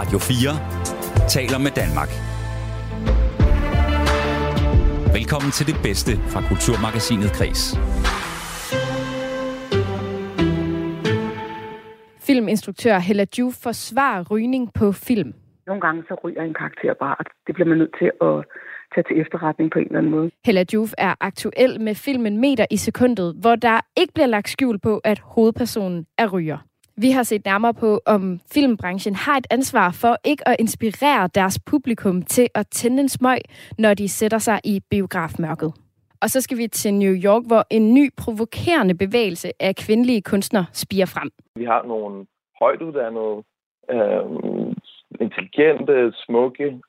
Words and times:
Radio 0.00 0.18
4 0.18 1.28
taler 1.28 1.58
med 1.66 1.72
Danmark. 1.80 2.10
Velkommen 5.18 5.50
til 5.58 5.66
det 5.70 5.78
bedste 5.86 6.12
fra 6.32 6.40
Kulturmagasinet 6.48 7.30
Kres. 7.38 7.60
Filminstruktør 12.26 12.98
Hella 12.98 13.26
Juf 13.38 13.54
forsvarer 13.62 14.24
rygning 14.30 14.64
på 14.74 14.92
film. 14.92 15.34
Nogle 15.66 15.80
gange 15.80 16.02
så 16.08 16.14
ryger 16.24 16.42
en 16.42 16.54
karakter 16.54 16.94
bare, 16.94 17.16
og 17.18 17.24
det 17.46 17.54
bliver 17.54 17.68
man 17.68 17.78
nødt 17.78 17.94
til 18.00 18.10
at 18.28 18.36
tage 18.94 19.04
til 19.08 19.20
efterretning 19.22 19.70
på 19.70 19.78
en 19.78 19.86
eller 19.86 19.98
anden 19.98 20.12
måde. 20.12 20.30
Hella 20.46 20.64
Juf 20.72 20.90
er 20.98 21.14
aktuel 21.20 21.80
med 21.80 21.94
filmen 21.94 22.40
Meter 22.40 22.66
i 22.70 22.76
sekundet, 22.76 23.36
hvor 23.40 23.56
der 23.56 23.80
ikke 23.96 24.12
bliver 24.14 24.26
lagt 24.36 24.48
skjul 24.48 24.78
på, 24.78 25.00
at 25.04 25.18
hovedpersonen 25.18 26.06
er 26.18 26.28
ryger. 26.28 26.69
Vi 27.04 27.10
har 27.10 27.22
set 27.22 27.44
nærmere 27.44 27.74
på, 27.74 28.00
om 28.06 28.22
filmbranchen 28.54 29.14
har 29.14 29.36
et 29.36 29.46
ansvar 29.50 29.90
for 30.02 30.16
ikke 30.24 30.48
at 30.48 30.56
inspirere 30.58 31.28
deres 31.34 31.58
publikum 31.70 32.22
til 32.22 32.48
at 32.54 32.66
tænde 32.66 33.00
en 33.02 33.08
smøg, 33.08 33.40
når 33.78 33.94
de 33.94 34.08
sætter 34.08 34.38
sig 34.38 34.60
i 34.64 34.80
biografmørket. 34.90 35.72
Og 36.22 36.28
så 36.30 36.40
skal 36.40 36.58
vi 36.58 36.66
til 36.66 36.94
New 36.94 37.14
York, 37.24 37.42
hvor 37.46 37.64
en 37.70 37.94
ny 37.94 38.10
provokerende 38.22 38.94
bevægelse 38.94 39.48
af 39.60 39.76
kvindelige 39.76 40.22
kunstnere 40.22 40.66
spiger 40.72 41.06
frem. 41.06 41.30
Vi 41.56 41.64
har 41.64 41.82
nogle 41.82 42.26
højt 42.60 42.82
uddannede, 42.82 43.36
øh, 43.94 44.24
intelligente, 45.20 46.12
smukke, 46.24 46.80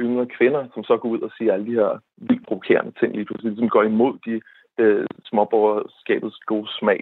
yngre 0.00 0.26
kvinder, 0.26 0.62
som 0.74 0.84
så 0.84 0.96
går 0.96 1.08
ud 1.08 1.20
og 1.20 1.30
siger 1.38 1.52
alle 1.52 1.66
de 1.66 1.78
her 1.80 1.98
vildt 2.16 2.46
provokerende 2.46 2.92
ting 3.00 3.14
lige 3.14 3.24
pludselig, 3.24 3.56
som 3.56 3.68
går 3.68 3.82
imod 3.82 4.14
de, 4.26 4.40
øh, 4.78 5.06
småborgerskabets 5.24 6.38
gode 6.46 6.68
smag. 6.78 7.00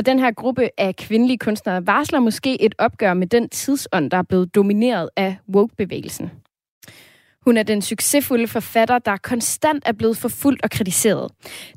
Og 0.00 0.06
den 0.06 0.18
her 0.18 0.30
gruppe 0.30 0.70
af 0.78 0.96
kvindelige 0.96 1.38
kunstnere 1.38 1.86
varsler 1.86 2.20
måske 2.20 2.62
et 2.62 2.74
opgør 2.78 3.14
med 3.14 3.26
den 3.26 3.48
tidsånd, 3.48 4.10
der 4.10 4.16
er 4.16 4.22
blevet 4.22 4.54
domineret 4.54 5.10
af 5.16 5.36
woke-bevægelsen. 5.54 6.30
Hun 7.44 7.56
er 7.56 7.62
den 7.62 7.82
succesfulde 7.82 8.46
forfatter, 8.46 8.98
der 8.98 9.16
konstant 9.16 9.82
er 9.86 9.92
blevet 9.92 10.16
forfulgt 10.16 10.62
og 10.64 10.70
kritiseret. 10.70 11.30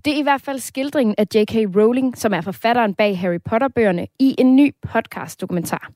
Det 0.05 0.13
er 0.13 0.17
i 0.19 0.21
hvert 0.21 0.41
fald 0.41 0.59
skildringen 0.59 1.15
af 1.17 1.25
J.K. 1.35 1.55
Rowling, 1.55 2.17
som 2.17 2.33
er 2.33 2.41
forfatteren 2.41 2.93
bag 2.93 3.19
Harry 3.19 3.39
Potter-bøgerne, 3.45 4.07
i 4.19 4.35
en 4.37 4.55
ny 4.55 4.71
podcast-dokumentar. 4.81 5.91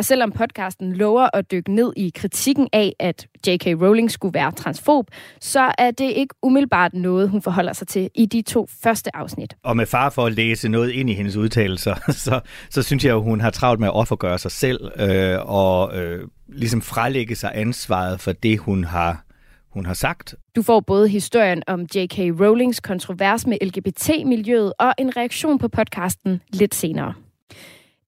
Og 0.00 0.04
selvom 0.04 0.32
podcasten 0.32 0.92
lover 0.92 1.28
at 1.32 1.50
dykke 1.50 1.74
ned 1.74 1.92
i 1.96 2.12
kritikken 2.14 2.68
af, 2.72 2.92
at 2.98 3.26
J.K. 3.46 3.66
Rowling 3.66 4.10
skulle 4.10 4.34
være 4.34 4.52
transfob, 4.52 5.06
så 5.40 5.72
er 5.78 5.90
det 5.90 6.10
ikke 6.10 6.34
umiddelbart 6.42 6.94
noget, 6.94 7.28
hun 7.28 7.42
forholder 7.42 7.72
sig 7.72 7.88
til 7.88 8.10
i 8.14 8.26
de 8.26 8.42
to 8.42 8.66
første 8.82 9.16
afsnit. 9.16 9.54
Og 9.62 9.76
med 9.76 9.86
far 9.86 10.10
for 10.10 10.26
at 10.26 10.32
læse 10.32 10.68
noget 10.68 10.90
ind 10.90 11.10
i 11.10 11.14
hendes 11.14 11.36
udtalelser, 11.36 11.94
så, 12.26 12.40
så 12.70 12.82
synes 12.82 13.04
jeg, 13.04 13.14
at 13.14 13.22
hun 13.22 13.40
har 13.40 13.50
travlt 13.50 13.80
med 13.80 13.88
at 13.88 13.94
offergøre 13.94 14.38
sig 14.38 14.50
selv 14.50 14.90
øh, 14.96 15.38
og 15.40 15.98
øh, 15.98 16.28
ligesom 16.48 16.82
frelægge 16.82 17.36
sig 17.36 17.50
ansvaret 17.54 18.20
for 18.20 18.32
det, 18.32 18.58
hun 18.58 18.84
har 18.84 19.24
hun 19.70 19.86
har 19.86 19.94
sagt. 19.94 20.34
Du 20.56 20.62
får 20.62 20.80
både 20.80 21.08
historien 21.08 21.62
om 21.66 21.80
J.K. 21.80 22.18
Rowlings 22.18 22.80
kontrovers 22.80 23.46
med 23.46 23.58
LGBT-miljøet 23.62 24.72
og 24.78 24.94
en 24.98 25.16
reaktion 25.16 25.58
på 25.58 25.68
podcasten 25.68 26.40
lidt 26.52 26.74
senere. 26.74 27.14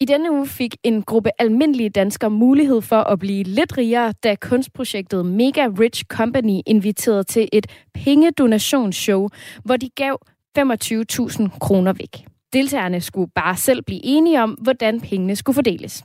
I 0.03 0.05
denne 0.05 0.33
uge 0.33 0.47
fik 0.47 0.77
en 0.83 1.03
gruppe 1.03 1.31
almindelige 1.39 1.91
danskere 1.91 2.31
mulighed 2.31 2.83
for 2.83 2.97
at 2.97 3.19
blive 3.19 3.43
lidt 3.43 3.79
rigere, 3.79 4.13
da 4.25 4.35
kunstprojektet 4.35 5.27
Mega 5.27 5.69
Rich 5.81 6.05
Company 6.05 6.61
inviterede 6.67 7.25
til 7.25 7.49
et 7.53 7.67
pengedonationsshow, 7.95 9.29
hvor 9.65 9.77
de 9.77 9.89
gav 9.97 10.19
25.000 10.59 11.59
kroner 11.59 11.93
væk. 11.93 12.27
Deltagerne 12.53 13.01
skulle 13.01 13.31
bare 13.35 13.57
selv 13.57 13.83
blive 13.83 14.01
enige 14.05 14.43
om, 14.43 14.51
hvordan 14.51 15.01
pengene 15.01 15.37
skulle 15.37 15.55
fordeles. 15.55 16.05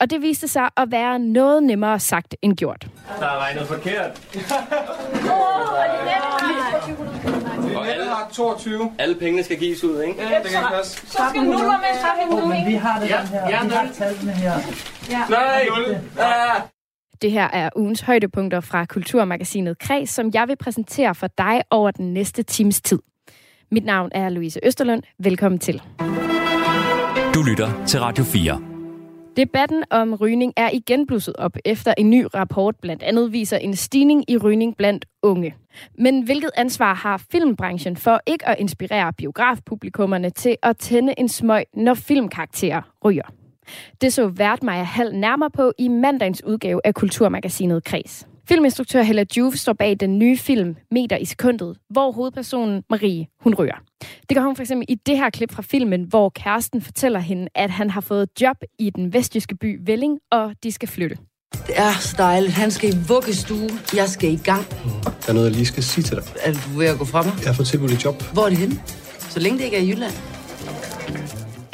Og 0.00 0.10
det 0.10 0.22
viste 0.22 0.48
sig 0.48 0.68
at 0.76 0.90
være 0.90 1.18
noget 1.18 1.62
nemmere 1.62 2.00
sagt 2.00 2.36
end 2.42 2.56
gjort. 2.56 2.86
Der 3.20 3.26
er 3.26 3.38
regnet 3.38 3.66
forkert. 3.66 4.38
Og 6.32 6.35
alle 8.26 8.46
har 8.48 8.54
22. 8.56 8.92
Alle 8.98 9.14
pengene 9.14 9.42
skal 9.42 9.58
gives 9.58 9.84
ud, 9.84 10.02
ikke? 10.02 10.22
Ja, 10.22 10.24
det 10.24 10.32
kan 10.50 10.60
ikke 10.60 10.68
passe. 10.76 11.06
Så 11.06 11.22
skal 11.30 11.42
nuller 11.42 11.56
med, 11.66 12.00
så 12.00 12.06
har 12.06 12.16
vi 12.26 12.32
Oh, 12.34 12.40
nu, 12.40 12.46
men 12.46 12.66
vi 12.66 12.74
har 12.74 13.00
det 13.00 13.08
Ja, 13.10 13.20
her. 13.24 13.48
ja, 13.48 13.64
vi 13.64 13.70
har 13.74 13.88
tallene 13.94 14.32
her. 14.32 14.52
Nej! 15.30 15.68
Ah! 16.18 16.60
Det 17.22 17.30
her 17.32 17.48
er 17.52 17.70
ugens 17.76 18.00
højdepunkter 18.00 18.60
fra 18.60 18.84
Kulturmagasinet 18.84 19.78
Kreds, 19.78 20.10
som 20.10 20.30
jeg 20.34 20.48
vil 20.48 20.56
præsentere 20.56 21.14
for 21.14 21.26
dig 21.38 21.62
over 21.70 21.90
den 21.90 22.14
næste 22.14 22.42
times 22.42 22.80
tid. 22.80 22.98
Mit 23.70 23.84
navn 23.84 24.10
er 24.14 24.28
Louise 24.28 24.60
Østerlund. 24.62 25.02
Velkommen 25.18 25.58
til. 25.58 25.82
Du 27.34 27.42
lytter 27.42 27.84
til 27.86 28.00
Radio 28.00 28.24
4. 28.24 28.75
Debatten 29.36 29.84
om 29.90 30.14
rygning 30.14 30.52
er 30.56 30.70
igen 30.72 31.06
blusset 31.06 31.36
op, 31.36 31.56
efter 31.64 31.94
en 31.98 32.10
ny 32.10 32.26
rapport 32.34 32.76
blandt 32.82 33.02
andet 33.02 33.32
viser 33.32 33.56
en 33.56 33.76
stigning 33.76 34.30
i 34.30 34.36
rygning 34.36 34.76
blandt 34.76 35.06
unge. 35.22 35.54
Men 35.98 36.22
hvilket 36.22 36.50
ansvar 36.56 36.94
har 36.94 37.22
filmbranchen 37.32 37.96
for 37.96 38.20
ikke 38.26 38.48
at 38.48 38.56
inspirere 38.58 39.12
biografpublikummerne 39.12 40.30
til 40.30 40.56
at 40.62 40.76
tænde 40.76 41.14
en 41.18 41.28
smøg, 41.28 41.64
når 41.74 41.94
filmkarakterer 41.94 42.82
ryger? 43.04 43.32
Det 44.00 44.12
så 44.12 44.28
vært 44.28 44.62
Maja 44.62 44.82
Hall 44.82 45.14
nærmere 45.14 45.50
på 45.50 45.72
i 45.78 45.88
mandagens 45.88 46.44
udgave 46.44 46.80
af 46.84 46.94
Kulturmagasinet 46.94 47.84
Kreds. 47.84 48.26
Filminstruktør 48.48 49.02
Hella 49.02 49.24
Juf 49.36 49.54
står 49.54 49.72
bag 49.72 49.96
den 50.00 50.18
nye 50.18 50.36
film 50.36 50.76
Meter 50.90 51.16
i 51.16 51.24
sekundet, 51.24 51.76
hvor 51.90 52.12
hovedpersonen 52.12 52.82
Marie, 52.90 53.26
hun 53.40 53.54
rører. 53.54 53.82
Det 54.28 54.36
gør 54.36 54.42
hun 54.42 54.56
for 54.56 54.62
eksempel 54.62 54.86
i 54.88 54.94
det 54.94 55.16
her 55.16 55.30
klip 55.30 55.52
fra 55.52 55.62
filmen, 55.62 56.02
hvor 56.02 56.28
kæresten 56.28 56.82
fortæller 56.82 57.20
hende, 57.20 57.48
at 57.54 57.70
han 57.70 57.90
har 57.90 58.00
fået 58.00 58.28
job 58.40 58.56
i 58.78 58.90
den 58.90 59.12
vestjyske 59.12 59.56
by 59.56 59.80
Velling, 59.86 60.18
og 60.32 60.54
de 60.62 60.72
skal 60.72 60.88
flytte. 60.88 61.16
Det 61.66 61.78
er 61.78 61.92
så 62.00 62.14
dejligt. 62.18 62.52
Han 62.52 62.70
skal 62.70 62.88
i 62.88 62.96
vuggestue. 63.08 63.68
Jeg 63.96 64.08
skal 64.08 64.32
i 64.32 64.40
gang. 64.44 64.64
Der 65.04 65.28
er 65.28 65.32
noget, 65.32 65.46
jeg 65.46 65.54
lige 65.54 65.66
skal 65.66 65.82
sige 65.82 66.04
til 66.04 66.16
dig. 66.16 66.24
Er 66.42 66.52
du 66.52 66.78
ved 66.78 66.86
at 66.86 66.98
gå 66.98 67.04
fra 67.04 67.22
mig? 67.22 67.32
Jeg 67.38 67.46
har 67.46 67.54
fået 67.54 67.68
tilbudt 67.68 67.92
et 67.92 68.04
job. 68.04 68.22
Hvor 68.32 68.44
er 68.44 68.48
det 68.48 68.58
henne? 68.58 68.74
Så 69.18 69.40
længe 69.40 69.58
det 69.58 69.64
ikke 69.64 69.76
er 69.76 69.80
i 69.80 69.88
Jylland. 69.88 70.35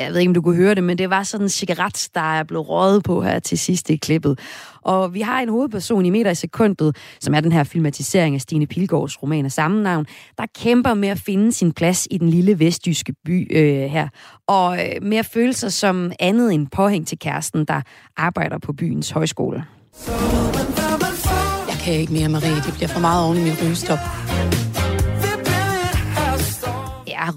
Jeg 0.02 0.12
ved 0.12 0.20
ikke, 0.20 0.30
om 0.30 0.34
du 0.34 0.42
kunne 0.42 0.56
høre 0.56 0.74
det, 0.74 0.84
men 0.84 0.98
det 0.98 1.10
var 1.10 1.22
sådan 1.22 1.44
en 1.44 1.48
cigaret, 1.48 2.08
der 2.14 2.38
er 2.38 2.42
blevet 2.42 2.68
røget 2.68 3.04
på 3.04 3.22
her 3.22 3.38
til 3.38 3.58
sidst 3.58 3.90
i 3.90 3.96
klippet. 3.96 4.38
Og 4.82 5.14
vi 5.14 5.20
har 5.20 5.40
en 5.40 5.48
hovedperson 5.48 6.06
i 6.06 6.10
meter 6.10 6.30
i 6.30 6.34
sekundet, 6.34 6.96
som 7.20 7.34
er 7.34 7.40
den 7.40 7.52
her 7.52 7.64
filmatisering 7.64 8.34
af 8.34 8.40
Stine 8.40 8.66
Pilgaards 8.66 9.22
roman 9.22 9.44
af 9.44 9.52
samme 9.52 9.82
navn, 9.82 10.06
der 10.38 10.44
kæmper 10.58 10.94
med 10.94 11.08
at 11.08 11.18
finde 11.18 11.52
sin 11.52 11.72
plads 11.72 12.08
i 12.10 12.18
den 12.18 12.28
lille 12.28 12.58
vestjyske 12.58 13.14
by 13.24 13.56
øh, 13.56 13.90
her. 13.90 14.08
Og 14.46 14.78
øh, 14.78 15.02
med 15.02 15.16
at 15.16 15.26
føle 15.26 15.52
sig 15.52 15.72
som 15.72 16.12
andet 16.20 16.54
end 16.54 16.66
påhæng 16.72 17.06
til 17.06 17.18
kæresten, 17.18 17.64
der 17.64 17.80
arbejder 18.16 18.58
på 18.58 18.72
byens 18.72 19.10
højskole. 19.10 19.64
Jeg 21.68 21.78
kan 21.84 21.94
ikke 21.94 22.12
mere, 22.12 22.28
Marie. 22.28 22.54
Det 22.54 22.74
bliver 22.74 22.88
for 22.88 23.00
meget 23.00 23.24
oven 23.24 23.38
i 23.38 23.40
min 23.40 23.52
rygestop. 23.62 23.98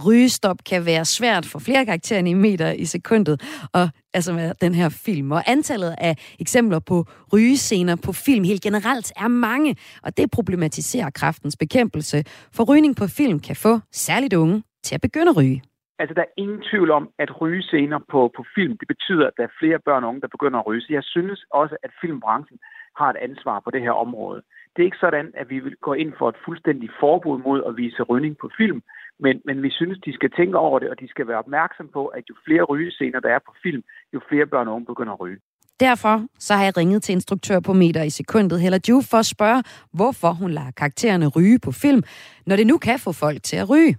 Rygestop 0.08 0.58
kan 0.70 0.86
være 0.86 1.06
svært 1.06 1.46
for 1.46 1.60
flere 1.60 1.86
karakterer 1.86 2.20
i 2.20 2.34
meter 2.34 2.72
i 2.72 2.86
sekundet, 2.86 3.36
og 3.74 3.90
altså 4.14 4.34
med 4.34 4.54
den 4.62 4.74
her 4.74 4.90
film. 4.90 5.32
Og 5.32 5.42
antallet 5.48 5.96
af 5.98 6.36
eksempler 6.40 6.80
på 6.80 7.06
rygescener 7.34 7.96
på 8.06 8.12
film 8.14 8.44
helt 8.44 8.62
generelt 8.62 9.12
er 9.18 9.28
mange, 9.28 9.76
og 10.04 10.18
det 10.18 10.32
problematiserer 10.32 11.10
kraftens 11.10 11.58
bekæmpelse. 11.58 12.24
For 12.56 12.64
rygning 12.64 12.96
på 12.96 13.08
film 13.08 13.40
kan 13.40 13.56
få 13.56 13.80
særligt 13.92 14.34
unge 14.34 14.64
til 14.84 14.96
at 14.96 15.02
begynde 15.02 15.30
at 15.30 15.38
ryge. 15.38 15.62
Altså, 16.00 16.14
der 16.14 16.22
er 16.22 16.36
ingen 16.38 16.62
tvivl 16.70 16.92
om, 16.92 17.10
at 17.20 17.42
rygescener 17.42 18.00
på, 18.12 18.32
på 18.38 18.44
film, 18.56 18.78
det 18.78 18.88
betyder, 18.88 19.28
at 19.28 19.34
der 19.38 19.44
er 19.44 19.58
flere 19.60 19.80
børn 19.86 20.04
og 20.04 20.10
unge, 20.10 20.22
der 20.22 20.36
begynder 20.36 20.60
at 20.60 20.68
ryge. 20.68 20.82
Så 20.82 20.88
jeg 20.90 21.04
synes 21.04 21.40
også, 21.62 21.76
at 21.84 21.92
filmbranchen 22.02 22.60
har 23.00 23.10
et 23.10 23.20
ansvar 23.28 23.60
på 23.60 23.70
det 23.72 23.82
her 23.82 23.92
område. 24.06 24.42
Det 24.72 24.80
er 24.82 24.90
ikke 24.90 25.06
sådan, 25.06 25.28
at 25.42 25.50
vi 25.50 25.60
vil 25.60 25.76
gå 25.88 25.94
ind 25.94 26.12
for 26.20 26.30
et 26.30 26.42
fuldstændigt 26.46 26.94
forbud 27.00 27.38
mod 27.48 27.60
at 27.68 27.78
vise 27.78 28.04
rygning 28.04 28.38
på 28.42 28.50
film, 28.58 28.82
men, 29.20 29.42
men 29.46 29.64
vi 29.64 29.70
synes, 29.72 30.00
de 30.06 30.14
skal 30.14 30.32
tænke 30.32 30.58
over 30.58 30.80
det, 30.80 30.90
og 30.90 31.00
de 31.00 31.08
skal 31.08 31.28
være 31.28 31.38
opmærksom 31.38 31.88
på, 31.94 32.06
at 32.08 32.24
jo 32.30 32.36
flere 32.46 32.64
rygescener 32.64 33.20
der 33.20 33.30
er 33.30 33.40
på 33.40 33.54
film, 33.64 33.84
jo 34.14 34.20
flere 34.30 34.46
børn 34.46 34.68
og 34.68 34.74
unge 34.74 34.86
begynder 34.86 35.14
at 35.14 35.20
ryge. 35.20 35.40
Derfor 35.80 36.16
så 36.40 36.54
har 36.54 36.64
jeg 36.64 36.78
ringet 36.78 37.04
til 37.04 37.14
instruktør 37.14 37.60
på 37.60 37.74
meter 37.74 38.04
i 38.04 38.10
sekundet, 38.10 38.62
Hella 38.62 38.80
Ju, 38.90 39.02
for 39.12 39.18
at 39.18 39.26
spørge, 39.26 39.64
hvorfor 39.94 40.32
hun 40.42 40.52
lader 40.52 40.72
karaktererne 40.78 41.28
ryge 41.28 41.60
på 41.66 41.72
film, 41.72 42.02
når 42.48 42.56
det 42.56 42.68
nu 42.68 42.78
kan 42.78 43.00
få 43.00 43.12
folk 43.12 43.44
til 43.44 43.58
at 43.58 43.70
ryge. 43.70 43.98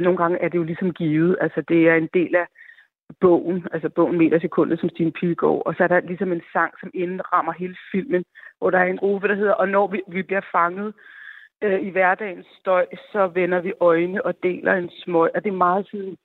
Nogle 0.00 0.18
gange 0.18 0.38
er 0.38 0.48
det 0.48 0.58
jo 0.58 0.62
ligesom 0.62 0.92
givet, 0.92 1.36
altså 1.40 1.62
det 1.68 1.88
er 1.88 1.94
en 1.94 2.08
del 2.14 2.34
af 2.34 2.46
bogen, 3.20 3.66
altså 3.72 3.88
bogen 3.88 4.18
Meter 4.18 4.36
i 4.36 4.40
sekundet, 4.40 4.80
som 4.80 4.88
Stine 4.88 5.12
Pilgaard, 5.12 5.62
og 5.66 5.74
så 5.74 5.82
er 5.82 5.88
der 5.88 6.00
ligesom 6.00 6.32
en 6.32 6.42
sang, 6.52 6.72
som 6.80 6.90
indrammer 6.94 7.52
hele 7.52 7.76
filmen, 7.92 8.24
hvor 8.58 8.70
der 8.70 8.78
er 8.78 8.84
en 8.90 9.02
gruppe, 9.02 9.28
der 9.28 9.34
hedder, 9.34 9.52
og 9.52 9.68
når 9.68 9.86
vi, 9.86 10.00
vi 10.08 10.22
bliver 10.22 10.44
fanget 10.52 10.94
øh, 11.62 11.80
i 11.80 11.90
hverdagens 11.90 12.46
støj, 12.60 12.86
så 13.12 13.26
vender 13.26 13.60
vi 13.60 13.72
øjne 13.80 14.26
og 14.26 14.34
deler 14.42 14.74
en 14.74 14.90
smøg, 14.90 15.30
og 15.34 15.44
det 15.44 15.50
er 15.50 15.64
meget 15.66 15.86
sådan, 15.86 16.16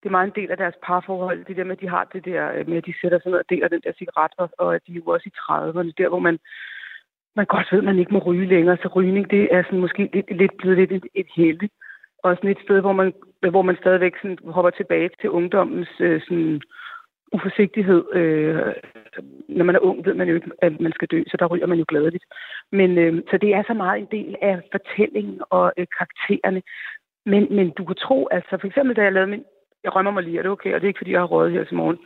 det 0.00 0.08
er 0.08 0.16
meget 0.16 0.26
en 0.26 0.42
del 0.42 0.50
af 0.50 0.56
deres 0.56 0.74
parforhold, 0.82 1.44
det 1.44 1.56
der 1.56 1.64
med, 1.64 1.76
at 1.76 1.80
de 1.80 1.88
har 1.88 2.04
det 2.12 2.24
der 2.24 2.52
øh, 2.52 2.68
med, 2.68 2.76
at 2.76 2.86
de 2.86 2.94
sætter 3.00 3.18
sig 3.20 3.30
ned 3.30 3.38
og 3.38 3.50
deler 3.50 3.68
den 3.68 3.80
der 3.84 3.92
cigaret, 3.92 4.32
og, 4.38 4.50
og 4.58 4.74
at 4.74 4.82
de 4.86 4.92
er 4.92 4.96
jo 4.96 5.06
også 5.06 5.28
i 5.28 5.38
30'erne, 5.38 5.92
der 5.98 6.08
hvor 6.08 6.18
man, 6.18 6.38
man 7.36 7.46
godt 7.46 7.68
ved, 7.72 7.78
at 7.78 7.84
man 7.84 7.98
ikke 7.98 8.14
må 8.14 8.18
ryge 8.18 8.46
længere, 8.46 8.76
så 8.76 8.88
rygning, 8.88 9.30
det 9.30 9.54
er 9.54 9.62
sådan 9.62 9.80
måske 9.80 10.10
lidt, 10.12 10.36
lidt 10.36 10.56
blevet 10.58 10.78
lidt 10.78 10.92
et, 10.92 11.06
et 11.14 11.26
helle. 11.36 11.68
og 12.22 12.36
sådan 12.36 12.50
et 12.50 12.64
sted, 12.64 12.80
hvor 12.80 12.92
man, 12.92 13.12
hvor 13.50 13.62
man 13.62 13.76
stadigvæk 13.76 14.16
sådan 14.16 14.38
hopper 14.44 14.70
tilbage 14.70 15.10
til 15.20 15.30
ungdommens 15.30 15.88
øh, 16.00 16.20
sådan 16.20 16.60
uforsigtighed. 17.32 18.04
Øh, 18.14 18.72
når 19.48 19.64
man 19.64 19.74
er 19.74 19.80
ung, 19.80 20.06
ved 20.06 20.14
man 20.14 20.28
jo 20.28 20.34
ikke, 20.34 20.50
at 20.62 20.80
man 20.80 20.92
skal 20.92 21.08
dø, 21.08 21.22
så 21.26 21.36
der 21.36 21.46
ryger 21.46 21.66
man 21.66 21.78
jo 21.78 21.84
gladeligt. 21.88 22.24
Men 22.72 22.98
øh, 22.98 23.22
så 23.30 23.38
det 23.38 23.54
er 23.54 23.62
så 23.66 23.74
meget 23.74 23.98
en 24.00 24.08
del 24.10 24.36
af 24.42 24.60
fortællingen 24.72 25.42
og 25.50 25.72
øh, 25.76 25.86
karaktererne. 25.98 26.62
Men, 27.26 27.56
men 27.56 27.70
du 27.70 27.84
kan 27.84 27.96
tro, 27.96 28.28
altså 28.30 28.58
for 28.60 28.66
eksempel, 28.66 28.96
da 28.96 29.02
jeg 29.02 29.12
lavede 29.12 29.30
min... 29.30 29.44
Jeg 29.84 29.96
rømmer 29.96 30.10
mig 30.12 30.22
lige, 30.22 30.38
er 30.38 30.42
det 30.42 30.50
okay? 30.50 30.74
Og 30.74 30.80
det 30.80 30.86
er 30.86 30.88
ikke, 30.88 30.98
fordi 30.98 31.12
jeg 31.12 31.20
har 31.20 31.26
røget 31.26 31.52
her 31.52 31.64
til 31.64 31.76
morgen. 31.76 31.98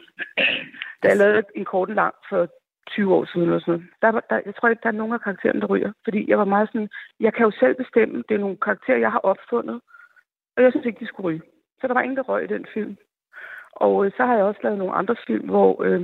da 1.03 1.09
jeg 1.09 1.17
lavede 1.17 1.43
en 1.55 1.65
kort 1.65 1.91
lang 1.91 2.15
for 2.29 2.49
20 2.91 3.15
år 3.15 3.25
siden 3.25 3.43
eller 3.43 3.61
sådan 3.61 3.73
noget, 3.73 3.87
der, 4.03 4.09
var- 4.09 4.27
der, 4.31 4.41
jeg 4.47 4.55
tror 4.55 4.69
ikke, 4.69 4.81
der 4.83 4.89
er 4.89 5.01
nogen 5.01 5.13
af 5.13 5.21
karaktererne, 5.21 5.61
der 5.61 5.67
ryger. 5.67 5.93
Fordi 6.05 6.31
jeg 6.31 6.39
var 6.39 6.45
meget 6.45 6.69
sådan, 6.69 6.89
jeg 7.21 7.35
kan 7.35 7.45
jo 7.45 7.51
selv 7.61 7.75
bestemme, 7.75 8.25
det 8.29 8.35
er 8.35 8.39
nogle 8.39 8.57
karakterer, 8.57 8.99
jeg 8.99 9.13
har 9.13 9.19
opfundet. 9.19 9.81
Og 10.57 10.63
jeg 10.63 10.73
synes 10.73 10.87
ikke, 10.87 11.01
de 11.01 11.07
skulle 11.07 11.27
ryge. 11.29 11.43
Så 11.81 11.87
der 11.87 11.95
var 11.95 12.01
ingen, 12.03 12.17
der 12.17 12.23
røg 12.23 12.45
i 12.45 12.55
den 12.55 12.67
film. 12.75 12.97
Og 13.85 14.07
øh, 14.07 14.13
så 14.17 14.23
har 14.29 14.35
jeg 14.37 14.45
også 14.45 14.61
lavet 14.63 14.79
nogle 14.79 14.95
andre 14.95 15.17
film, 15.27 15.49
hvor, 15.49 15.83
øh, 15.87 16.01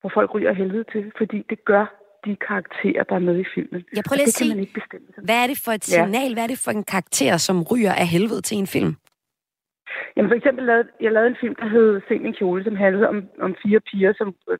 hvor 0.00 0.10
folk 0.14 0.34
ryger 0.34 0.52
helvede 0.52 0.84
til, 0.92 1.12
fordi 1.18 1.38
det 1.50 1.64
gør 1.64 1.84
de 2.24 2.36
karakterer, 2.48 3.02
der 3.08 3.14
er 3.14 3.24
med 3.28 3.36
i 3.40 3.44
filmen. 3.54 3.84
Jeg 3.96 4.04
prøver 4.08 4.18
lige 4.18 4.44
at 4.44 4.56
man 4.56 4.64
ikke 4.64 4.74
bestemme. 4.80 5.06
hvad 5.28 5.38
er 5.42 5.46
det 5.46 5.58
for 5.64 5.72
et 5.72 5.84
Ja. 5.92 5.94
signal, 6.04 6.32
hvad 6.34 6.42
er 6.42 6.52
det 6.54 6.62
for 6.64 6.70
en 6.70 6.84
karakter, 6.84 7.36
som 7.36 7.56
ryger 7.70 7.92
af 8.02 8.06
helvede 8.06 8.40
til 8.48 8.58
en 8.58 8.66
film? 8.66 8.92
Jamen 10.16 10.30
for 10.30 10.36
eksempel 10.36 10.64
lavede 10.64 10.88
jeg 11.00 11.12
lavede 11.12 11.30
en 11.30 11.36
film, 11.40 11.54
der 11.54 11.68
hed 11.68 12.00
Se 12.08 12.18
min 12.18 12.34
kjole, 12.34 12.64
som 12.64 12.76
handlede 12.76 13.08
om, 13.08 13.18
om 13.40 13.56
fire 13.62 13.80
piger, 13.80 14.12
som 14.18 14.28
øh, 14.50 14.58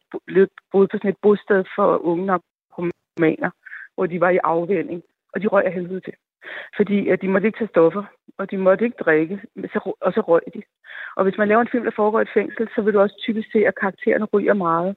boede 0.73 0.89
på 0.89 0.97
sådan 0.99 1.11
et 1.11 1.17
bosted 1.23 1.65
for 1.77 1.89
unge 2.11 2.27
narkomaner, 2.27 3.51
hvor 3.95 4.07
de 4.07 4.21
var 4.21 4.31
i 4.31 4.39
afvænding, 4.45 5.03
og 5.33 5.43
de 5.43 5.47
røg 5.47 5.65
af 5.65 5.73
helvede 5.73 6.01
til. 6.01 6.15
Fordi 6.77 7.09
at 7.09 7.23
de 7.23 7.29
måtte 7.29 7.47
ikke 7.47 7.59
tage 7.59 7.69
stoffer, 7.69 8.05
og 8.39 8.51
de 8.51 8.57
måtte 8.57 8.85
ikke 8.85 9.03
drikke, 9.05 9.41
så, 9.73 9.93
og 10.01 10.13
så 10.13 10.21
røg 10.21 10.43
de. 10.55 10.63
Og 11.17 11.25
hvis 11.25 11.39
man 11.39 11.49
laver 11.49 11.61
en 11.61 11.69
film, 11.73 11.85
der 11.85 11.91
foregår 11.97 12.19
i 12.19 12.23
et 12.23 12.35
fængsel, 12.35 12.69
så 12.75 12.83
vil 12.83 12.95
du 12.95 13.01
også 13.01 13.17
typisk 13.19 13.53
se, 13.53 13.67
at 13.67 13.79
karaktererne 13.81 14.25
ryger 14.25 14.55
meget. 14.55 14.97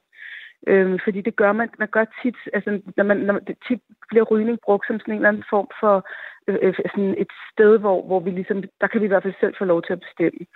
Øhm, 0.66 0.98
fordi 1.04 1.20
det 1.20 1.36
gør 1.36 1.52
man, 1.52 1.68
man 1.78 1.88
gør 1.88 2.04
tit, 2.22 2.36
altså 2.52 2.80
når 2.96 3.04
man, 3.04 3.16
når 3.16 3.32
man, 3.32 3.44
det 3.46 3.56
tit 3.68 3.80
bliver 4.08 4.24
rygning 4.24 4.58
brugt 4.64 4.86
som 4.86 4.98
sådan 4.98 5.14
en 5.14 5.18
eller 5.18 5.28
anden 5.28 5.44
form 5.50 5.68
for 5.80 6.08
øh, 6.48 6.58
øh 6.62 6.74
sådan 6.74 7.14
et 7.18 7.32
sted, 7.52 7.78
hvor, 7.78 8.06
hvor 8.06 8.20
vi 8.20 8.30
ligesom, 8.30 8.62
der 8.80 8.86
kan 8.86 9.00
vi 9.00 9.04
i 9.06 9.08
hvert 9.08 9.22
fald 9.22 9.34
selv 9.40 9.54
få 9.58 9.64
lov 9.64 9.82
til 9.82 9.92
at 9.92 10.00
bestemme. 10.00 10.46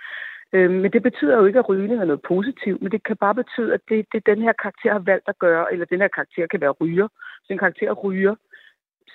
Øhm, 0.53 0.73
men 0.73 0.91
det 0.91 1.03
betyder 1.03 1.37
jo 1.37 1.45
ikke, 1.45 1.59
at 1.59 1.69
rygning 1.69 2.01
er 2.01 2.05
noget 2.05 2.21
positivt, 2.21 2.81
men 2.81 2.91
det 2.91 3.03
kan 3.03 3.17
bare 3.17 3.35
betyde, 3.35 3.73
at 3.73 3.81
det, 3.89 4.05
det 4.11 4.25
den 4.25 4.41
her 4.41 4.53
karakter 4.61 4.91
har 4.91 4.99
valgt 4.99 5.27
at 5.29 5.39
gøre, 5.39 5.73
eller 5.73 5.85
den 5.85 6.01
her 6.01 6.07
karakter 6.07 6.47
kan 6.47 6.61
være 6.61 6.77
ryger. 6.81 7.07
så 7.43 7.53
en 7.53 7.59
karakter 7.59 7.93
ryger, 7.93 8.35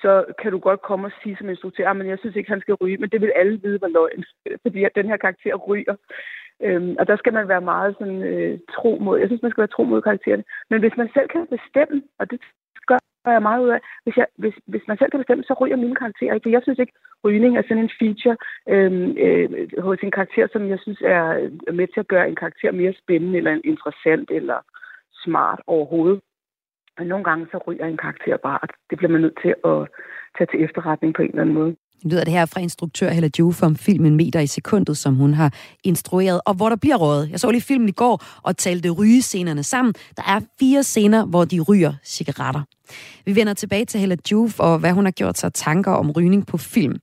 så 0.02 0.24
kan 0.42 0.52
du 0.52 0.58
godt 0.58 0.82
komme 0.82 1.06
og 1.06 1.12
sige 1.22 1.36
som 1.36 1.48
instruktør, 1.48 1.88
ah, 1.88 1.96
men 1.96 2.06
jeg 2.06 2.18
synes 2.18 2.36
ikke, 2.36 2.50
han 2.50 2.60
skal 2.60 2.74
ryge, 2.74 2.96
men 2.96 3.10
det 3.10 3.20
vil 3.20 3.32
alle 3.36 3.60
vide 3.62 3.80
var 3.80 3.88
løgn, 3.88 4.24
fordi 4.62 4.84
den 4.94 5.06
her 5.06 5.16
karakter 5.16 5.54
ryger. 5.54 5.94
Øhm, 6.62 6.96
og 6.98 7.06
der 7.06 7.16
skal 7.16 7.32
man 7.32 7.48
være 7.48 7.60
meget 7.60 7.96
sådan, 7.98 8.22
øh, 8.22 8.58
tro 8.76 8.98
mod, 9.00 9.18
jeg 9.18 9.28
synes, 9.28 9.42
man 9.42 9.50
skal 9.50 9.62
være 9.62 9.74
tro 9.76 9.84
mod 9.84 10.02
karaktererne. 10.02 10.44
Men 10.70 10.80
hvis 10.80 10.96
man 10.96 11.10
selv 11.14 11.28
kan 11.28 11.46
bestemme, 11.46 12.02
og 12.18 12.30
det 12.30 12.40
gør 12.88 12.98
jeg 13.32 13.42
meget 13.42 13.64
ud 13.64 13.68
af, 13.68 13.80
hvis, 14.04 14.16
jeg, 14.16 14.26
hvis, 14.36 14.54
hvis 14.66 14.82
man 14.88 14.98
selv 14.98 15.10
kan 15.10 15.20
bestemme, 15.20 15.44
så 15.44 15.54
ryger 15.60 15.76
mine 15.76 16.00
karakterer 16.02 16.34
ikke. 16.34 16.44
For 16.44 16.50
jeg 16.50 16.62
synes 16.62 16.78
ikke, 16.78 16.92
rygning 17.24 17.56
er 17.56 17.62
sådan 17.62 17.84
en 17.84 17.96
feature 18.00 18.36
øhm, 18.74 19.10
øh, 19.24 19.48
hos 19.86 19.98
en 20.02 20.10
karakter, 20.18 20.46
som 20.52 20.68
jeg 20.68 20.78
synes 20.82 21.00
er 21.00 21.26
med 21.72 21.86
til 21.88 22.00
at 22.00 22.08
gøre 22.08 22.28
en 22.28 22.40
karakter 22.42 22.72
mere 22.72 22.94
spændende, 23.02 23.38
eller 23.38 23.60
interessant, 23.64 24.30
eller 24.30 24.58
smart 25.24 25.60
overhovedet. 25.66 26.20
Men 27.00 27.08
nogle 27.08 27.24
gange 27.24 27.46
så 27.52 27.58
ryger 27.66 27.86
en 27.86 27.96
karakter 28.04 28.36
bare, 28.46 28.58
og 28.62 28.68
det 28.90 28.98
bliver 28.98 29.12
man 29.12 29.20
nødt 29.20 29.38
til 29.44 29.52
at 29.72 29.78
tage 30.36 30.48
til 30.52 30.58
efterretning 30.66 31.10
på 31.14 31.22
en 31.22 31.28
eller 31.28 31.42
anden 31.42 31.54
måde. 31.60 31.72
Nu 32.04 32.10
lyder 32.10 32.24
det 32.24 32.32
her 32.32 32.46
fra 32.46 32.60
instruktør 32.60 33.08
Hella 33.10 33.30
Juf 33.38 33.62
om 33.62 33.76
filmen 33.76 34.16
Meter 34.16 34.40
i 34.40 34.46
sekundet, 34.46 34.96
som 34.96 35.14
hun 35.14 35.34
har 35.34 35.50
instrueret, 35.84 36.40
og 36.46 36.54
hvor 36.56 36.68
der 36.68 36.76
bliver 36.76 36.96
rådet. 36.96 37.30
Jeg 37.30 37.40
så 37.40 37.50
lige 37.50 37.62
filmen 37.62 37.88
i 37.88 37.92
går 37.92 38.24
og 38.42 38.56
talte 38.56 38.90
rygescenerne 38.90 39.62
sammen. 39.62 39.94
Der 40.16 40.22
er 40.34 40.40
fire 40.60 40.82
scener, 40.82 41.26
hvor 41.26 41.44
de 41.44 41.60
ryger 41.60 41.92
cigaretter. 42.04 42.62
Vi 43.24 43.36
vender 43.36 43.54
tilbage 43.54 43.84
til 43.84 44.00
Hella 44.00 44.16
Juf 44.30 44.60
og 44.60 44.78
hvad 44.78 44.92
hun 44.92 45.04
har 45.04 45.12
gjort 45.12 45.38
sig 45.38 45.52
tanker 45.54 45.92
om 45.92 46.10
rygning 46.10 46.46
på 46.46 46.58
film. 46.58 46.96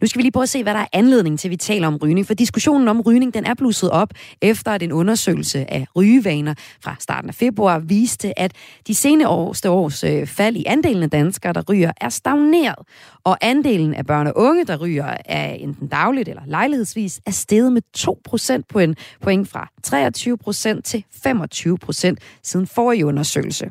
Nu 0.00 0.06
skal 0.06 0.18
vi 0.18 0.22
lige 0.22 0.32
prøve 0.32 0.42
at 0.42 0.48
se, 0.48 0.62
hvad 0.62 0.74
der 0.74 0.80
er 0.80 0.86
anledning 0.92 1.38
til, 1.38 1.48
at 1.48 1.50
vi 1.50 1.56
taler 1.56 1.86
om 1.86 1.96
rygning. 1.96 2.26
For 2.26 2.34
diskussionen 2.34 2.88
om 2.88 3.00
rygning, 3.00 3.34
den 3.34 3.44
er 3.44 3.54
blusset 3.54 3.90
op 3.90 4.08
efter 4.42 4.72
at 4.72 4.82
en 4.82 4.92
undersøgelse 4.92 5.70
af 5.70 5.86
rygevaner 5.96 6.54
fra 6.80 6.96
starten 7.00 7.28
af 7.28 7.34
februar 7.34 7.78
viste, 7.78 8.38
at 8.38 8.52
de 8.86 8.94
seneste 8.94 9.70
års 9.70 10.04
øh, 10.04 10.26
fald 10.26 10.56
i 10.56 10.64
andelen 10.66 11.02
af 11.02 11.10
danskere, 11.10 11.52
der 11.52 11.62
ryger, 11.68 11.92
er 12.00 12.08
stagneret. 12.08 12.78
Og 13.24 13.38
andelen 13.40 13.94
af 13.94 14.06
børn 14.06 14.26
og 14.26 14.32
unge, 14.36 14.64
der 14.64 14.76
ryger, 14.76 15.16
er 15.24 15.50
enten 15.50 15.88
dagligt 15.88 16.28
eller 16.28 16.42
lejlighedsvis, 16.46 17.20
er 17.26 17.30
steget 17.30 17.72
med 17.72 17.82
2 17.94 18.20
procentpoint 18.24 18.98
point 19.22 19.48
fra 19.48 19.70
23 19.82 20.38
procent 20.38 20.84
til 20.84 21.04
25 21.22 21.78
procent 21.78 22.18
siden 22.42 22.66
forrige 22.66 23.06
undersøgelse. 23.06 23.70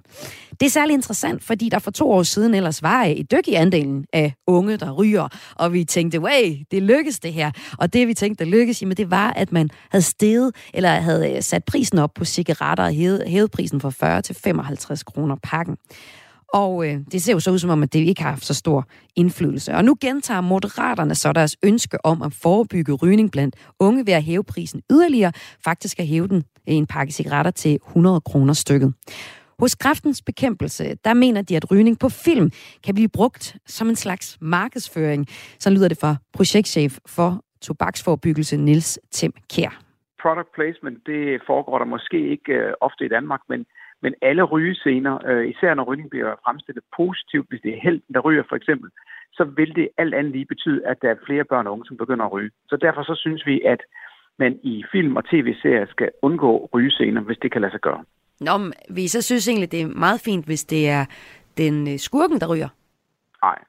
Det 0.60 0.66
er 0.66 0.70
særlig 0.70 0.94
interessant, 0.94 1.44
fordi 1.44 1.70
der 1.70 1.80
for 1.80 1.92
to 1.92 2.12
år 2.12 2.24
siden 2.24 2.54
ellers 2.54 2.84
var 2.84 3.04
et 3.04 3.32
dyk 3.32 3.48
i 3.48 3.54
andelen 3.54 4.06
af 4.14 4.34
unge, 4.48 4.78
der 4.78 4.92
ryger, 4.92 5.28
og 5.56 5.74
vi 5.74 5.84
tænkte, 5.84 6.20
way, 6.20 6.58
det 6.72 6.84
lykkes 6.84 7.20
det 7.20 7.34
her. 7.34 7.52
Og 7.78 7.94
det 7.94 8.08
vi 8.08 8.14
tænkte, 8.14 8.46
der 8.46 8.52
lykkes, 8.52 8.82
jamen 8.82 8.98
det 8.98 9.12
var, 9.12 9.34
at 9.34 9.52
man 9.52 9.70
havde 9.90 10.06
steget, 10.06 10.56
eller 10.74 10.90
havde 10.90 11.36
øh, 11.36 11.42
sat 11.42 11.64
prisen 11.64 11.98
op 11.98 12.14
på 12.16 12.26
cigaretter 12.26 12.84
og 12.84 12.92
hævet, 12.92 13.24
hævet 13.28 13.52
prisen 13.52 13.82
fra 13.82 13.90
40 13.90 14.22
til 14.22 14.36
55 14.36 15.04
kroner 15.04 15.36
pakken. 15.44 15.78
Og 16.54 16.88
øh, 16.88 17.00
det 17.12 17.24
ser 17.24 17.34
jo 17.34 17.40
så 17.40 17.52
ud 17.52 17.60
som 17.60 17.70
om, 17.70 17.84
at 17.84 17.94
det 17.94 18.00
ikke 18.00 18.22
har 18.22 18.30
haft 18.30 18.46
så 18.46 18.54
stor 18.54 18.88
indflydelse. 19.16 19.76
Og 19.76 19.86
nu 19.86 19.96
gentager 20.02 20.42
moderaterne 20.42 21.16
så 21.16 21.34
deres 21.34 21.56
ønske 21.64 22.06
om 22.06 22.22
at 22.22 22.34
forebygge 22.34 22.94
rygning 22.94 23.32
blandt 23.32 23.56
unge 23.80 24.06
ved 24.06 24.14
at 24.14 24.24
hæve 24.24 24.44
prisen 24.44 24.82
yderligere. 24.92 25.32
Faktisk 25.64 26.00
at 26.00 26.08
hæve 26.08 26.28
den 26.28 26.38
øh, 26.38 26.76
en 26.76 26.88
pakke 26.88 27.14
cigaretter 27.14 27.52
til 27.52 27.80
100 27.88 28.22
kroner 28.22 28.54
stykket. 28.54 28.94
Hos 29.60 29.76
kræftens 29.76 30.22
bekæmpelse, 30.22 30.84
der 31.06 31.14
mener 31.14 31.42
de, 31.42 31.56
at 31.56 31.72
rygning 31.72 32.00
på 32.00 32.10
film 32.10 32.52
kan 32.86 32.96
blive 32.96 33.10
brugt 33.18 33.56
som 33.66 33.88
en 33.90 33.96
slags 33.96 34.38
markedsføring. 34.42 35.26
Så 35.60 35.70
lyder 35.70 35.88
det 35.88 35.98
fra 36.02 36.16
projektchef 36.34 36.94
for 37.16 37.30
tobaksforbyggelse 37.62 38.58
Nils 38.58 39.00
Tim 39.12 39.34
Kær. 39.54 39.74
product 40.22 40.52
placement, 40.56 40.98
det 41.06 41.42
foregår 41.50 41.78
der 41.78 41.86
måske 41.86 42.20
ikke 42.34 42.54
øh, 42.54 42.74
ofte 42.82 43.06
i 43.06 43.08
Danmark, 43.08 43.42
men, 43.50 43.66
men 44.02 44.14
alle 44.22 44.44
rygescener, 44.44 45.28
øh, 45.30 45.48
især 45.50 45.74
når 45.74 45.84
rygning 45.84 46.10
bliver 46.10 46.36
fremstillet 46.46 46.84
positivt, 47.00 47.50
hvis 47.50 47.62
det 47.64 47.74
er 47.74 47.82
helten, 47.88 48.14
der 48.14 48.20
ryger 48.20 48.44
for 48.50 48.56
eksempel, 48.56 48.90
så 49.34 49.44
vil 49.44 49.76
det 49.76 49.90
alt 49.98 50.14
andet 50.14 50.32
lige 50.32 50.52
betyde, 50.54 50.86
at 50.86 50.98
der 51.02 51.10
er 51.10 51.24
flere 51.26 51.46
børn 51.52 51.68
og 51.68 51.74
unge, 51.74 51.86
som 51.86 51.98
begynder 51.98 52.26
at 52.26 52.32
ryge. 52.32 52.52
Så 52.70 52.76
derfor 52.86 53.04
så 53.04 53.16
synes 53.24 53.46
vi, 53.46 53.62
at 53.62 53.82
man 54.40 54.60
i 54.64 54.84
film 54.92 55.16
og 55.16 55.26
tv-serier 55.26 55.86
skal 55.90 56.10
undgå 56.22 56.70
rygescener, 56.74 57.22
hvis 57.22 57.38
det 57.42 57.52
kan 57.52 57.62
lade 57.62 57.72
sig 57.72 57.82
gøre. 57.82 58.04
Nå, 58.40 58.58
men 58.58 58.74
vi 58.90 59.08
så 59.08 59.22
synes 59.22 59.48
egentlig, 59.48 59.72
det 59.72 59.82
er 59.82 59.88
meget 59.88 60.22
fint, 60.22 60.46
hvis 60.46 60.64
det 60.66 60.90
er 60.90 61.06
den 61.58 61.88
øh, 61.88 62.00
skurken, 62.00 62.40
der 62.40 62.54
ryger. 62.54 62.70
Nej. 63.44 63.60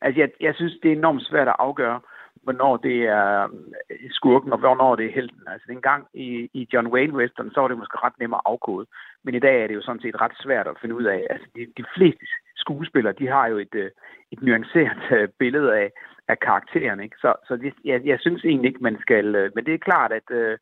Altså, 0.00 0.20
jeg, 0.20 0.30
jeg 0.40 0.54
synes, 0.54 0.74
det 0.82 0.92
er 0.92 0.96
enormt 0.96 1.22
svært 1.22 1.48
at 1.48 1.56
afgøre, 1.58 2.00
hvornår 2.42 2.76
det 2.76 2.98
er 3.02 3.48
øh, 3.90 4.10
skurken, 4.10 4.52
og 4.52 4.58
hvornår 4.58 4.96
det 4.96 5.06
er 5.06 5.12
helten. 5.12 5.42
Altså, 5.46 5.66
dengang 5.68 6.06
i, 6.14 6.50
i 6.52 6.68
John 6.72 6.86
Wayne 6.86 7.14
Western, 7.14 7.50
så 7.50 7.60
var 7.60 7.68
det 7.68 7.78
måske 7.78 7.98
ret 8.04 8.18
nemt 8.18 8.34
at 8.34 8.40
afkode. 8.44 8.86
Men 9.24 9.34
i 9.34 9.38
dag 9.38 9.62
er 9.62 9.66
det 9.66 9.74
jo 9.74 9.82
sådan 9.82 10.00
set 10.00 10.20
ret 10.20 10.36
svært 10.42 10.66
at 10.66 10.78
finde 10.80 10.94
ud 10.94 11.04
af. 11.04 11.26
Altså, 11.30 11.46
de, 11.56 11.66
de 11.76 11.84
fleste 11.96 12.26
skuespillere, 12.56 13.14
de 13.18 13.26
har 13.26 13.46
jo 13.46 13.58
et, 13.58 13.74
øh, 13.74 13.90
et 14.32 14.42
nuanceret 14.42 15.30
billede 15.38 15.78
af, 15.78 15.90
af 16.28 16.38
karakteren, 16.40 17.00
ikke? 17.00 17.16
Så, 17.20 17.34
så 17.48 17.56
det, 17.56 17.74
jeg, 17.84 18.00
jeg 18.04 18.18
synes 18.20 18.44
egentlig 18.44 18.68
ikke, 18.68 18.82
man 18.82 18.98
skal... 19.00 19.50
Men 19.54 19.66
det 19.66 19.74
er 19.74 19.78
klart, 19.88 20.12
at, 20.12 20.30
øh, 20.30 20.58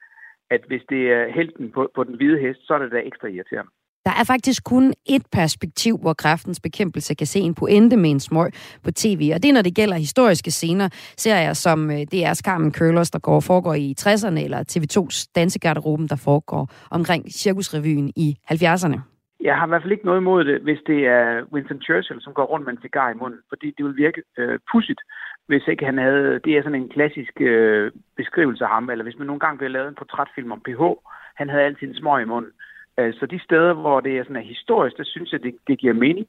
at 0.51 0.61
hvis 0.67 0.83
det 0.89 1.03
er 1.13 1.33
helten 1.35 1.71
på, 1.71 1.91
på 1.95 2.05
den 2.05 2.17
hvide 2.17 2.39
hest, 2.39 2.61
så 2.67 2.75
er 2.75 2.79
det 2.79 2.93
da 2.93 3.01
ekstra 3.05 3.29
irriterende. 3.29 3.73
Der 4.05 4.11
er 4.21 4.25
faktisk 4.27 4.65
kun 4.65 4.95
et 5.07 5.27
perspektiv, 5.33 5.99
hvor 5.99 6.13
kræftens 6.13 6.61
bekæmpelse 6.61 7.15
kan 7.15 7.27
se 7.27 7.39
en 7.39 7.55
pointe 7.55 7.97
med 7.97 8.11
en 8.11 8.21
smøg 8.21 8.51
på 8.85 8.91
tv, 8.91 9.31
og 9.35 9.43
det 9.43 9.49
er, 9.49 9.53
når 9.53 9.63
det 9.63 9.75
gælder 9.75 9.97
historiske 9.97 10.51
scener, 10.51 10.89
serier 11.17 11.53
som 11.53 11.91
øh, 11.91 12.01
DR's 12.15 12.41
Carmen 12.47 12.73
Curlers, 12.73 13.11
der 13.11 13.19
går 13.19 13.41
foregår 13.41 13.75
i 13.75 13.95
60'erne, 14.01 14.41
eller 14.45 14.61
TV2's 14.73 15.33
Dansegarderoben, 15.35 16.09
der 16.09 16.17
foregår 16.25 16.65
omkring 16.91 17.25
Cirkusrevyen 17.31 18.13
i 18.17 18.37
70'erne. 18.53 18.99
Jeg 19.49 19.55
har 19.59 19.67
i 19.67 19.71
hvert 19.71 19.83
fald 19.83 19.93
ikke 19.93 20.09
noget 20.11 20.21
imod 20.21 20.45
det, 20.45 20.57
hvis 20.67 20.81
det 20.87 21.01
er 21.07 21.27
Winston 21.53 21.83
Churchill, 21.87 22.21
som 22.21 22.33
går 22.39 22.47
rundt 22.53 22.67
med 22.67 22.73
en 22.73 22.83
cigar 22.83 23.11
i 23.11 23.21
munden, 23.23 23.41
fordi 23.49 23.69
det 23.77 23.85
vil 23.85 23.97
virke 23.97 24.23
øh, 24.39 24.59
pudsigt, 24.73 25.01
hvis 25.47 25.69
ikke 25.69 25.85
han 25.85 25.99
havde... 25.99 26.41
Det 26.45 26.57
er 26.57 26.63
sådan 26.63 26.83
en 26.83 26.89
klassisk 26.89 27.41
øh, 27.41 27.93
beskrivelse 28.17 28.65
af 28.65 28.71
ham, 28.71 28.91
eller 28.91 29.05
hvis 29.05 29.19
man 29.19 29.27
nogle 29.27 29.41
gange 29.41 29.59
bliver 29.59 29.71
lavet 29.71 29.89
en 29.89 29.95
portrætfilm 29.95 30.53
om 30.53 30.61
PH, 30.61 30.83
han 31.35 31.49
havde 31.49 31.65
altid 31.65 31.89
en 31.89 31.95
smøg 31.95 32.23
i 32.23 32.25
munden. 32.25 32.53
Øh, 32.99 33.15
så 33.15 33.27
de 33.27 33.41
steder, 33.45 33.73
hvor 33.73 34.01
det 34.01 34.19
er 34.19 34.23
sådan 34.23 34.37
er 34.37 34.53
historisk, 34.55 34.97
der 34.97 35.05
synes 35.05 35.33
jeg, 35.33 35.43
det, 35.43 35.55
det 35.67 35.79
giver 35.79 35.95
mening. 35.95 36.27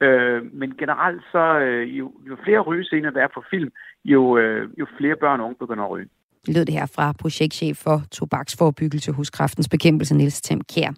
Øh, 0.00 0.54
men 0.54 0.76
generelt 0.76 1.22
så, 1.32 1.58
øh, 1.58 1.98
jo, 1.98 2.12
jo 2.28 2.36
flere 2.44 2.60
rygescener 2.60 3.10
der 3.10 3.22
er 3.22 3.28
på 3.34 3.44
film, 3.50 3.70
jo, 4.04 4.38
øh, 4.38 4.68
jo 4.78 4.86
flere 4.98 5.16
børn 5.16 5.40
og 5.40 5.46
unge 5.46 5.58
begynder 5.58 5.84
at 5.84 5.90
ryge. 5.90 6.08
Lød 6.46 6.64
det 6.64 6.74
her 6.74 6.86
fra 6.86 7.12
projektchef 7.12 7.76
for 7.76 8.02
tobaksforebyggelse 8.10 9.12
hos 9.12 9.30
kræftens 9.30 9.68
bekæmpelse, 9.68 10.14
Niels 10.14 10.40
Tem 10.40 10.60
Kjær. 10.60 10.92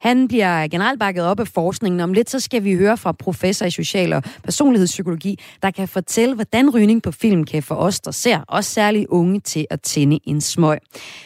Han 0.00 0.28
bliver 0.28 0.68
generelt 0.68 1.00
bakket 1.00 1.24
op 1.24 1.40
af 1.40 1.48
forskningen. 1.48 2.00
Om 2.00 2.12
lidt 2.12 2.30
så 2.30 2.40
skal 2.40 2.64
vi 2.64 2.74
høre 2.74 2.96
fra 2.96 3.12
professor 3.12 3.66
i 3.66 3.70
social- 3.70 4.12
og 4.12 4.22
personlighedspsykologi, 4.42 5.38
der 5.62 5.70
kan 5.70 5.88
fortælle, 5.88 6.34
hvordan 6.34 6.74
rygning 6.74 7.02
på 7.02 7.12
film 7.12 7.44
kan 7.44 7.62
få 7.62 7.74
os, 7.74 8.00
der 8.00 8.10
ser, 8.10 8.40
også 8.48 8.70
særligt 8.70 9.06
unge, 9.06 9.40
til 9.40 9.66
at 9.70 9.80
tænde 9.80 10.18
en 10.24 10.40
smøg. 10.40 10.78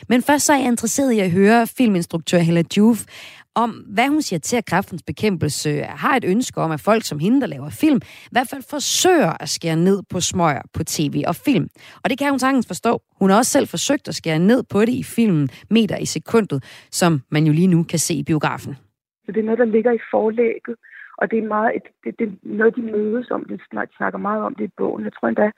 Men 0.09 0.23
først 0.23 0.47
så 0.47 0.53
er 0.53 0.57
jeg 0.57 0.67
interesseret 0.67 1.13
i 1.13 1.19
at 1.19 1.31
høre 1.31 1.67
filminstruktør 1.67 2.39
Hella 2.39 2.63
Juve 2.77 2.99
om, 3.65 3.71
hvad 3.95 4.09
hun 4.09 4.23
siger 4.23 4.41
til, 4.41 4.57
at 4.57 4.67
kræftens 4.67 5.03
bekæmpelse 5.03 5.71
har 5.83 6.17
et 6.17 6.25
ønske 6.25 6.61
om, 6.61 6.71
at 6.71 6.81
folk 6.81 7.03
som 7.05 7.19
hende, 7.19 7.41
der 7.41 7.47
laver 7.47 7.71
film, 7.71 8.01
i 8.31 8.33
hvert 8.35 8.49
fald 8.51 8.63
forsøger 8.71 9.33
at 9.43 9.49
skære 9.49 9.77
ned 9.77 9.99
på 10.13 10.21
smøger 10.21 10.63
på 10.75 10.85
tv 10.85 11.17
og 11.31 11.35
film. 11.47 11.67
Og 12.03 12.11
det 12.11 12.19
kan 12.19 12.31
hun 12.31 12.39
sagtens 12.39 12.67
forstå. 12.67 12.93
Hun 13.21 13.31
har 13.31 13.37
også 13.37 13.53
selv 13.57 13.67
forsøgt 13.67 14.09
at 14.09 14.15
skære 14.15 14.39
ned 14.39 14.61
på 14.73 14.81
det 14.81 14.95
i 15.03 15.05
filmen 15.17 15.49
Meter 15.71 15.97
i 15.97 16.09
sekundet, 16.15 16.59
som 16.91 17.13
man 17.31 17.45
jo 17.45 17.53
lige 17.53 17.73
nu 17.75 17.83
kan 17.83 17.99
se 17.99 18.15
i 18.15 18.25
biografen. 18.31 18.75
Så 19.25 19.33
det 19.33 19.41
er 19.41 19.45
noget, 19.45 19.59
der 19.59 19.75
ligger 19.77 19.93
i 19.93 20.03
forlægget, 20.11 20.77
og 21.19 21.31
det 21.31 21.39
er, 21.39 21.49
meget, 21.57 21.73
det, 22.05 22.19
det 22.19 22.27
er 22.29 22.33
noget, 22.43 22.77
de 22.77 22.83
mødes 22.83 23.31
om. 23.31 23.45
Det 23.45 23.61
snakker 23.97 24.19
meget 24.19 24.43
om 24.43 24.55
det 24.55 24.65
i 24.65 24.77
bogen. 24.77 25.05
Jeg 25.05 25.13
tror 25.13 25.29
endda, 25.29 25.51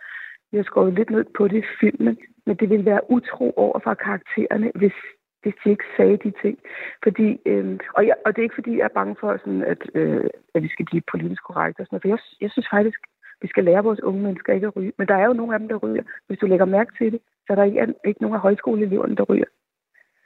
vi 0.50 0.56
har 0.56 0.64
skåret 0.64 0.94
lidt 0.94 1.10
ned 1.10 1.24
på 1.36 1.48
det 1.48 1.58
i 1.64 1.66
filmen, 1.80 2.16
men 2.46 2.56
det 2.56 2.70
ville 2.70 2.84
være 2.84 3.10
utro 3.10 3.52
over 3.56 3.78
for 3.84 3.94
karaktererne, 3.94 4.70
hvis, 4.74 4.96
hvis 5.42 5.54
de 5.64 5.70
ikke 5.70 5.84
sagde 5.96 6.16
de 6.16 6.32
ting. 6.42 6.58
Fordi, 7.02 7.28
øh, 7.46 7.78
og, 7.96 8.06
jeg, 8.06 8.16
og 8.24 8.30
det 8.32 8.38
er 8.40 8.48
ikke, 8.48 8.60
fordi 8.60 8.72
jeg 8.78 8.84
er 8.84 8.98
bange 8.98 9.16
for, 9.20 9.36
sådan, 9.36 9.62
at, 9.62 9.82
øh, 9.94 10.30
at 10.54 10.62
vi 10.62 10.68
skal 10.68 10.86
blive 10.86 11.10
politisk 11.12 11.42
korrekte. 11.42 11.80
Og 11.80 11.86
sådan 11.86 11.94
noget, 11.94 12.02
for 12.02 12.08
jeg, 12.08 12.18
jeg 12.40 12.50
synes 12.50 12.68
faktisk, 12.70 13.00
vi 13.42 13.48
skal 13.48 13.64
lære 13.64 13.84
vores 13.84 14.02
unge 14.02 14.22
mennesker 14.22 14.52
ikke 14.54 14.66
at 14.66 14.76
ryge. 14.76 14.92
Men 14.98 15.08
der 15.08 15.14
er 15.14 15.26
jo 15.26 15.32
nogle 15.32 15.54
af 15.54 15.58
dem, 15.58 15.68
der 15.68 15.76
ryger. 15.76 16.02
Hvis 16.26 16.38
du 16.38 16.46
lægger 16.46 16.64
mærke 16.64 16.92
til 16.98 17.12
det, 17.12 17.20
så 17.46 17.52
er 17.52 17.56
der 17.56 17.64
ikke, 17.64 17.94
ikke 18.04 18.22
nogen 18.22 18.34
af 18.34 18.40
højskoleeleverne, 18.40 19.16
der 19.16 19.22
ryger. 19.22 19.50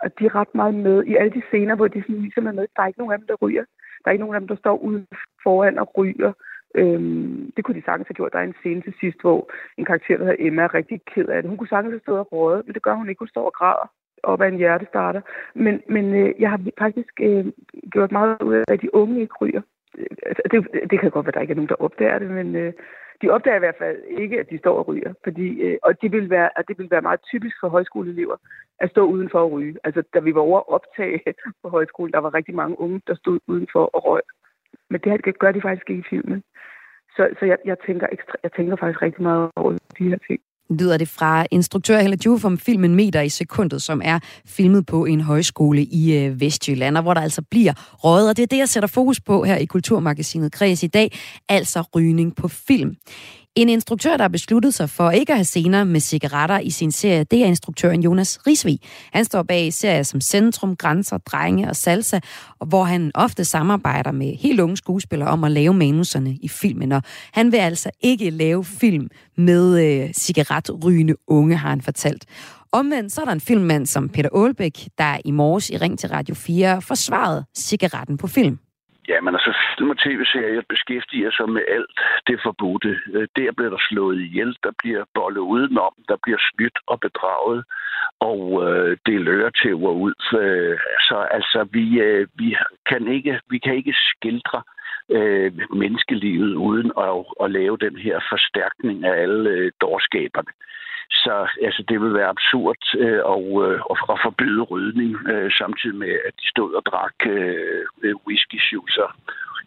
Og 0.02 0.18
de 0.18 0.26
er 0.26 0.34
ret 0.34 0.54
meget 0.54 0.74
med 0.74 1.04
i 1.04 1.14
alle 1.16 1.32
de 1.32 1.42
scener, 1.48 1.74
hvor 1.74 1.88
de 1.88 2.02
sådan 2.02 2.22
ligesom 2.22 2.46
er 2.46 2.52
med. 2.52 2.66
Der 2.76 2.82
er 2.82 2.86
ikke 2.86 2.98
nogen 2.98 3.12
af 3.12 3.18
dem, 3.18 3.26
der 3.26 3.42
ryger. 3.42 3.64
Der 4.00 4.06
er 4.06 4.12
ikke 4.12 4.24
nogen 4.24 4.34
af 4.34 4.40
dem, 4.40 4.48
der 4.48 4.56
står 4.56 4.76
ude 4.76 5.06
foran 5.42 5.78
og 5.78 5.98
ryger. 5.98 6.32
Øhm, 6.74 7.52
det 7.56 7.64
kunne 7.64 7.80
de 7.80 7.84
sagtens 7.84 8.08
have 8.08 8.14
gjort. 8.14 8.32
Der 8.32 8.38
er 8.38 8.42
en 8.42 8.60
scene 8.60 8.82
til 8.82 8.94
sidst, 9.00 9.20
hvor 9.20 9.50
en 9.78 9.84
karakter, 9.84 10.16
der 10.16 10.24
hedder 10.24 10.46
Emma, 10.46 10.62
er 10.62 10.74
rigtig 10.74 11.00
ked 11.14 11.28
af 11.28 11.42
det. 11.42 11.48
Hun 11.48 11.58
kunne 11.58 11.74
sagtens 11.74 11.92
have 11.92 12.00
stået 12.00 12.18
og 12.18 12.32
rådet, 12.32 12.66
men 12.66 12.74
det 12.74 12.82
gør 12.82 12.94
hun 12.94 13.08
ikke. 13.08 13.18
Hun 13.18 13.28
står 13.28 13.46
og 13.46 13.52
græder 13.52 13.88
op 14.22 14.40
af 14.40 14.48
en 14.48 14.56
hjertestarter. 14.56 15.20
Men, 15.54 15.82
men 15.88 16.14
øh, 16.14 16.34
jeg 16.38 16.50
har 16.50 16.60
faktisk 16.78 17.20
øh, 17.20 17.46
gjort 17.92 18.12
meget 18.12 18.42
ud 18.42 18.54
af, 18.54 18.64
at 18.68 18.82
de 18.82 18.94
unge 18.94 19.20
ikke 19.20 19.34
ryger. 19.40 19.62
Øh, 19.98 20.06
altså, 20.26 20.42
det, 20.50 20.90
det 20.90 21.00
kan 21.00 21.10
godt 21.10 21.26
være, 21.26 21.30
at 21.30 21.34
der 21.34 21.40
ikke 21.40 21.52
er 21.52 21.60
nogen, 21.60 21.68
der 21.68 21.84
opdager 21.86 22.18
det, 22.18 22.30
men 22.30 22.56
øh, 22.56 22.72
de 23.22 23.30
opdager 23.30 23.56
i 23.56 23.64
hvert 23.64 23.78
fald 23.78 23.98
ikke, 24.08 24.40
at 24.40 24.50
de 24.50 24.58
står 24.58 24.78
og 24.78 24.88
ryger. 24.88 25.12
Fordi, 25.24 25.48
øh, 25.60 25.78
og 25.82 26.02
det 26.02 26.12
vil, 26.12 26.30
være, 26.30 26.58
at 26.58 26.64
det 26.68 26.78
vil 26.78 26.90
være 26.90 27.02
meget 27.02 27.20
typisk 27.30 27.56
for 27.60 27.68
højskoleelever 27.68 28.36
at 28.80 28.90
stå 28.90 29.02
udenfor 29.06 29.38
og 29.38 29.52
ryge. 29.52 29.76
Altså, 29.84 30.02
da 30.14 30.18
vi 30.18 30.34
var 30.34 30.40
over 30.40 30.72
optage 30.72 31.20
på 31.62 31.68
højskole, 31.68 32.12
der 32.12 32.18
var 32.18 32.34
rigtig 32.34 32.54
mange 32.54 32.80
unge, 32.80 33.00
der 33.06 33.14
stod 33.14 33.38
udenfor 33.46 33.84
og 33.96 34.04
røg. 34.06 34.22
Men 34.90 35.00
det 35.00 35.12
her 35.12 35.32
gør 35.32 35.52
de 35.52 35.60
faktisk 35.60 35.90
ikke 35.90 36.00
i 36.00 36.10
filmen. 36.10 36.42
Så, 37.16 37.28
så 37.38 37.44
jeg, 37.46 37.58
jeg, 37.64 37.76
tænker 37.86 38.06
ekstra, 38.12 38.34
jeg 38.42 38.52
tænker 38.52 38.76
faktisk 38.76 39.02
rigtig 39.02 39.22
meget 39.22 39.50
over 39.56 39.72
de 39.98 40.08
her 40.08 40.18
ting 40.28 40.40
lyder 40.70 40.96
det 40.96 41.08
fra 41.08 41.46
instruktør 41.50 42.00
Helle 42.00 42.18
Juf 42.26 42.44
om 42.44 42.58
filmen 42.58 42.94
Meter 42.94 43.20
i 43.20 43.28
sekundet, 43.28 43.82
som 43.82 44.00
er 44.04 44.18
filmet 44.46 44.86
på 44.86 45.04
en 45.04 45.20
højskole 45.20 45.84
i 45.84 46.16
øh, 46.16 46.40
Vestjylland, 46.40 46.96
og 46.96 47.02
hvor 47.02 47.14
der 47.14 47.20
altså 47.20 47.42
bliver 47.50 47.72
røget. 47.76 48.28
Og 48.28 48.36
det 48.36 48.42
er 48.42 48.46
det, 48.46 48.58
jeg 48.58 48.68
sætter 48.68 48.86
fokus 48.86 49.20
på 49.20 49.44
her 49.44 49.56
i 49.56 49.64
Kulturmagasinet 49.64 50.52
Kreds 50.52 50.82
i 50.82 50.86
dag, 50.86 51.12
altså 51.48 51.82
rygning 51.94 52.36
på 52.36 52.48
film. 52.48 52.96
En 53.56 53.68
instruktør, 53.68 54.16
der 54.16 54.24
har 54.24 54.28
besluttet 54.28 54.74
sig 54.74 54.90
for 54.90 55.10
ikke 55.10 55.32
at 55.32 55.36
have 55.36 55.44
scener 55.44 55.84
med 55.84 56.00
cigaretter 56.00 56.58
i 56.58 56.70
sin 56.70 56.92
serie, 56.92 57.24
det 57.24 57.42
er 57.42 57.46
instruktøren 57.46 58.02
Jonas 58.02 58.46
Risvig. 58.46 58.80
Han 59.12 59.24
står 59.24 59.42
bag 59.42 59.72
serier 59.72 60.02
som 60.02 60.20
Centrum, 60.20 60.76
Grænser, 60.76 61.18
Drenge 61.18 61.68
og 61.68 61.76
Salsa, 61.76 62.20
hvor 62.66 62.84
han 62.84 63.10
ofte 63.14 63.44
samarbejder 63.44 64.12
med 64.12 64.36
helt 64.36 64.60
unge 64.60 64.76
skuespillere 64.76 65.28
om 65.28 65.44
at 65.44 65.50
lave 65.50 65.74
manuserne 65.74 66.36
i 66.36 66.48
filmen. 66.48 66.92
Og 66.92 67.02
han 67.32 67.52
vil 67.52 67.58
altså 67.58 67.90
ikke 68.00 68.30
lave 68.30 68.64
film 68.64 69.08
med 69.36 69.84
øh, 69.84 70.14
cigaretrygende 70.14 71.14
unge, 71.26 71.56
har 71.56 71.68
han 71.68 71.82
fortalt. 71.82 72.24
Omvendt 72.72 73.12
så 73.12 73.20
er 73.20 73.24
der 73.24 73.32
en 73.32 73.40
filmmand 73.40 73.86
som 73.86 74.08
Peter 74.08 74.30
Aalbæk, 74.34 74.88
der 74.98 75.16
i 75.24 75.30
morges 75.30 75.70
i 75.70 75.76
Ring 75.76 75.98
til 75.98 76.08
Radio 76.08 76.34
4 76.34 76.82
forsvarede 76.82 77.44
cigaretten 77.56 78.16
på 78.16 78.26
film. 78.26 78.58
Ja, 79.08 79.20
men 79.20 79.34
altså 79.34 79.52
film 79.76 79.90
og 79.90 79.98
tv-serier 79.98 80.62
beskæftiger 80.68 81.30
sig 81.30 81.48
med 81.48 81.62
alt 81.68 82.00
det 82.26 82.40
forbudte. 82.42 82.98
Øh, 83.14 83.28
der 83.36 83.52
bliver 83.56 83.70
der 83.70 83.82
slået 83.88 84.20
ihjel, 84.20 84.56
der 84.62 84.72
bliver 84.78 85.04
bollet 85.14 85.40
udenom, 85.40 85.94
der 86.08 86.16
bliver 86.22 86.38
snydt 86.50 86.78
og 86.86 87.00
bedraget, 87.00 87.64
og 88.20 88.42
øh, 88.66 88.96
det 89.06 89.20
lører 89.20 89.50
til 89.50 89.74
ud. 89.74 90.14
Øh, 90.42 90.78
så 91.08 91.16
altså, 91.30 91.68
vi, 91.72 92.00
øh, 92.00 92.28
vi, 92.34 92.56
kan 92.86 93.08
ikke, 93.08 93.40
vi 93.50 93.58
kan 93.58 93.74
ikke 93.74 93.94
skildre 94.10 94.62
øh, 95.08 95.52
menneskelivet 95.70 96.54
uden 96.54 96.92
at, 96.98 97.24
at 97.44 97.50
lave 97.50 97.76
den 97.76 97.96
her 97.96 98.20
forstærkning 98.30 99.04
af 99.04 99.22
alle 99.22 99.50
øh, 99.50 99.72
dårskaberne. 99.80 100.52
Så 101.12 101.48
altså, 101.62 101.82
det 101.88 102.00
vil 102.00 102.14
være 102.14 102.28
absurd 102.28 102.82
øh, 102.98 103.20
og, 103.24 103.44
øh, 103.64 103.80
at 104.12 104.18
forbyde 104.22 104.62
rydning, 104.62 105.12
øh, 105.32 105.50
samtidig 105.52 105.96
med, 105.96 106.12
at 106.28 106.34
de 106.40 106.48
stod 106.48 106.74
og 106.74 106.82
drak 106.86 107.14
øh, 107.26 107.84
øh 108.02 108.14
whisky 108.26 108.58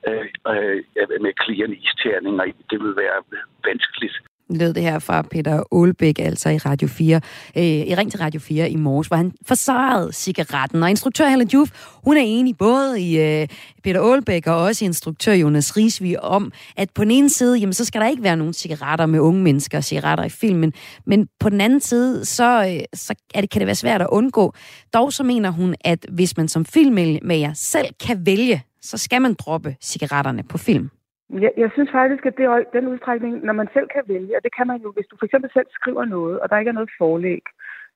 øh, 0.08 0.28
øh, 0.48 0.84
med 1.22 1.34
klirrende 1.34 1.78
isterninger. 1.78 2.44
Det 2.70 2.80
vil 2.84 2.96
være 2.96 3.20
vanskeligt 3.66 4.18
lød 4.50 4.74
det 4.74 4.84
her 4.84 5.00
fra 5.00 5.22
Peter 5.22 5.64
Aalbæk, 5.72 6.20
altså 6.20 6.50
i 6.50 6.58
Radio 6.58 6.88
4, 6.88 7.22
øh, 7.58 7.64
i 7.64 7.96
Ring 7.96 8.12
til 8.12 8.20
Radio 8.20 8.40
4 8.40 8.70
i 8.70 8.76
morges, 8.76 9.08
hvor 9.08 9.18
han 9.18 9.32
forsarede 9.46 10.14
cigaretten. 10.14 10.84
Og 10.84 10.90
instruktør 10.90 11.30
Helen 11.30 11.50
Juf, 11.54 11.70
hun 12.04 12.18
er 12.18 12.22
enig 12.22 12.58
både 12.58 13.02
i 13.02 13.20
øh, 13.20 13.48
Peter 13.84 14.02
Aalbæk 14.02 14.48
og 14.48 14.58
også 14.58 14.86
instruktør 14.86 15.34
Jonas 15.34 15.78
Risvig 15.78 16.24
om, 16.24 16.52
at 16.78 16.90
på 16.90 17.04
den 17.04 17.12
ene 17.12 17.30
side, 17.30 17.58
jamen, 17.58 17.74
så 17.74 17.86
skal 17.86 18.02
der 18.02 18.08
ikke 18.08 18.24
være 18.24 18.38
nogen 18.38 18.54
cigaretter 18.54 19.06
med 19.06 19.20
unge 19.20 19.42
mennesker 19.42 19.78
og 19.78 19.84
cigaretter 19.84 20.24
i 20.24 20.30
filmen, 20.30 20.74
men 21.06 21.28
på 21.40 21.50
den 21.50 21.62
anden 21.62 21.82
side, 21.82 22.26
så, 22.26 22.68
øh, 22.68 22.84
så 22.94 23.14
er 23.34 23.42
det, 23.42 23.50
kan 23.50 23.60
det 23.60 23.66
være 23.66 23.76
svært 23.76 24.02
at 24.02 24.08
undgå. 24.12 24.54
Dog 24.94 25.14
så 25.14 25.24
mener 25.24 25.50
hun, 25.50 25.76
at 25.82 26.06
hvis 26.12 26.38
man 26.38 26.48
som 26.48 26.66
filmmager 26.66 27.54
selv 27.54 27.88
kan 28.00 28.26
vælge, 28.26 28.64
så 28.82 28.98
skal 28.98 29.22
man 29.22 29.34
droppe 29.34 29.76
cigaretterne 29.82 30.44
på 30.44 30.58
film. 30.58 30.90
Jeg, 31.30 31.52
jeg 31.58 31.70
synes 31.74 31.92
faktisk, 31.92 32.26
at 32.26 32.38
det 32.38 32.46
er 32.46 32.64
den 32.74 32.88
udstrækning, 32.88 33.46
når 33.46 33.54
man 33.54 33.68
selv 33.74 33.88
kan 33.88 34.04
vælge, 34.08 34.38
og 34.38 34.44
det 34.44 34.56
kan 34.56 34.68
man 34.68 34.82
jo, 34.82 34.92
hvis 34.92 35.08
du 35.12 35.16
for 35.18 35.26
eksempel 35.26 35.52
selv 35.54 35.68
skriver 35.72 36.06
noget, 36.06 36.40
og 36.40 36.50
der 36.50 36.58
ikke 36.58 36.70
er 36.70 36.80
noget 36.80 36.90
forlæg, 36.98 37.44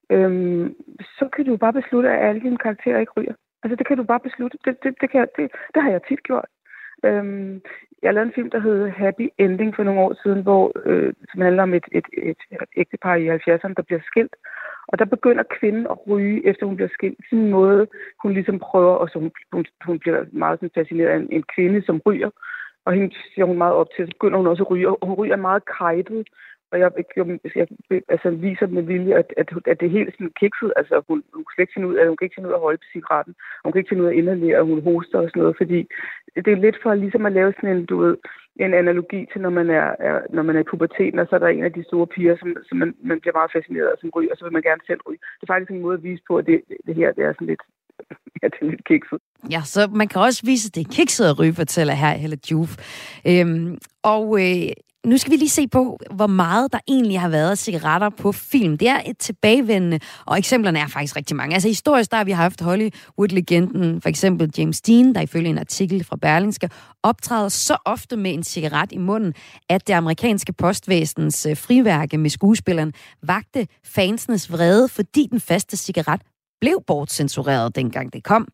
øhm, 0.10 0.76
så 1.18 1.30
kan 1.36 1.46
du 1.46 1.58
bare 1.58 1.74
beslutte, 1.74 2.10
at 2.10 2.30
alle 2.30 2.42
dine 2.42 2.58
karakterer 2.58 3.00
ikke 3.00 3.12
ryger. 3.18 3.34
Altså 3.64 3.76
det 3.76 3.88
kan 3.88 3.98
du 3.98 4.04
bare 4.04 4.20
beslutte. 4.20 4.58
Det, 4.66 4.84
det, 4.84 4.96
det, 5.02 5.10
kan, 5.12 5.28
det, 5.38 5.52
det 5.74 5.84
har 5.84 5.92
jeg 5.92 6.02
tit 6.08 6.24
gjort. 6.24 6.50
Øhm, 7.06 7.62
jeg 8.04 8.14
lavede 8.14 8.28
en 8.28 8.34
film, 8.36 8.50
der 8.50 8.60
hed 8.60 8.90
Happy 8.90 9.30
Ending 9.38 9.76
for 9.76 9.84
nogle 9.84 10.02
år 10.02 10.14
siden, 10.24 10.42
hvor, 10.44 10.72
øh, 10.86 11.14
som 11.32 11.42
handler 11.42 11.64
om 11.64 11.74
et, 11.74 11.86
et, 11.92 12.06
et, 12.14 12.42
et 12.52 12.70
ægtepar 12.78 13.16
i 13.16 13.30
70'erne, 13.30 13.74
der 13.78 13.84
bliver 13.88 14.02
skilt. 14.06 14.36
Og 14.88 15.00
der 15.00 15.06
begynder 15.06 15.44
kvinden 15.60 15.88
at 15.88 16.08
ryge, 16.08 16.48
efter 16.48 16.66
hun 16.66 16.76
bliver 16.76 16.90
skilt. 16.94 17.20
Sådan 17.30 17.46
en 17.46 17.52
måde, 17.52 17.88
hun 18.22 18.34
ligesom 18.34 18.60
prøver, 18.60 18.96
og 18.96 19.10
så 19.10 19.20
hun, 19.20 19.32
hun, 19.52 19.66
hun 19.86 20.00
bliver 20.00 20.26
meget 20.32 20.60
sådan 20.60 20.78
fascineret 20.78 21.10
af 21.10 21.16
en, 21.16 21.28
en 21.32 21.44
kvinde, 21.56 21.86
som 21.86 22.02
ryger 22.06 22.30
og 22.90 22.96
hende 22.96 23.16
siger 23.34 23.46
hun 23.46 23.58
meget 23.58 23.74
op 23.82 23.90
til, 23.96 24.06
så 24.06 24.14
begynder 24.18 24.38
hun 24.38 24.48
også 24.48 24.64
at 24.64 24.72
ryge, 24.72 24.90
og 24.90 25.08
hun 25.08 25.16
ryger 25.22 25.36
meget 25.48 25.64
kajtet, 25.78 26.24
og 26.72 26.80
jeg, 26.80 26.92
jeg, 27.16 27.26
jeg 27.56 27.68
altså, 28.16 28.30
viser 28.30 28.68
med 28.68 28.84
vilje, 28.84 29.14
at, 29.22 29.34
at, 29.38 29.48
at 29.72 29.80
det 29.80 29.86
er 29.86 29.98
helt 30.00 30.14
sådan 30.14 30.34
kikset, 30.40 30.74
altså 30.76 30.96
hun, 31.08 31.24
hun 31.34 31.46
kan 31.46 31.62
ikke 31.64 31.76
finde 31.76 31.88
ud 31.88 31.96
af, 31.96 32.08
hun 32.08 32.18
kan 32.18 32.26
ikke 32.26 32.38
finde 32.38 32.50
ud 32.50 32.54
af 32.54 32.58
at 32.58 32.66
holde 32.68 32.78
på 32.78 32.90
cigaretten, 32.94 33.34
hun 33.64 33.72
kan 33.72 33.80
ikke 33.80 33.90
finde 33.90 34.04
ud 34.04 34.08
af 34.08 34.14
at 34.14 34.18
inhalere, 34.18 34.64
hun 34.72 34.84
hoster 34.90 35.20
og 35.20 35.30
sådan 35.30 35.42
noget, 35.42 35.58
fordi 35.62 35.80
det 36.46 36.52
er 36.52 36.64
lidt 36.66 36.78
for 36.84 36.94
ligesom 36.94 37.26
at 37.26 37.36
lave 37.40 37.54
sådan 37.54 37.76
en, 37.76 37.86
du 37.86 37.98
ved, 38.04 38.18
en 38.66 38.74
analogi 38.74 39.22
til, 39.32 39.42
når 39.42 39.50
man 39.60 39.70
er, 39.70 39.88
er, 40.08 40.18
når 40.30 40.44
man 40.44 40.56
er 40.56 40.64
i 40.64 40.70
puberteten, 40.72 41.20
og 41.20 41.28
så 41.28 41.36
er 41.36 41.40
der 41.40 41.48
en 41.48 41.64
af 41.64 41.74
de 41.74 41.84
store 41.84 42.08
piger, 42.08 42.36
som, 42.38 42.50
som 42.68 42.78
man, 42.78 42.96
man 43.04 43.20
bliver 43.20 43.38
meget 43.40 43.52
fascineret 43.56 43.88
af, 43.88 43.98
som 44.02 44.10
ryger, 44.16 44.32
og 44.32 44.38
så 44.38 44.46
vil 44.46 44.58
man 44.58 44.68
gerne 44.70 44.82
selv 44.88 45.02
ryge. 45.08 45.22
Det 45.38 45.44
er 45.44 45.54
faktisk 45.54 45.72
en 45.72 45.86
måde 45.86 45.98
at 45.98 46.04
vise 46.04 46.24
på, 46.28 46.38
at 46.38 46.46
det, 46.46 46.62
det 46.88 46.96
her 46.96 47.12
det 47.12 47.24
er 47.24 47.34
sådan 47.34 47.48
lidt 47.48 47.64
ja, 48.42 48.48
det 48.48 48.58
er 48.62 48.70
lidt 48.70 48.86
kikset. 48.86 49.20
Ja, 49.52 49.62
så 49.66 49.88
man 49.88 50.08
kan 50.08 50.22
også 50.22 50.42
vise, 50.46 50.68
at 50.68 50.76
det 50.76 50.82
er 50.88 50.92
kikset 50.92 51.26
at 51.26 51.40
ryge, 51.40 51.54
fortæller 51.54 51.94
her 51.94 52.14
Helle 52.14 52.38
Juf. 52.52 52.78
Øhm, 53.26 53.78
og 54.04 54.42
øh, 54.42 54.72
nu 55.06 55.18
skal 55.18 55.32
vi 55.32 55.38
lige 55.38 55.50
se 55.50 55.68
på, 55.68 56.00
hvor 56.12 56.28
meget 56.28 56.74
der 56.74 56.80
egentlig 56.88 57.20
har 57.20 57.30
været 57.30 57.58
cigaretter 57.58 58.10
på 58.10 58.32
film. 58.32 58.78
Det 58.78 58.88
er 58.88 59.02
et 59.06 59.18
tilbagevendende, 59.18 60.00
og 60.26 60.38
eksemplerne 60.38 60.80
er 60.80 60.88
faktisk 60.88 61.16
rigtig 61.16 61.36
mange. 61.36 61.54
Altså 61.54 61.68
historisk, 61.68 62.12
der 62.12 62.18
har 62.18 62.24
vi 62.24 62.32
haft 62.32 62.62
Hollywood-legenden, 62.62 64.02
for 64.02 64.10
eksempel 64.10 64.52
James 64.58 64.82
Dean, 64.82 65.16
der 65.16 65.22
ifølge 65.22 65.50
en 65.50 65.58
artikel 65.58 66.04
fra 66.04 66.16
Berlingske, 66.16 66.70
optræder 67.04 67.50
så 67.50 67.78
ofte 67.86 68.18
med 68.18 68.34
en 68.34 68.44
cigaret 68.44 68.92
i 68.92 68.98
munden, 68.98 69.34
at 69.70 69.88
det 69.88 69.94
amerikanske 69.94 70.54
postvæsens 70.54 71.46
øh, 71.46 71.58
friværke 71.58 72.18
med 72.18 72.30
skuespilleren 72.30 72.94
vagte 73.24 73.68
fansenes 73.86 74.52
vrede, 74.52 74.88
fordi 74.88 75.28
den 75.32 75.40
faste 75.40 75.78
cigaret 75.78 76.22
blev 76.62 76.84
bortcensureret, 76.88 77.76
dengang 77.76 78.14
det 78.14 78.24
kom. 78.24 78.48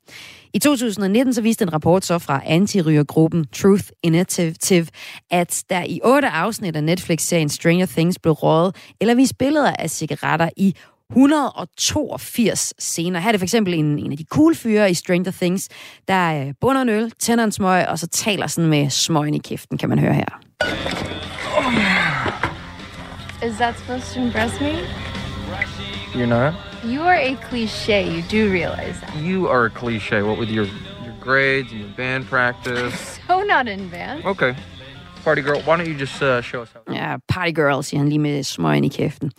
I 0.54 0.60
2019 0.60 1.34
så 1.34 1.42
viste 1.42 1.64
en 1.64 1.74
rapport 1.74 2.06
så 2.06 2.20
fra 2.20 2.42
antirygergruppen 2.46 3.46
Truth 3.54 3.86
Initiative, 4.04 4.88
at 5.32 5.64
der 5.70 5.84
i 5.84 6.00
otte 6.04 6.30
afsnit 6.30 6.76
af 6.76 6.84
Netflix-serien 6.84 7.50
Stranger 7.50 7.86
Things 7.86 8.20
blev 8.20 8.34
røget 8.34 8.76
eller 9.02 9.16
vist 9.16 9.38
billeder 9.38 9.74
af 9.80 9.90
cigaretter 9.90 10.50
i 10.58 10.76
182 11.10 12.74
scener. 12.80 13.20
Her 13.20 13.28
er 13.28 13.32
det 13.32 13.40
for 13.40 13.46
eksempel 13.46 13.74
en, 13.74 14.00
en 14.00 14.12
af 14.12 14.18
de 14.18 14.26
cool 14.30 14.56
fyre 14.56 14.92
i 14.92 14.94
Stranger 14.94 15.32
Things, 15.32 15.70
der 16.08 16.54
bunder 16.62 16.82
en 16.82 16.90
øl, 16.90 17.12
tænder 17.20 17.44
en 17.44 17.52
smøg, 17.52 17.88
og 17.88 18.00
så 18.00 18.08
taler 18.08 18.48
sådan 18.48 18.70
med 18.70 18.90
smøgen 18.90 19.34
i 19.34 19.38
kæften, 19.38 19.78
kan 19.78 19.90
man 19.90 20.00
høre 20.00 20.14
her. 20.14 20.42
Is 23.46 23.56
that 23.56 23.76
supposed 23.78 24.14
to 24.14 24.22
impress 24.22 24.62
me? 24.62 24.72
You're 26.14 26.26
not? 26.26 26.75
You 26.86 27.02
are 27.02 27.16
a 27.16 27.36
cliche. 27.50 28.04
You 28.16 28.22
do 28.22 28.52
realize 28.52 29.00
that. 29.02 29.16
You 29.16 29.48
are 29.48 29.66
a 29.66 29.70
cliche. 29.70 30.22
What 30.22 30.38
with 30.38 30.50
your 30.50 30.68
your 31.04 31.16
grades 31.20 31.72
and 31.72 31.82
your 31.82 31.90
band 31.98 32.26
practice. 32.30 33.20
So 33.28 33.44
not 33.44 33.68
in 33.68 33.90
band. 33.90 34.24
Okay. 34.26 34.56
Party 35.24 35.42
girl, 35.42 35.60
why 35.62 35.78
don't 35.78 35.88
you 35.88 35.96
just 36.00 36.22
uh, 36.22 36.42
show 36.42 36.62
us 36.62 36.70
how? 36.74 36.94
Ja, 36.94 37.18
party 37.28 37.52
girl, 37.52 37.84
siger 37.84 38.00
han 38.00 38.10
lige 38.10 38.20
med 38.20 38.44
smøgen 38.44 38.84
i 38.84 38.88
kæften. 38.88 39.32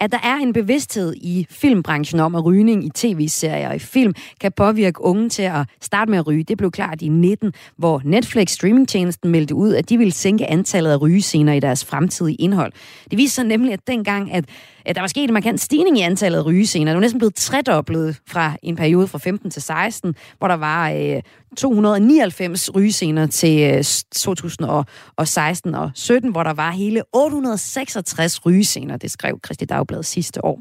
At 0.00 0.12
der 0.12 0.18
er 0.22 0.36
en 0.36 0.52
bevidsthed 0.52 1.14
i 1.16 1.46
filmbranchen 1.50 2.20
om, 2.20 2.34
at 2.34 2.44
rygning 2.44 2.84
i 2.84 2.90
tv-serier 2.94 3.68
og 3.68 3.76
i 3.76 3.78
film 3.78 4.14
kan 4.40 4.52
påvirke 4.56 5.02
unge 5.02 5.28
til 5.28 5.42
at 5.42 5.66
starte 5.80 6.10
med 6.10 6.18
at 6.18 6.26
ryge, 6.26 6.44
det 6.44 6.58
blev 6.58 6.70
klart 6.70 7.02
i 7.02 7.08
19, 7.08 7.52
hvor 7.76 8.00
Netflix 8.04 8.50
streamingtjenesten 8.50 9.30
meldte 9.30 9.54
ud, 9.54 9.74
at 9.74 9.88
de 9.88 9.98
ville 9.98 10.12
sænke 10.12 10.50
antallet 10.50 10.90
af 10.90 11.00
rygescener 11.02 11.52
i 11.52 11.60
deres 11.60 11.84
fremtidige 11.84 12.36
indhold. 12.36 12.72
Det 13.10 13.18
viser 13.18 13.34
sig 13.34 13.44
nemlig, 13.44 13.72
at 13.72 13.86
dengang, 13.86 14.32
at, 14.32 14.38
at 14.38 14.44
Øh, 14.88 14.94
der 14.94 15.00
var 15.00 15.08
sket 15.08 15.24
en 15.24 15.32
markant 15.32 15.60
stigning 15.60 15.98
i 15.98 16.00
antallet 16.00 16.38
af 16.38 16.46
rygescener. 16.46 16.92
Det 16.92 16.94
var 16.94 17.00
næsten 17.00 17.18
blevet 17.18 17.34
tredoblet 17.34 18.16
fra 18.26 18.56
en 18.62 18.76
periode 18.76 19.08
fra 19.08 19.18
15 19.18 19.50
til 19.50 19.62
16, 19.62 20.14
hvor 20.38 20.48
der 20.48 20.54
var 20.54 20.90
øh, 20.90 21.22
299 21.56 22.74
rygescener 22.74 23.26
til 23.26 23.60
øh, 23.60 23.84
2016 24.14 25.74
og 25.74 25.90
17, 25.94 26.30
hvor 26.30 26.42
der 26.42 26.52
var 26.52 26.70
hele 26.70 27.02
866 27.12 28.46
rygescener, 28.46 28.96
det 28.96 29.10
skrev 29.10 29.38
Christi 29.44 29.64
Dagblad 29.64 30.02
sidste 30.02 30.44
år. 30.44 30.60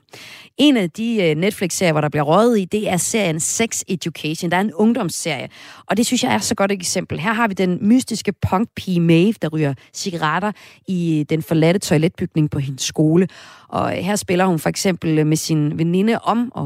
En 0.57 0.77
af 0.77 0.91
de 0.91 1.23
øh, 1.23 1.35
Netflix-serier, 1.35 1.91
hvor 1.91 2.01
der 2.01 2.09
bliver 2.09 2.23
røget 2.23 2.59
i, 2.59 2.65
det 2.65 2.89
er 2.89 2.97
serien 2.97 3.39
Sex 3.39 3.81
Education. 3.87 4.51
Der 4.51 4.57
er 4.57 4.61
en 4.61 4.73
ungdomsserie, 4.73 5.49
og 5.85 5.97
det 5.97 6.05
synes 6.05 6.23
jeg 6.23 6.33
er 6.33 6.37
så 6.37 6.55
godt 6.55 6.71
et 6.71 6.75
eksempel. 6.75 7.19
Her 7.19 7.33
har 7.33 7.47
vi 7.47 7.53
den 7.53 7.79
mystiske 7.81 8.33
punkpige 8.49 8.99
Maeve, 8.99 9.33
der 9.41 9.47
ryger 9.47 9.73
cigaretter 9.93 10.51
i 10.87 11.19
øh, 11.19 11.25
den 11.29 11.43
forladte 11.43 11.79
toiletbygning 11.79 12.51
på 12.51 12.59
hendes 12.59 12.83
skole. 12.83 13.27
Og 13.73 13.91
her 13.91 14.15
spiller 14.15 14.45
hun 14.45 14.59
for 14.59 14.69
eksempel 14.69 15.27
med 15.27 15.37
sin 15.37 15.77
veninde 15.77 16.19
om 16.19 16.51
at 16.57 16.63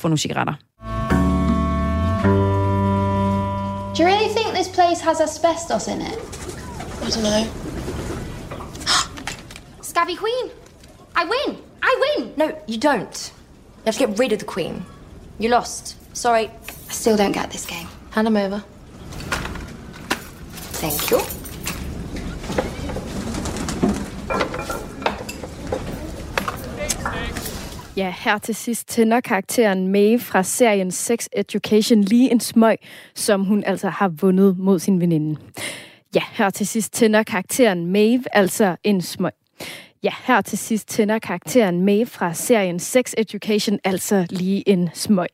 få 0.00 0.08
nogle 0.08 0.18
cigaretter. 0.18 0.54
Do 3.96 4.02
you 4.02 4.08
really 4.08 4.32
think 4.36 4.54
this 4.54 4.68
place 4.68 5.04
has 5.04 5.20
asbestos 5.20 5.88
in 5.88 6.00
it? 6.00 6.18
I 7.02 7.10
don't 7.10 7.22
know. 7.22 7.44
Scabby 9.82 10.16
Queen! 10.16 10.50
I 11.16 11.24
win! 11.32 11.56
I 11.82 11.92
win! 12.04 12.32
No, 12.36 12.44
you 12.68 12.78
don't. 12.90 13.32
You 13.76 13.84
have 13.84 13.94
to 13.94 14.06
get 14.06 14.18
rid 14.20 14.32
of 14.32 14.38
the 14.38 14.46
queen. 14.46 14.84
You 15.40 15.48
lost. 15.48 15.96
Sorry. 16.12 16.50
I 16.88 16.92
still 16.92 17.16
don't 17.16 17.32
get 17.32 17.50
this 17.50 17.66
game. 17.66 17.88
Hand 18.10 18.26
them 18.26 18.36
over. 18.36 18.62
Thank 20.80 21.10
you. 21.10 21.37
Ja, 27.98 28.14
her 28.18 28.38
til 28.38 28.54
sidst 28.54 28.88
tænder 28.88 29.20
karakteren 29.20 29.88
Maeve 29.88 30.18
fra 30.18 30.42
serien 30.42 30.90
Sex 30.90 31.26
Education 31.32 32.00
lige 32.00 32.30
en 32.30 32.40
smøg, 32.40 32.76
som 33.14 33.44
hun 33.44 33.64
altså 33.64 33.88
har 33.88 34.08
vundet 34.08 34.58
mod 34.58 34.78
sin 34.78 35.00
veninde. 35.00 35.40
Ja, 36.14 36.22
her 36.32 36.50
til 36.50 36.66
sidst 36.66 36.92
tænder 36.92 37.22
karakteren 37.22 37.86
Maeve 37.86 38.24
altså 38.32 38.76
en 38.84 39.02
smøg. 39.02 39.32
Ja, 40.02 40.10
her 40.26 40.40
til 40.40 40.58
sidst 40.58 40.88
tænder 40.88 41.18
karakteren 41.18 41.84
Maeve 41.84 42.06
fra 42.06 42.34
serien 42.34 42.78
Sex 42.78 43.12
Education 43.18 43.78
altså 43.84 44.26
lige 44.30 44.68
en 44.68 44.90
smøg. 44.94 45.26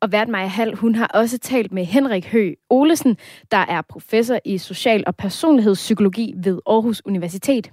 Og 0.00 0.12
vært 0.12 0.28
Maja 0.28 0.46
Hall, 0.46 0.74
hun 0.74 0.94
har 0.94 1.06
også 1.06 1.38
talt 1.38 1.72
med 1.72 1.84
Henrik 1.84 2.26
Hø 2.26 2.52
Olesen, 2.70 3.16
der 3.50 3.56
er 3.58 3.82
professor 3.88 4.38
i 4.44 4.58
social- 4.58 5.04
og 5.06 5.16
personlighedspsykologi 5.16 6.34
ved 6.36 6.58
Aarhus 6.66 7.02
Universitet. 7.04 7.70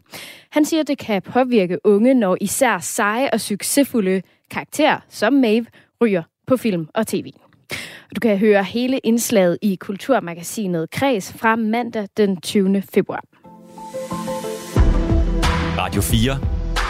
Han 0.52 0.66
siger, 0.66 0.82
at 0.82 0.88
det 0.88 0.98
kan 0.98 1.22
påvirke 1.22 1.78
unge, 1.84 2.14
når 2.14 2.38
især 2.42 2.78
seje 2.80 3.30
og 3.34 3.42
succesfulde 3.42 4.22
karakterer 4.52 5.00
som 5.10 5.34
Maeve 5.34 5.66
ryger 6.02 6.24
på 6.48 6.58
film 6.58 6.88
og 6.94 7.08
tv. 7.08 7.32
Du 8.16 8.20
kan 8.22 8.38
høre 8.38 8.64
hele 8.64 8.98
indslaget 8.98 9.58
i 9.62 9.76
Kulturmagasinet 9.76 10.92
Kreds 10.92 11.34
fra 11.34 11.56
mandag 11.56 12.08
den 12.18 12.42
20. 12.42 12.82
februar. 12.82 13.37
Radio 15.88 16.02
4 16.02 16.40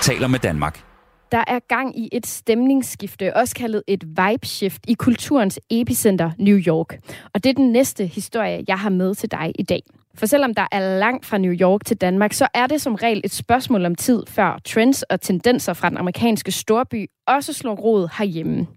taler 0.02 0.28
med 0.28 0.40
Danmark. 0.40 0.84
Der 1.32 1.44
er 1.48 1.60
gang 1.68 2.00
i 2.00 2.10
et 2.12 2.28
stemningsskifte, 2.28 3.36
også 3.36 3.56
kaldet 3.56 3.84
et 3.88 4.04
vibe-shift 4.04 4.82
i 4.88 4.94
kulturens 4.94 5.60
epicenter 5.70 6.32
New 6.40 6.58
York. 6.58 7.00
Og 7.34 7.44
det 7.44 7.50
er 7.50 7.54
den 7.54 7.72
næste 7.72 8.06
historie, 8.06 8.64
jeg 8.68 8.80
har 8.80 8.90
med 8.90 9.16
til 9.16 9.32
dig 9.32 9.52
i 9.60 9.64
dag. 9.64 9.82
For 10.16 10.26
selvom 10.26 10.54
der 10.54 10.68
er 10.72 11.00
langt 11.00 11.26
fra 11.26 11.38
New 11.38 11.52
York 11.52 11.86
til 11.86 11.98
Danmark, 11.98 12.34
så 12.34 12.48
er 12.54 12.68
det 12.68 12.82
som 12.82 12.96
regel 12.96 13.22
et 13.24 13.34
spørgsmål 13.34 13.86
om 13.86 13.96
tid, 13.96 14.24
før 14.28 14.60
trends 14.66 15.04
og 15.04 15.22
tendenser 15.22 15.74
fra 15.74 15.90
den 15.90 15.98
amerikanske 15.98 16.52
storby 16.52 17.10
også 17.28 17.54
slår 17.54 17.76
rod 17.76 18.10
herhjemme. 18.18 18.68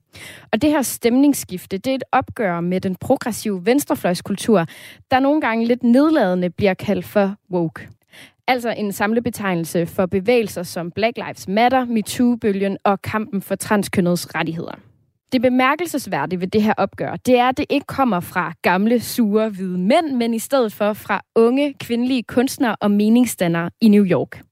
Og 0.52 0.62
det 0.62 0.70
her 0.70 0.82
stemningsskifte, 0.82 1.78
det 1.78 1.90
er 1.90 1.94
et 1.94 2.04
opgør 2.12 2.60
med 2.60 2.80
den 2.80 2.96
progressive 2.96 3.66
venstrefløjskultur, 3.66 4.66
der 5.10 5.20
nogle 5.20 5.40
gange 5.40 5.66
lidt 5.66 5.82
nedladende 5.82 6.50
bliver 6.50 6.74
kaldt 6.74 7.06
for 7.06 7.34
woke. 7.52 7.88
Altså 8.50 8.74
en 8.76 8.92
samlebetegnelse 8.92 9.86
for 9.86 10.06
bevægelser 10.06 10.62
som 10.62 10.90
Black 10.90 11.16
Lives 11.16 11.48
Matter, 11.48 11.84
MeToo-bølgen 11.84 12.76
og 12.84 13.02
kampen 13.02 13.42
for 13.42 13.54
transkønnedes 13.54 14.34
rettigheder. 14.34 14.72
Det 15.32 15.42
bemærkelsesværdige 15.42 16.40
ved 16.40 16.48
det 16.48 16.62
her 16.62 16.74
opgør, 16.76 17.16
det 17.16 17.38
er, 17.38 17.48
at 17.48 17.56
det 17.56 17.66
ikke 17.70 17.86
kommer 17.86 18.20
fra 18.20 18.52
gamle, 18.62 19.00
sure, 19.00 19.48
hvide 19.48 19.78
mænd, 19.78 20.16
men 20.16 20.34
i 20.34 20.38
stedet 20.38 20.72
for 20.72 20.92
fra 20.92 21.20
unge, 21.36 21.74
kvindelige 21.80 22.22
kunstnere 22.22 22.76
og 22.80 22.90
meningsdannere 22.90 23.70
i 23.80 23.88
New 23.88 24.04
York. 24.04 24.42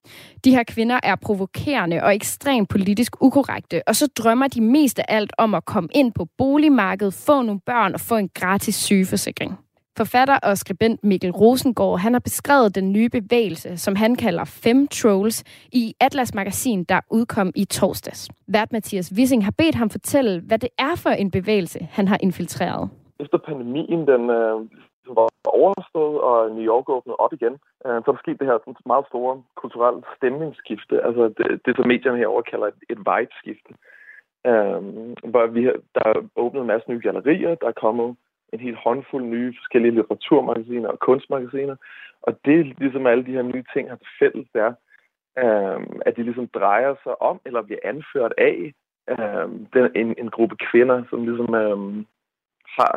De 0.44 0.50
her 0.50 0.62
kvinder 0.62 1.00
er 1.02 1.16
provokerende 1.16 2.02
og 2.02 2.14
ekstremt 2.14 2.68
politisk 2.68 3.22
ukorrekte, 3.22 3.82
og 3.87 3.96
så 3.96 4.06
drømmer 4.06 4.48
de 4.48 4.61
mest 4.61 4.98
af 4.98 5.04
alt 5.08 5.32
om 5.38 5.54
at 5.54 5.64
komme 5.64 5.88
ind 5.94 6.12
på 6.12 6.26
boligmarkedet, 6.38 7.14
få 7.14 7.42
nogle 7.42 7.61
børn 7.66 7.94
og 7.94 8.00
få 8.00 8.16
en 8.16 8.30
gratis 8.34 8.74
sygeforsikring. 8.74 9.58
Forfatter 10.02 10.38
og 10.48 10.54
skribent 10.56 11.04
Mikkel 11.04 11.30
Rosengård, 11.30 11.98
han 12.00 12.12
har 12.12 12.20
beskrevet 12.20 12.74
den 12.74 12.92
nye 12.92 13.08
bevægelse, 13.08 13.76
som 13.76 13.94
han 13.96 14.12
kalder 14.24 14.44
Fem 14.64 14.88
Trolls, 14.88 15.44
i 15.72 15.94
Atlas 16.00 16.34
Magasin, 16.34 16.84
der 16.84 17.00
udkom 17.11 17.48
i 17.56 17.64
torsdags. 17.64 18.28
Vært 18.54 18.72
Mathias 18.72 19.12
Wissing 19.16 19.44
har 19.44 19.54
bedt 19.58 19.74
ham 19.74 19.90
fortælle, 19.90 20.42
hvad 20.48 20.58
det 20.58 20.68
er 20.78 20.94
for 21.04 21.11
en 21.11 21.30
bevægelse, 21.30 21.78
han 21.90 22.08
har 22.08 22.18
infiltreret. 22.20 22.90
Efter 23.20 23.38
pandemien, 23.38 24.00
den 24.12 24.22
øh, 24.38 24.56
var 25.18 25.28
overstået, 25.44 26.20
og 26.20 26.50
New 26.50 26.66
York 26.72 26.88
åbnede 26.88 27.16
op 27.16 27.32
igen, 27.32 27.54
øh, 27.87 27.98
så 28.02 28.08
er 28.08 28.14
der 28.14 28.22
sket 28.24 28.38
det 28.40 28.46
her 28.46 28.58
sådan, 28.58 28.74
meget 28.87 29.06
store 29.11 29.42
kulturelle 29.62 30.02
stemningsskifte. 30.16 30.94
Altså 31.06 31.24
det, 31.38 31.46
det 31.64 31.76
som 31.76 31.87
medierne 31.87 32.18
herover 32.18 32.42
kalder 32.42 32.66
et, 32.66 32.80
et 32.92 32.98
vibe-skifte. 33.11 33.72
Øh, 34.50 34.80
hvor 35.32 35.46
vi, 35.46 35.62
der 35.96 36.04
er 36.11 36.14
åbnet 36.42 36.61
en 36.61 36.72
masse 36.72 36.90
nye 36.90 37.04
gallerier, 37.06 37.54
der 37.54 37.68
er 37.68 37.82
kommet 37.84 38.16
en 38.52 38.61
helt 38.61 38.76
håndfuld 38.76 39.24
nye 39.24 39.54
forskellige 39.58 39.94
litteraturmagasiner 39.94 40.88
og 40.88 40.98
kunstmagasiner. 40.98 41.76
Og 42.22 42.38
det, 42.44 42.78
ligesom 42.78 43.06
alle 43.06 43.24
de 43.26 43.32
her 43.32 43.42
nye 43.42 43.64
ting 43.72 43.88
har 43.88 43.96
til 43.96 44.06
fælles, 44.18 44.48
er, 44.54 44.72
øh, 45.42 45.87
at 46.06 46.16
de 46.16 46.22
ligesom 46.22 46.48
drejer 46.48 46.94
sig 47.04 47.22
om, 47.22 47.40
eller 47.46 47.62
bliver 47.62 47.80
anført 47.84 48.34
af 48.38 48.74
øh, 49.11 49.48
den, 49.74 49.90
en, 49.94 50.14
en 50.18 50.30
gruppe 50.30 50.56
kvinder, 50.70 51.04
som 51.11 51.24
ligesom 51.24 51.54
øh, 51.54 52.04
har 52.78 52.94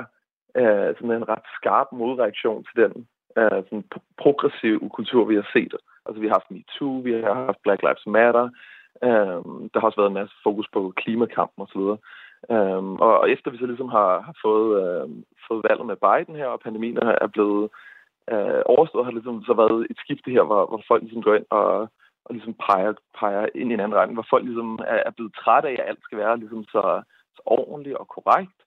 øh, 0.56 0.96
sådan 0.96 1.12
en 1.12 1.30
ret 1.30 1.48
skarp 1.56 1.88
modreaktion 1.92 2.64
til 2.64 2.84
den 2.84 3.08
øh, 3.38 3.64
sådan 3.64 3.84
progressive 4.18 4.90
kultur, 4.90 5.26
vi 5.26 5.36
har 5.36 5.50
set. 5.54 5.74
Altså 6.06 6.22
vi 6.22 6.28
har 6.28 6.34
haft 6.34 6.52
MeToo, 6.52 7.02
vi 7.04 7.12
har 7.12 7.34
haft 7.34 7.64
Black 7.64 7.82
Lives 7.82 8.08
Matter, 8.08 8.50
øh, 9.04 9.42
der 9.72 9.80
har 9.80 9.88
også 9.88 10.02
været 10.02 10.12
en 10.12 10.20
masse 10.22 10.36
fokus 10.44 10.68
på 10.74 10.94
klimakampen 10.98 11.64
osv. 11.64 11.82
Øhm, 12.50 12.96
og, 12.96 13.30
efter 13.30 13.52
vi 13.52 13.58
så 13.58 13.66
ligesom 13.66 13.90
har, 13.90 14.22
har 14.22 14.36
fået, 14.46 14.70
øh, 14.82 15.10
fået 15.48 15.64
valget 15.70 15.86
med 15.86 15.98
Biden 16.06 16.36
her, 16.36 16.48
og 16.48 16.60
pandemien 16.60 16.98
er 16.98 17.28
blevet 17.28 17.70
øh, 18.32 18.62
overstået, 18.66 19.06
har 19.06 19.12
det 19.12 19.20
ligesom 19.20 19.44
så 19.44 19.54
været 19.54 19.88
et 19.90 19.98
skifte 20.04 20.32
her, 20.32 20.44
hvor, 20.44 20.66
hvor 20.66 20.82
folk 20.88 21.02
ligesom 21.04 21.24
går 21.24 21.36
ind 21.36 21.46
og, 21.50 21.90
og 22.26 22.32
ligesom 22.34 22.54
peger, 22.54 22.94
peger 23.20 23.46
ind 23.56 23.72
i 23.72 23.74
en 23.74 23.80
anden 23.80 23.98
retning, 23.98 24.16
hvor 24.16 24.30
folk 24.30 24.44
ligesom 24.46 24.80
er, 24.94 25.00
er 25.06 25.12
blevet 25.12 25.34
trætte 25.34 25.70
af, 25.70 25.74
at 25.74 25.88
alt 25.90 26.04
skal 26.04 26.18
være 26.18 26.38
ligesom 26.38 26.64
så, 26.64 27.02
så 27.36 27.42
ordentligt 27.46 27.98
og 27.98 28.08
korrekt. 28.08 28.60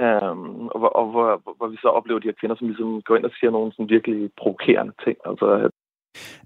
Øhm, 0.00 0.66
og, 0.66 0.96
og 0.96 1.06
hvor, 1.10 1.54
hvor 1.56 1.66
vi 1.66 1.76
så 1.76 1.88
oplever 1.88 2.20
de 2.20 2.28
her 2.28 2.40
kvinder, 2.40 2.56
som 2.56 2.66
ligesom 2.66 3.02
går 3.02 3.16
ind 3.16 3.24
og 3.24 3.34
siger 3.38 3.50
nogle 3.50 3.72
sådan 3.72 3.88
virkelig 3.88 4.30
provokerende 4.36 4.92
ting. 5.04 5.16
Altså, 5.24 5.70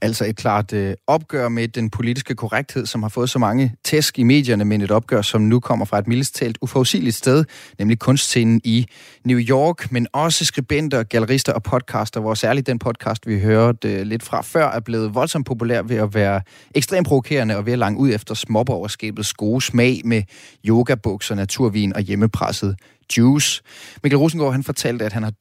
Altså 0.02 0.24
et 0.24 0.36
klart 0.36 0.72
øh, 0.72 0.94
opgør 1.06 1.48
med 1.48 1.68
den 1.68 1.90
politiske 1.90 2.34
korrekthed, 2.34 2.86
som 2.86 3.02
har 3.02 3.08
fået 3.08 3.30
så 3.30 3.38
mange 3.38 3.74
tæsk 3.84 4.18
i 4.18 4.22
medierne, 4.22 4.64
men 4.64 4.80
et 4.80 4.90
opgør, 4.90 5.22
som 5.22 5.40
nu 5.40 5.60
kommer 5.60 5.84
fra 5.84 5.98
et 5.98 6.08
mildest 6.08 6.34
talt 6.34 6.58
uforudsigeligt 6.62 7.16
sted, 7.16 7.44
nemlig 7.78 7.98
kunstscenen 7.98 8.60
i 8.64 8.86
New 9.24 9.38
York, 9.38 9.92
men 9.92 10.06
også 10.12 10.44
skribenter, 10.44 11.02
gallerister 11.02 11.52
og 11.52 11.62
podcaster, 11.62 12.20
hvor 12.20 12.34
særligt 12.34 12.66
den 12.66 12.78
podcast, 12.78 13.26
vi 13.26 13.40
hørte 13.40 13.92
øh, 13.92 14.06
lidt 14.06 14.22
fra 14.22 14.42
før, 14.42 14.70
er 14.70 14.80
blevet 14.80 15.14
voldsomt 15.14 15.46
populær 15.46 15.82
ved 15.82 15.96
at 15.96 16.14
være 16.14 16.40
ekstremt 16.74 17.06
provokerende 17.06 17.56
og 17.56 17.66
ved 17.66 17.72
at 17.72 17.78
lange 17.78 17.98
ud 17.98 18.10
efter 18.14 18.34
småborgerskabets 18.34 19.32
gode 19.32 19.60
smag 19.60 20.00
med 20.04 20.22
yogabukser, 20.64 21.34
naturvin 21.34 21.94
og 21.96 22.00
hjemmepresset 22.00 22.76
Juice. 23.16 23.62
Mikkel 24.02 24.18
Rosengård 24.18 24.52
han 24.52 24.62
fortalte, 24.62 25.04
at 25.04 25.12
han 25.12 25.22
har 25.22 25.34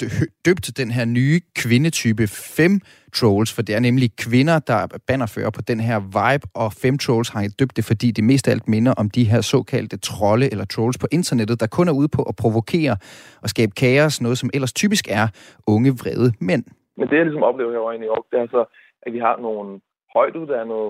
døbt 0.46 0.78
den 0.78 0.92
her 0.92 1.06
nye 1.06 1.40
kvindetype 1.56 2.28
fem 2.28 2.80
trolls, 3.14 3.54
for 3.56 3.62
det 3.62 3.76
er 3.76 3.80
nemlig 3.80 4.10
kvinder, 4.16 4.60
der 4.60 4.88
bannerfører 5.08 5.50
på 5.50 5.62
den 5.62 5.80
her 5.80 6.00
vibe, 6.00 6.48
og 6.56 6.74
fem 6.84 6.98
trolls 6.98 7.30
har 7.30 7.48
døbt 7.60 7.76
det, 7.78 7.86
fordi 7.86 8.12
det 8.12 8.24
mest 8.24 8.48
af 8.48 8.52
alt 8.52 8.68
minder 8.68 8.94
om 9.02 9.10
de 9.10 9.24
her 9.24 9.42
såkaldte 9.42 9.98
trolde 9.98 10.52
eller 10.52 10.66
trolls 10.66 10.98
på 10.98 11.08
internettet, 11.12 11.60
der 11.60 11.68
kun 11.68 11.88
er 11.88 11.96
ude 12.02 12.08
på 12.08 12.22
at 12.22 12.36
provokere 12.36 12.98
og 13.44 13.50
skabe 13.50 13.72
kaos, 13.72 14.22
noget 14.22 14.38
som 14.38 14.50
ellers 14.54 14.74
typisk 14.74 15.06
er 15.10 15.28
unge 15.68 15.92
vrede 15.92 16.34
mænd. 16.40 16.64
Men 16.98 17.08
det, 17.08 17.16
jeg 17.18 17.26
ligesom 17.26 17.44
oplever 17.44 17.72
herovre 17.72 17.96
i 17.96 17.98
New 17.98 18.10
York, 18.16 18.26
det 18.32 18.40
er 18.40 18.48
så, 18.48 18.66
at 19.02 19.14
vi 19.14 19.20
har 19.20 19.38
nogle 19.48 19.80
højt 20.16 20.36
uddannede, 20.36 20.90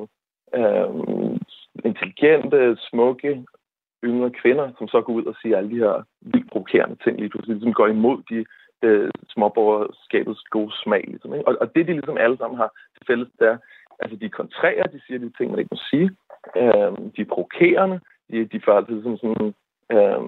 øh, 0.57 0.89
intelligente, 1.89 2.59
smukke, 2.89 3.31
yngre 4.03 4.31
kvinder, 4.31 4.71
som 4.77 4.87
så 4.87 5.01
går 5.01 5.13
ud 5.13 5.25
og 5.25 5.35
siger 5.41 5.57
alle 5.57 5.69
de 5.69 5.83
her 5.85 6.03
vildt 6.21 6.51
provokerende 6.51 6.97
ting 7.03 7.19
lige 7.19 7.29
pludselig, 7.29 7.61
som 7.61 7.73
går 7.73 7.87
imod 7.87 8.17
de 8.29 8.45
øh, 8.81 9.11
småborgerskabets 9.29 10.43
gode 10.43 10.71
smag. 10.83 11.03
Ligesom, 11.07 11.33
ikke? 11.33 11.47
Og, 11.47 11.57
og 11.61 11.75
det, 11.75 11.87
de 11.87 11.91
ligesom 11.91 12.17
alle 12.17 12.37
sammen 12.37 12.57
har 12.57 12.71
til 12.97 13.07
fælles, 13.07 13.29
det 13.39 13.47
er, 13.47 13.57
altså 13.99 14.17
de 14.17 14.29
kontrærer, 14.29 14.83
de 14.83 15.01
siger 15.07 15.19
de 15.19 15.31
ting, 15.37 15.51
man 15.51 15.59
ikke 15.59 15.75
må 15.75 15.79
sige. 15.89 16.09
Øh, 16.57 16.91
de 17.15 17.21
er 17.21 17.33
provokerende. 17.33 17.99
De, 18.31 18.45
de 18.45 18.61
får 18.65 18.73
altid 18.73 19.03
sådan, 19.03 19.17
sådan 19.17 19.53
øh, 19.95 20.21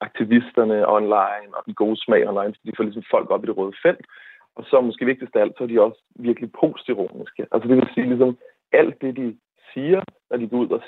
aktivisterne 0.00 0.88
online 0.88 1.48
og 1.56 1.62
den 1.66 1.74
gode 1.74 1.96
smag 2.04 2.28
online, 2.28 2.54
så 2.54 2.60
de 2.66 2.76
får 2.76 2.84
ligesom 2.84 3.04
folk 3.10 3.30
op 3.30 3.44
i 3.44 3.46
det 3.46 3.56
røde 3.56 3.76
felt. 3.82 4.06
Og 4.56 4.64
så 4.64 4.80
måske 4.80 5.04
vigtigst 5.04 5.36
af 5.36 5.40
alt, 5.40 5.54
så 5.56 5.64
er 5.64 5.68
de 5.68 5.80
også 5.80 6.00
virkelig 6.16 6.52
postironiske. 6.60 7.46
Altså 7.52 7.68
det 7.68 7.76
vil 7.76 7.88
sige 7.94 8.06
ligesom, 8.06 8.38
alt 8.72 9.00
det, 9.02 9.16
de 9.16 9.36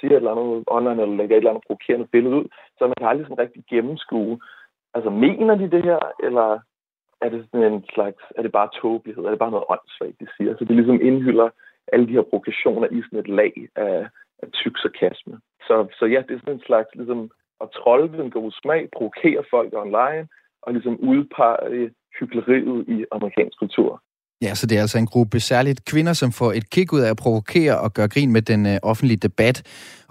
siger, 0.00 0.12
et 0.12 0.16
eller 0.16 0.30
andet 0.30 0.64
online, 0.66 1.02
eller 1.02 1.16
lægger 1.16 1.36
et 1.36 1.40
eller 1.40 1.50
andet 1.50 1.66
provokerende 1.66 2.06
billede 2.06 2.36
ud, 2.36 2.46
så 2.78 2.86
man 2.86 2.98
kan 2.98 3.08
aldrig 3.08 3.26
sådan 3.26 3.44
rigtig 3.44 3.64
gennemskue, 3.70 4.40
altså 4.94 5.10
mener 5.10 5.54
de 5.54 5.70
det 5.70 5.82
her, 5.84 5.98
eller 6.26 6.60
er 7.20 7.28
det 7.28 7.46
sådan 7.50 7.72
en 7.72 7.84
slags, 7.94 8.22
er 8.36 8.42
det 8.42 8.52
bare 8.52 8.68
tåbelighed, 8.80 9.24
er 9.24 9.30
det 9.30 9.38
bare 9.38 9.50
noget 9.50 9.66
åndssvagt, 9.68 10.20
de 10.20 10.26
siger? 10.36 10.56
Så 10.58 10.64
det 10.64 10.76
ligesom 10.76 11.00
indhylder 11.00 11.48
alle 11.92 12.06
de 12.06 12.12
her 12.12 12.22
provokationer 12.22 12.88
i 12.88 13.02
sådan 13.02 13.18
et 13.18 13.28
lag 13.28 13.52
af, 13.76 14.08
af 14.42 14.48
tyk 14.52 14.78
sarkasme. 14.78 15.40
Så, 15.66 15.86
så 15.98 16.06
ja, 16.06 16.22
det 16.28 16.34
er 16.34 16.38
sådan 16.38 16.54
en 16.54 16.68
slags 16.68 16.88
ligesom 16.94 17.30
at 17.60 17.68
trolde 17.70 18.18
den 18.18 18.30
god 18.30 18.50
smag, 18.52 18.88
provokere 18.96 19.44
folk 19.50 19.74
online, 19.74 20.28
og 20.62 20.72
ligesom 20.72 20.96
udpege 21.00 21.90
hyggeleriet 22.20 22.88
i 22.88 23.04
amerikansk 23.12 23.58
kultur. 23.58 24.02
Ja, 24.42 24.54
så 24.54 24.66
det 24.66 24.76
er 24.76 24.80
altså 24.86 24.98
en 24.98 25.10
gruppe 25.14 25.40
særligt 25.40 25.80
kvinder, 25.90 26.12
som 26.12 26.30
får 26.40 26.50
et 26.58 26.66
kick 26.74 26.92
ud 26.92 27.00
af 27.00 27.10
at 27.10 27.20
provokere 27.24 27.74
og 27.84 27.90
gøre 27.96 28.08
grin 28.14 28.32
med 28.32 28.42
den 28.42 28.66
øh, 28.66 28.76
offentlige 28.90 29.20
debat 29.28 29.56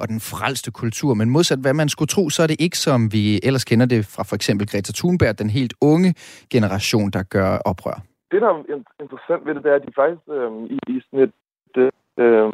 og 0.02 0.06
den 0.08 0.20
frelste 0.32 0.72
kultur. 0.82 1.14
Men 1.14 1.30
modsat 1.30 1.60
hvad 1.66 1.74
man 1.74 1.90
skulle 1.90 2.12
tro, 2.16 2.24
så 2.30 2.40
er 2.44 2.48
det 2.48 2.60
ikke 2.66 2.78
som 2.88 3.00
vi 3.16 3.24
ellers 3.48 3.66
kender 3.70 3.88
det 3.94 4.02
fra 4.14 4.24
for 4.30 4.36
eksempel 4.36 4.66
Greta 4.72 4.92
Thunberg, 5.00 5.40
den 5.40 5.50
helt 5.60 5.74
unge 5.92 6.10
generation, 6.56 7.10
der 7.16 7.24
gør 7.36 7.52
oprør. 7.72 7.98
Det, 8.32 8.42
der 8.42 8.50
er 8.50 8.60
interessant 9.06 9.42
ved 9.46 9.54
det, 9.56 9.64
det 9.64 9.72
er, 9.72 9.80
at 9.80 9.86
de 9.88 10.00
faktisk 10.02 10.24
øh, 10.38 10.52
i, 10.76 10.78
i 10.94 10.96
sådan 11.06 11.20
et, 11.26 11.34
øh, 11.78 11.92
øh 12.24 12.54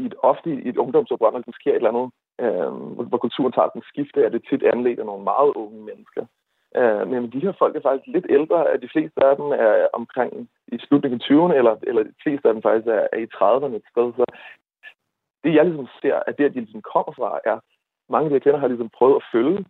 i 0.00 0.02
et 0.10 0.16
ofte 0.30 0.48
i 0.66 0.68
et 0.68 0.76
ungdomsoprør, 0.84 1.30
når 1.30 1.40
der 1.40 1.58
sker 1.60 1.72
et 1.72 1.80
eller 1.82 1.92
andet, 1.94 2.08
øh, 2.44 2.72
hvor 3.10 3.20
kulturen 3.24 3.52
tager 3.52 3.74
den 3.74 3.82
skifte, 3.90 4.18
er 4.26 4.30
det 4.34 4.46
tit 4.50 4.62
anledt 4.72 5.00
af 5.02 5.06
nogle 5.06 5.24
meget 5.32 5.52
unge 5.62 5.80
mennesker. 5.90 6.22
Øh, 6.76 7.08
men 7.08 7.32
de 7.32 7.40
her 7.40 7.52
folk 7.58 7.76
er 7.76 7.80
faktisk 7.80 8.06
lidt 8.06 8.26
ældre. 8.28 8.76
De 8.82 8.88
fleste 8.92 9.24
af 9.24 9.36
dem 9.36 9.44
er 9.44 9.86
omkring 9.92 10.48
i 10.66 10.78
slutningen 10.78 11.20
af 11.20 11.24
20'erne, 11.26 11.54
eller, 11.54 11.76
eller 11.82 12.02
de 12.02 12.14
fleste 12.22 12.48
af 12.48 12.54
dem 12.54 12.62
faktisk 12.62 12.86
er, 12.86 13.06
er 13.12 13.20
i 13.26 13.32
30'erne 13.34 13.76
et 13.76 13.86
sted. 13.92 14.12
Så 14.18 14.24
det, 15.44 15.54
jeg 15.54 15.64
ligesom 15.64 15.88
ser, 16.02 16.16
at 16.26 16.38
det, 16.38 16.44
at 16.44 16.54
de 16.54 16.60
ligesom 16.60 16.82
kommer 16.82 17.12
fra, 17.18 17.40
er, 17.44 17.58
mange 18.08 18.24
af 18.24 18.30
de 18.30 18.34
her 18.34 18.44
kvinder 18.44 18.60
har 18.60 18.68
ligesom 18.68 18.90
prøvet 18.98 19.16
at 19.16 19.28
følge 19.32 19.64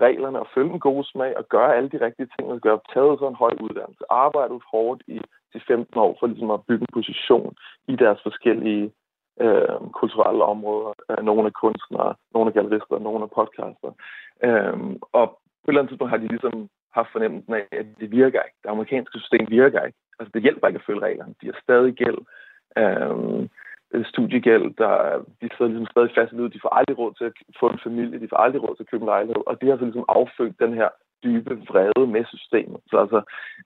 reglerne 0.00 0.40
og 0.40 0.46
følge 0.54 0.72
en 0.72 0.80
god 0.80 1.04
smag 1.04 1.36
og 1.36 1.48
gøre 1.48 1.76
alle 1.76 1.88
de 1.88 2.04
rigtige 2.04 2.28
ting 2.36 2.52
og 2.52 2.60
gøre 2.60 2.80
taget 2.94 3.18
så 3.18 3.28
en 3.28 3.42
høj 3.44 3.54
uddannelse. 3.60 4.04
Arbejdet 4.10 4.60
hårdt 4.72 5.02
i 5.06 5.18
de 5.54 5.60
15 5.66 5.98
år 5.98 6.16
for 6.20 6.26
ligesom 6.26 6.50
at 6.50 6.64
bygge 6.68 6.82
en 6.82 6.94
position 6.94 7.56
i 7.88 7.96
deres 7.96 8.20
forskellige 8.22 8.92
øh, 9.40 9.80
kulturelle 9.92 10.44
områder. 10.44 10.92
Øh, 11.10 11.24
nogle 11.24 11.46
er 11.46 11.60
kunstnere, 11.62 12.14
nogle 12.34 12.50
er 12.50 12.54
gallerister, 12.54 12.98
nogle 12.98 13.22
er 13.24 13.34
podcaster. 13.38 13.92
Øh, 14.46 14.96
og 15.12 15.38
på 15.62 15.66
et 15.66 15.72
eller 15.72 15.80
andet 15.80 15.90
tidspunkt 15.90 16.10
har 16.10 16.22
de 16.22 16.28
ligesom 16.28 16.68
haft 16.98 17.12
fornemmelsen 17.12 17.54
af, 17.54 17.66
at 17.72 17.86
det 18.00 18.10
virker 18.10 18.42
ikke. 18.42 18.58
Det 18.62 18.70
amerikanske 18.70 19.18
system 19.18 19.46
virker 19.48 19.80
ikke. 19.82 19.98
Altså, 20.18 20.30
det 20.34 20.42
hjælper 20.42 20.66
ikke 20.66 20.78
at 20.78 20.86
følge 20.86 21.06
reglerne. 21.08 21.34
De 21.40 21.46
har 21.46 21.58
stadig 21.62 21.94
gæld. 21.94 22.20
Øhm, 22.78 23.48
øh, 23.94 24.04
studiegæld, 24.04 24.66
der, 24.82 24.94
de 25.40 25.48
sidder 25.56 25.70
ligesom 25.70 25.92
stadig 25.92 26.10
fast 26.14 26.32
i 26.32 26.34
livet. 26.34 26.54
De 26.54 26.64
får 26.64 26.74
aldrig 26.78 26.98
råd 26.98 27.12
til 27.14 27.24
at 27.24 27.32
få 27.60 27.66
en 27.68 27.84
familie. 27.86 28.20
De 28.20 28.28
får 28.28 28.36
aldrig 28.36 28.62
råd 28.62 28.74
til 28.76 28.82
at 28.82 28.90
købe 28.90 29.02
en 29.02 29.12
lejlighed. 29.14 29.42
Og 29.46 29.60
det 29.60 29.68
har 29.68 29.76
så 29.76 29.84
ligesom 29.84 30.04
affødt 30.08 30.60
den 30.64 30.74
her 30.74 30.88
dybe 31.24 31.54
vrede 31.68 32.06
med 32.14 32.24
systemet. 32.24 32.80
Så 32.90 32.96
altså, 33.04 33.20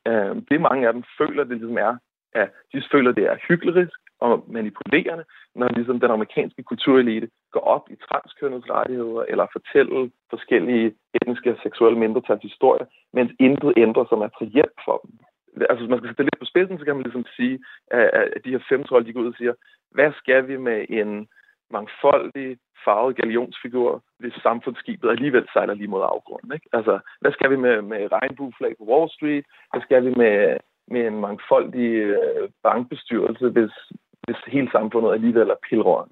øhm, 0.09 0.45
det 0.49 0.61
mange 0.61 0.87
af 0.87 0.93
dem 0.93 1.05
føler, 1.19 1.45
det 1.45 1.57
ligesom 1.57 1.79
er, 1.79 1.97
at 2.33 2.49
de 2.73 2.83
føler, 2.93 3.13
det 3.13 3.25
er 3.25 3.37
hyggelig 3.49 3.75
og 4.21 4.45
manipulerende, 4.49 5.25
når 5.55 5.69
ligesom 5.69 6.01
den 6.01 6.11
amerikanske 6.11 6.63
kulturelite 6.63 7.29
går 7.53 7.61
op 7.61 7.85
i 7.91 7.97
transkønnets 7.97 8.71
rettigheder 8.71 9.23
eller 9.29 9.47
fortæller 9.53 10.09
forskellige 10.31 10.95
etniske 11.15 11.51
og 11.53 11.59
seksuelle 11.63 11.99
mindretals 11.99 12.43
historier, 12.43 12.87
mens 13.13 13.33
intet 13.41 13.73
ændrer 13.77 14.05
sig 14.09 14.19
materielt 14.19 14.79
for 14.85 14.97
dem. 15.05 15.13
Altså, 15.71 15.81
hvis 15.83 15.91
man 15.91 15.99
skal 15.99 16.09
sætte 16.09 16.23
det 16.23 16.29
lidt 16.31 16.43
på 16.43 16.51
spidsen, 16.53 16.79
så 16.79 16.85
kan 16.85 16.97
man 16.97 17.03
ligesom 17.03 17.27
sige, 17.37 17.59
at 17.91 18.45
de 18.45 18.51
her 18.51 18.63
fem 18.69 18.85
trold, 18.85 19.05
de 19.05 19.13
går 19.13 19.21
ud 19.21 19.33
og 19.35 19.39
siger, 19.39 19.55
hvad 19.91 20.13
skal 20.21 20.49
vi 20.49 20.57
med 20.57 20.87
en 20.89 21.29
mangfoldig, 21.71 22.59
farvet 22.85 23.17
galionsfigur, 23.17 24.03
hvis 24.19 24.35
samfundsskibet 24.43 25.11
alligevel 25.11 25.47
sejler 25.53 25.75
lige 25.75 25.93
mod 25.95 26.03
afgrunden. 26.15 26.53
Ikke? 26.53 26.69
Altså, 26.73 26.99
hvad 27.21 27.33
skal 27.33 27.51
vi 27.51 27.57
med, 27.57 27.83
med 27.83 28.13
regnbueflag 28.13 28.73
på 28.79 28.85
Wall 28.91 29.11
Street? 29.11 29.45
Hvad 29.71 29.83
skal 29.83 30.05
vi 30.05 30.13
med, 30.23 30.37
med 30.89 31.07
en 31.07 31.21
mangfoldig 31.21 31.91
øh, 32.19 32.49
bankbestyrelse, 32.63 33.49
hvis, 33.49 33.75
hvis 34.27 34.41
hele 34.55 34.69
samfundet 34.77 35.11
alligevel 35.13 35.49
er 35.55 35.59
pilrøren. 35.69 36.11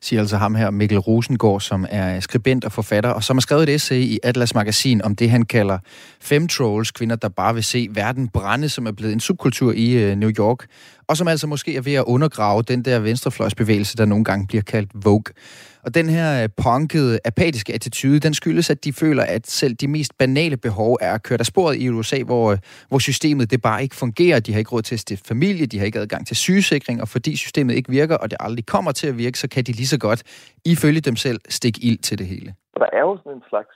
Siger 0.00 0.20
altså 0.20 0.36
ham 0.36 0.54
her, 0.54 0.70
Mikkel 0.70 0.98
Rosengård, 0.98 1.60
som 1.60 1.86
er 1.90 2.20
skribent 2.20 2.64
og 2.64 2.72
forfatter, 2.72 3.10
og 3.10 3.22
som 3.22 3.36
har 3.36 3.40
skrevet 3.40 3.62
et 3.62 3.74
essay 3.74 3.96
i 3.96 4.18
Atlas 4.22 4.54
Magasin 4.54 5.02
om 5.02 5.16
det, 5.16 5.30
han 5.30 5.44
kalder 5.44 5.78
fem 6.20 6.48
trolls, 6.48 6.90
kvinder, 6.90 7.16
der 7.16 7.28
bare 7.28 7.54
vil 7.54 7.64
se 7.64 7.88
verden 7.94 8.28
brænde, 8.28 8.68
som 8.68 8.86
er 8.86 8.92
blevet 8.92 9.12
en 9.12 9.20
subkultur 9.20 9.72
i 9.76 9.92
øh, 10.02 10.16
New 10.16 10.30
York, 10.38 10.66
og 11.08 11.16
som 11.16 11.28
altså 11.28 11.46
måske 11.46 11.76
er 11.76 11.82
ved 11.82 11.94
at 11.94 12.04
undergrave 12.06 12.62
den 12.62 12.84
der 12.84 12.98
venstrefløjsbevægelse, 12.98 13.96
der 13.96 14.04
nogle 14.04 14.24
gange 14.24 14.46
bliver 14.46 14.62
kaldt 14.62 14.90
Vogue. 15.04 15.30
Og 15.84 15.94
den 15.94 16.08
her 16.08 16.42
øh, 16.42 16.48
punkede, 16.64 17.18
apatiske 17.24 17.74
attitude, 17.74 18.20
den 18.20 18.34
skyldes, 18.34 18.70
at 18.70 18.84
de 18.84 18.92
føler, 18.92 19.24
at 19.36 19.46
selv 19.46 19.74
de 19.74 19.88
mest 19.88 20.12
banale 20.18 20.56
behov 20.56 20.98
er 21.00 21.18
kørt 21.18 21.40
af 21.40 21.46
sporet 21.46 21.76
i 21.76 21.88
USA, 21.88 22.22
hvor, 22.22 22.52
øh, 22.52 22.58
hvor 22.88 22.98
systemet 22.98 23.50
det 23.50 23.62
bare 23.62 23.82
ikke 23.82 23.96
fungerer. 23.96 24.40
De 24.40 24.52
har 24.52 24.58
ikke 24.58 24.72
råd 24.74 24.82
til 24.82 24.94
at 24.94 25.00
stifte 25.00 25.28
familie, 25.28 25.66
de 25.66 25.78
har 25.78 25.86
ikke 25.86 25.98
adgang 25.98 26.26
til 26.26 26.36
sygesikring, 26.36 27.00
og 27.00 27.08
fordi 27.08 27.36
systemet 27.36 27.74
ikke 27.74 27.90
virker, 27.90 28.16
og 28.16 28.30
det 28.30 28.36
aldrig 28.40 28.66
kommer 28.66 28.92
til 28.92 29.08
at 29.08 29.18
virke, 29.18 29.38
så 29.38 29.48
kan 29.48 29.64
de 29.64 29.72
lige 29.72 29.86
så 29.86 29.98
godt, 29.98 30.20
ifølge 30.64 31.00
dem 31.00 31.16
selv, 31.16 31.40
stikke 31.48 31.80
ild 31.82 31.98
til 31.98 32.18
det 32.18 32.26
hele. 32.26 32.54
Der 32.82 32.90
er 32.92 33.00
jo 33.00 33.16
sådan 33.16 33.32
en 33.32 33.44
slags 33.48 33.74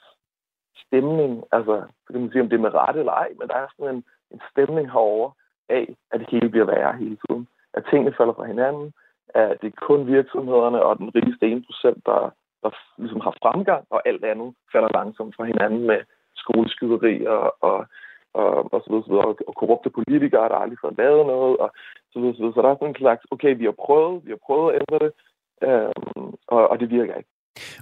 stemning, 0.85 1.33
altså, 1.57 1.75
så 2.05 2.09
kan 2.13 2.21
man 2.21 2.31
sige, 2.31 2.43
om 2.43 2.49
det 2.49 2.57
er 2.57 2.67
med 2.67 2.75
rette 2.75 3.01
eller 3.01 3.13
ej, 3.13 3.29
men 3.39 3.49
der 3.49 3.55
er 3.55 3.67
sådan 3.77 3.95
en, 3.95 4.03
en 4.35 4.41
stemning 4.53 4.87
herover 4.95 5.31
af, 5.69 5.95
at 6.13 6.21
det 6.21 6.29
hele 6.31 6.49
bliver 6.49 6.67
værre 6.67 6.97
hele 6.97 7.17
tiden. 7.25 7.49
At 7.75 7.85
tingene 7.91 8.15
falder 8.19 8.33
fra 8.33 8.45
hinanden, 8.45 8.93
at 9.35 9.61
det 9.61 9.67
er 9.67 9.87
kun 9.87 10.07
virksomhederne 10.07 10.83
og 10.83 10.99
den 10.99 11.11
rigeste 11.15 11.47
1%, 11.47 12.01
der, 12.07 12.31
der 12.63 12.71
ligesom 12.99 13.21
har 13.21 13.35
fremgang, 13.43 13.85
og 13.91 14.09
alt 14.09 14.25
andet 14.25 14.55
falder 14.73 14.89
langsomt 14.95 15.37
fra 15.37 15.45
hinanden 15.45 15.87
med 15.87 16.01
skoleskyderi 16.37 17.25
og, 17.27 17.57
og, 17.61 17.87
og, 18.35 18.73
og 18.73 18.81
så 18.83 18.89
videre, 18.91 19.05
så 19.05 19.11
videre, 19.11 19.27
og 19.49 19.55
korrupte 19.55 19.91
politikere, 19.91 20.49
der 20.49 20.55
aldrig 20.55 20.79
får 20.81 20.95
lavet 20.99 21.27
noget, 21.27 21.57
og 21.57 21.71
så 22.13 22.19
videre, 22.19 22.35
så 22.35 22.41
videre. 22.41 22.55
Så 22.55 22.63
der 22.63 22.71
er 22.71 22.75
sådan 22.75 22.89
en 22.89 23.03
slags, 23.05 23.23
okay, 23.31 23.57
vi 23.57 23.65
har 23.65 23.77
prøvet, 23.87 24.25
vi 24.27 24.31
har 24.31 24.43
prøvet 24.47 24.69
at 24.73 24.81
ændre 24.81 24.99
det, 25.05 25.13
øhm, 25.69 26.35
og, 26.47 26.69
og 26.71 26.81
det 26.81 26.91
virker 26.91 27.15
ikke. 27.15 27.31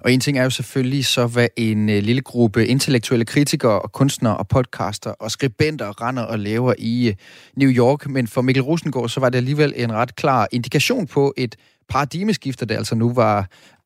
Og 0.04 0.12
en 0.12 0.20
ting 0.20 0.38
er 0.38 0.44
jo 0.44 0.50
selvfølgelig 0.50 1.04
så, 1.04 1.22
hvad 1.34 1.48
en 1.56 1.80
øh, 1.88 1.98
lille 2.08 2.22
gruppe 2.22 2.66
intellektuelle 2.66 3.24
kritikere 3.24 3.82
og 3.84 3.92
kunstnere 3.92 4.36
og 4.36 4.46
podcaster 4.54 5.12
og 5.20 5.30
skribenter 5.30 5.88
render 6.02 6.24
og 6.32 6.38
laver 6.38 6.74
i 6.78 7.08
øh, 7.08 7.14
New 7.62 7.70
York. 7.82 8.00
Men 8.16 8.26
for 8.34 8.40
Mikkel 8.42 8.62
Rosengård, 8.62 9.08
så 9.08 9.20
var 9.20 9.28
det 9.30 9.38
alligevel 9.38 9.72
en 9.76 9.92
ret 9.92 10.16
klar 10.16 10.48
indikation 10.52 11.06
på 11.06 11.34
et 11.36 11.56
paradigmeskift, 11.92 12.62
at 12.62 12.68
det 12.68 12.74
altså 12.74 12.94
nu 12.96 13.08
var, 13.22 13.36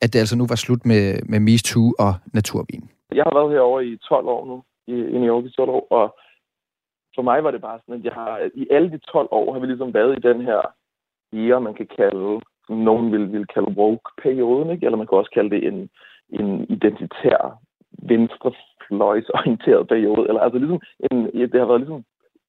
at 0.03 0.12
det 0.12 0.18
altså 0.18 0.37
nu 0.37 0.46
var 0.53 0.59
slut 0.64 0.83
med, 0.87 1.05
med 1.33 1.40
MeToo 1.40 1.87
og 1.98 2.12
naturvin. 2.35 2.83
Jeg 3.18 3.24
har 3.26 3.35
været 3.38 3.53
herovre 3.53 3.87
i 3.87 3.96
12 3.96 4.26
år 4.26 4.42
nu, 4.50 4.57
i, 4.94 4.96
i 5.14 5.16
New 5.22 5.31
York 5.35 5.44
i 5.44 5.50
12 5.50 5.70
år, 5.70 5.87
og 5.90 6.07
for 7.14 7.22
mig 7.22 7.44
var 7.44 7.50
det 7.50 7.61
bare 7.61 7.79
sådan, 7.81 7.94
at 7.94 8.05
jeg 8.05 8.12
har, 8.12 8.33
i 8.55 8.66
alle 8.70 8.90
de 8.90 8.98
12 8.98 9.29
år 9.31 9.53
har 9.53 9.61
vi 9.61 9.66
ligesom 9.66 9.94
været 9.94 10.12
i 10.18 10.26
den 10.29 10.40
her 10.48 10.61
ære, 11.35 11.61
man 11.61 11.74
kan 11.74 11.88
kalde 11.98 12.40
nogen 12.70 13.12
vil, 13.12 13.33
vil 13.33 13.46
kalde 13.46 13.74
woke-perioden, 13.76 14.70
ikke? 14.70 14.87
eller 14.87 14.98
man 14.98 15.06
kan 15.06 15.18
også 15.18 15.30
kalde 15.30 15.50
det 15.50 15.66
en, 15.66 15.90
en 16.30 16.66
identitær 16.68 17.59
venstrefløjsorienteret 18.02 19.88
periode. 19.88 20.28
Eller, 20.28 20.40
altså 20.40 20.59
ligesom 20.59 20.80
en, 21.11 21.26
det 21.52 21.61
har 21.61 21.66
været 21.66 21.80
ligesom 21.80 22.04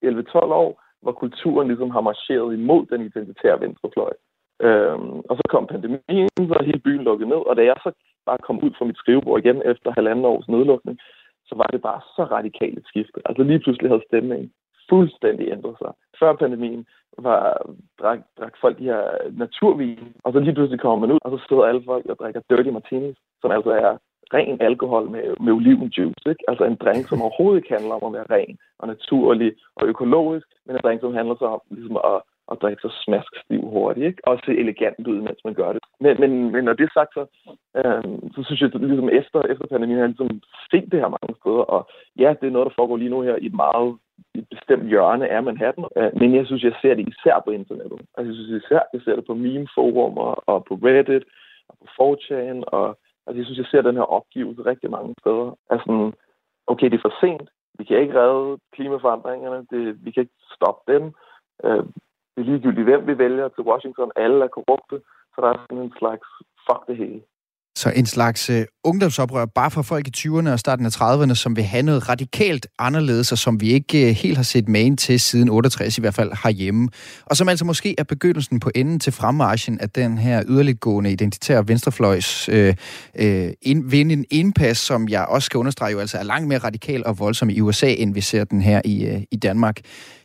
11-12 0.06 0.38
år, 0.38 0.82
hvor 1.02 1.12
kulturen 1.12 1.68
ligesom 1.68 1.90
har 1.90 2.02
marcheret 2.02 2.54
imod 2.54 2.86
den 2.86 3.02
identitære 3.02 3.62
venstrefløj. 3.62 4.14
Øhm, 4.62 5.20
og 5.30 5.34
så 5.38 5.44
kom 5.50 5.68
pandemien, 5.68 6.30
så 6.38 6.64
hele 6.66 6.80
byen 6.80 7.04
lukket 7.04 7.28
ned, 7.28 7.42
og 7.50 7.56
da 7.56 7.64
jeg 7.64 7.76
så 7.84 7.92
bare 8.26 8.38
kom 8.38 8.64
ud 8.64 8.72
fra 8.78 8.86
mit 8.86 8.98
skrivebord 8.98 9.40
igen 9.40 9.62
efter 9.66 9.92
halvanden 9.92 10.26
års 10.26 10.48
nedlukning, 10.48 11.00
så 11.46 11.56
var 11.56 11.68
det 11.74 11.82
bare 11.82 12.02
så 12.16 12.24
radikalt 12.24 12.78
et 12.78 12.88
skifte. 12.88 13.20
Altså 13.26 13.44
lige 13.44 13.60
pludselig 13.60 13.90
havde 13.90 14.08
stemningen 14.08 14.52
fuldstændig 14.90 15.52
ændret 15.52 15.76
sig. 15.78 15.92
Før 16.20 16.34
pandemien 16.34 16.86
var, 17.18 17.62
drak, 18.02 18.20
drak 18.40 18.54
folk 18.62 18.78
de 18.78 18.84
her 18.84 19.04
naturvin, 19.32 20.14
og 20.24 20.34
så 20.34 20.40
lige 20.40 20.54
pludselig 20.54 20.80
kommer 20.80 21.00
man 21.00 21.16
ud, 21.16 21.20
og 21.22 21.32
så 21.32 21.46
sidder 21.48 21.64
alle 21.64 21.84
folk 21.86 22.06
og 22.06 22.20
drikker 22.20 22.42
dirty 22.50 22.70
martinis, 22.70 23.18
som 23.42 23.52
altså 23.52 23.72
er 23.72 23.98
ren 24.34 24.62
alkohol 24.62 25.10
med, 25.10 25.26
med 25.40 25.54
olivenjuice. 25.54 26.30
Ikke? 26.30 26.44
Altså 26.48 26.64
en 26.66 26.76
drink, 26.76 27.08
som 27.08 27.22
overhovedet 27.22 27.58
ikke 27.60 27.74
handler 27.78 27.94
om 27.96 28.04
at 28.08 28.14
være 28.18 28.38
ren 28.38 28.58
og 28.80 28.88
naturlig 28.88 29.52
og 29.76 29.88
økologisk, 29.88 30.48
men 30.66 30.76
en 30.76 30.82
drink, 30.84 31.02
som 31.02 31.14
handler 31.14 31.36
så 31.40 31.46
om 31.46 31.62
ligesom 31.70 31.98
at, 32.12 32.22
og 32.48 32.62
drikke 32.62 32.82
sig 32.82 32.92
smask-stiv 33.06 33.62
hurtigt, 33.62 34.06
ikke? 34.06 34.28
og 34.28 34.40
se 34.46 34.52
elegant 34.64 35.08
ud, 35.08 35.20
mens 35.22 35.42
man 35.46 35.54
gør 35.54 35.72
det. 35.74 35.82
Men, 36.00 36.20
men, 36.22 36.52
men 36.52 36.64
når 36.64 36.74
det 36.74 36.84
er 36.84 36.94
sagt, 37.00 37.14
så, 37.14 37.24
øh, 37.80 38.04
så 38.36 38.40
synes 38.44 38.62
jeg, 38.62 38.76
at 38.76 38.82
ligesom 38.82 39.10
efter, 39.10 39.40
efter 39.42 39.66
pandemien 39.68 39.98
har 39.98 40.06
jeg 40.06 40.14
ligesom 40.14 40.42
set 40.72 40.92
det 40.92 41.00
her 41.04 41.16
mange 41.18 41.36
steder, 41.42 41.66
og 41.76 41.82
ja, 42.24 42.30
det 42.40 42.48
er 42.48 42.56
noget, 42.56 42.68
der 42.68 42.78
foregår 42.80 42.98
lige 42.98 43.14
nu 43.16 43.22
her 43.22 43.36
i 43.36 43.46
et 43.46 43.54
meget 43.66 43.98
et 44.36 44.48
bestemt 44.50 44.88
hjørne 44.88 45.28
af 45.30 45.44
Manhattan, 45.44 45.86
øh, 45.98 46.12
men 46.20 46.36
jeg 46.36 46.46
synes, 46.46 46.64
jeg 46.64 46.76
ser 46.82 46.94
det 46.96 47.10
især 47.14 47.42
på 47.46 47.52
internettet. 47.52 48.00
Altså, 48.18 48.28
jeg 48.30 48.36
synes 48.36 48.64
især, 48.64 48.82
jeg 48.94 49.02
ser 49.02 49.16
det 49.16 49.26
på 49.26 49.34
meme-forumer 49.34 50.30
og 50.52 50.66
på 50.66 50.74
Reddit 50.86 51.24
og 51.70 51.76
på 51.80 51.86
4chan, 51.98 52.64
og 52.68 52.86
altså, 53.26 53.38
jeg 53.40 53.46
synes, 53.46 53.58
jeg 53.58 53.70
ser 53.72 53.82
den 53.82 53.96
her 53.96 54.08
opgivelse 54.18 54.66
rigtig 54.66 54.90
mange 54.92 55.14
steder. 55.20 55.58
Altså, 55.70 56.12
okay, 56.68 56.86
det 56.90 56.98
er 56.98 57.08
for 57.08 57.16
sent. 57.22 57.50
Vi 57.80 57.84
kan 57.84 57.98
ikke 57.98 58.20
redde 58.22 58.58
klimaforandringerne. 58.76 59.66
Det, 59.72 60.06
vi 60.06 60.12
kan 60.12 60.22
ikke 60.22 60.38
stoppe 60.56 60.94
dem. 60.94 61.04
Øh, 61.64 61.84
det 62.34 62.42
er 62.42 62.50
ligegyldigt, 62.52 62.90
hvem 62.90 63.08
vi 63.08 63.18
vælger 63.18 63.48
til 63.48 63.64
Washington. 63.70 64.12
Alle 64.16 64.40
er 64.44 64.52
korrupte. 64.58 64.98
Så 65.34 65.38
der 65.42 65.50
er 65.54 65.58
sådan 65.62 65.84
en 65.84 65.94
slags 66.00 66.28
fuck 66.68 66.82
det 66.88 66.98
hele. 66.98 67.22
Så 67.76 67.90
en 67.96 68.06
slags 68.06 68.50
uh, 68.50 68.56
ungdomsoprør 68.84 69.46
bare 69.46 69.72
for 69.72 69.82
folk 69.82 70.08
i 70.08 70.12
20'erne 70.18 70.50
og 70.50 70.60
starten 70.60 70.86
af 70.86 71.02
30'erne, 71.02 71.36
som 71.36 71.56
vil 71.56 71.64
have 71.64 71.84
noget 71.84 72.10
radikalt 72.10 72.68
anderledes, 72.80 73.32
og 73.32 73.38
som 73.38 73.62
vi 73.62 73.72
ikke 73.72 74.08
uh, 74.08 74.10
helt 74.10 74.38
har 74.38 74.44
set 74.44 74.68
main 74.68 74.98
til 74.98 75.20
siden 75.20 75.50
68 75.50 75.98
i 75.98 76.02
hvert 76.02 76.14
fald 76.14 76.32
herhjemme. 76.44 76.90
Og 77.26 77.38
som 77.38 77.50
altså 77.50 77.66
måske 77.66 77.96
er 77.98 78.04
begyndelsen 78.04 78.60
på 78.60 78.70
enden 78.76 79.00
til 79.00 79.14
fremmarchen 79.14 79.80
af 79.80 79.90
den 79.90 80.18
her 80.18 80.44
yderliggående 80.48 81.12
identitære 81.12 81.68
venstrefløjs 81.68 82.50
uh, 82.50 82.56
uh, 82.56 83.50
ind, 83.62 83.90
vinde 83.90 84.14
en 84.14 84.26
indpas, 84.32 84.78
som 84.78 85.10
jeg 85.10 85.26
også 85.26 85.46
skal 85.46 85.58
understrege 85.58 85.92
jo 85.92 86.00
altså 86.00 86.18
er 86.18 86.24
langt 86.24 86.48
mere 86.48 86.60
radikal 86.60 87.06
og 87.06 87.20
voldsom 87.20 87.50
i 87.50 87.62
USA, 87.62 87.94
end 87.94 88.14
vi 88.14 88.22
ser 88.22 88.44
den 88.44 88.62
her 88.62 88.82
i, 88.86 89.16
uh, 89.16 89.22
i 89.32 89.36
Danmark. 89.36 89.80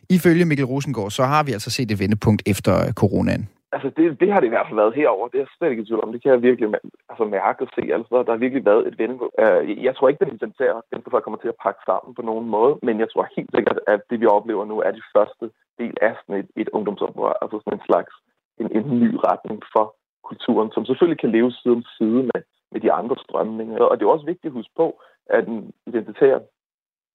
Ifølge 0.09 0.45
Mikkel 0.45 0.65
Rosengård, 0.65 1.11
så 1.11 1.23
har 1.23 1.43
vi 1.43 1.51
altså 1.51 1.69
set 1.71 1.91
et 1.91 1.99
vendepunkt 1.99 2.41
efter 2.53 2.93
coronaen. 3.01 3.49
Altså, 3.75 3.89
det, 3.97 4.19
det 4.21 4.31
har 4.31 4.39
det 4.39 4.47
i 4.47 4.55
hvert 4.55 4.67
fald 4.67 4.81
været 4.81 4.99
herover. 4.99 5.27
Det 5.27 5.37
er 5.37 5.45
jeg 5.45 5.53
slet 5.57 5.71
ikke 5.71 5.83
i 5.83 5.85
tvivl 5.85 6.03
om. 6.03 6.11
Det 6.11 6.21
kan 6.21 6.31
jeg 6.31 6.41
virkelig 6.41 6.67
altså, 7.09 7.23
mærke 7.37 7.59
og 7.65 7.69
se. 7.75 7.83
Altså, 7.97 8.15
der 8.25 8.31
har 8.33 8.43
virkelig 8.45 8.65
været 8.65 8.87
et 8.89 8.99
vendepunkt. 9.01 9.33
Uh, 9.43 9.83
jeg 9.87 9.93
tror 9.95 10.07
ikke, 10.07 10.21
at 10.21 10.27
den 10.27 10.35
identitære 10.35 11.21
kommer 11.25 11.39
til 11.41 11.53
at 11.53 11.61
pakke 11.65 11.81
sammen 11.89 12.11
på 12.15 12.21
nogen 12.29 12.47
måde, 12.55 12.73
men 12.87 12.95
jeg 12.99 13.09
tror 13.09 13.33
helt 13.37 13.51
sikkert, 13.55 13.79
at 13.93 14.01
det, 14.09 14.17
vi 14.21 14.27
oplever 14.37 14.65
nu, 14.65 14.75
er 14.87 14.91
det 14.91 15.03
første 15.15 15.45
del 15.81 15.95
af 16.07 16.13
sådan 16.17 16.39
et, 16.41 16.49
et 16.61 16.69
ungdomsoprør. 16.75 17.33
Altså 17.41 17.55
sådan 17.59 17.77
en 17.77 17.87
slags 17.89 18.13
en, 18.61 18.67
en 18.77 18.85
ny 19.03 19.11
retning 19.29 19.59
for 19.73 19.85
kulturen, 20.29 20.69
som 20.71 20.85
selvfølgelig 20.85 21.21
kan 21.21 21.31
leve 21.37 21.51
side 21.51 21.75
om 21.79 21.83
side 21.97 22.21
med, 22.29 22.41
med 22.71 22.79
de 22.85 22.91
andre 22.99 23.15
strømninger. 23.25 23.77
Og 23.89 23.93
det 23.95 24.03
er 24.03 24.15
også 24.15 24.31
vigtigt 24.31 24.51
at 24.51 24.57
huske 24.59 24.73
på, 24.81 24.87
at 25.35 25.41
den 25.49 25.57
identitære 25.89 26.39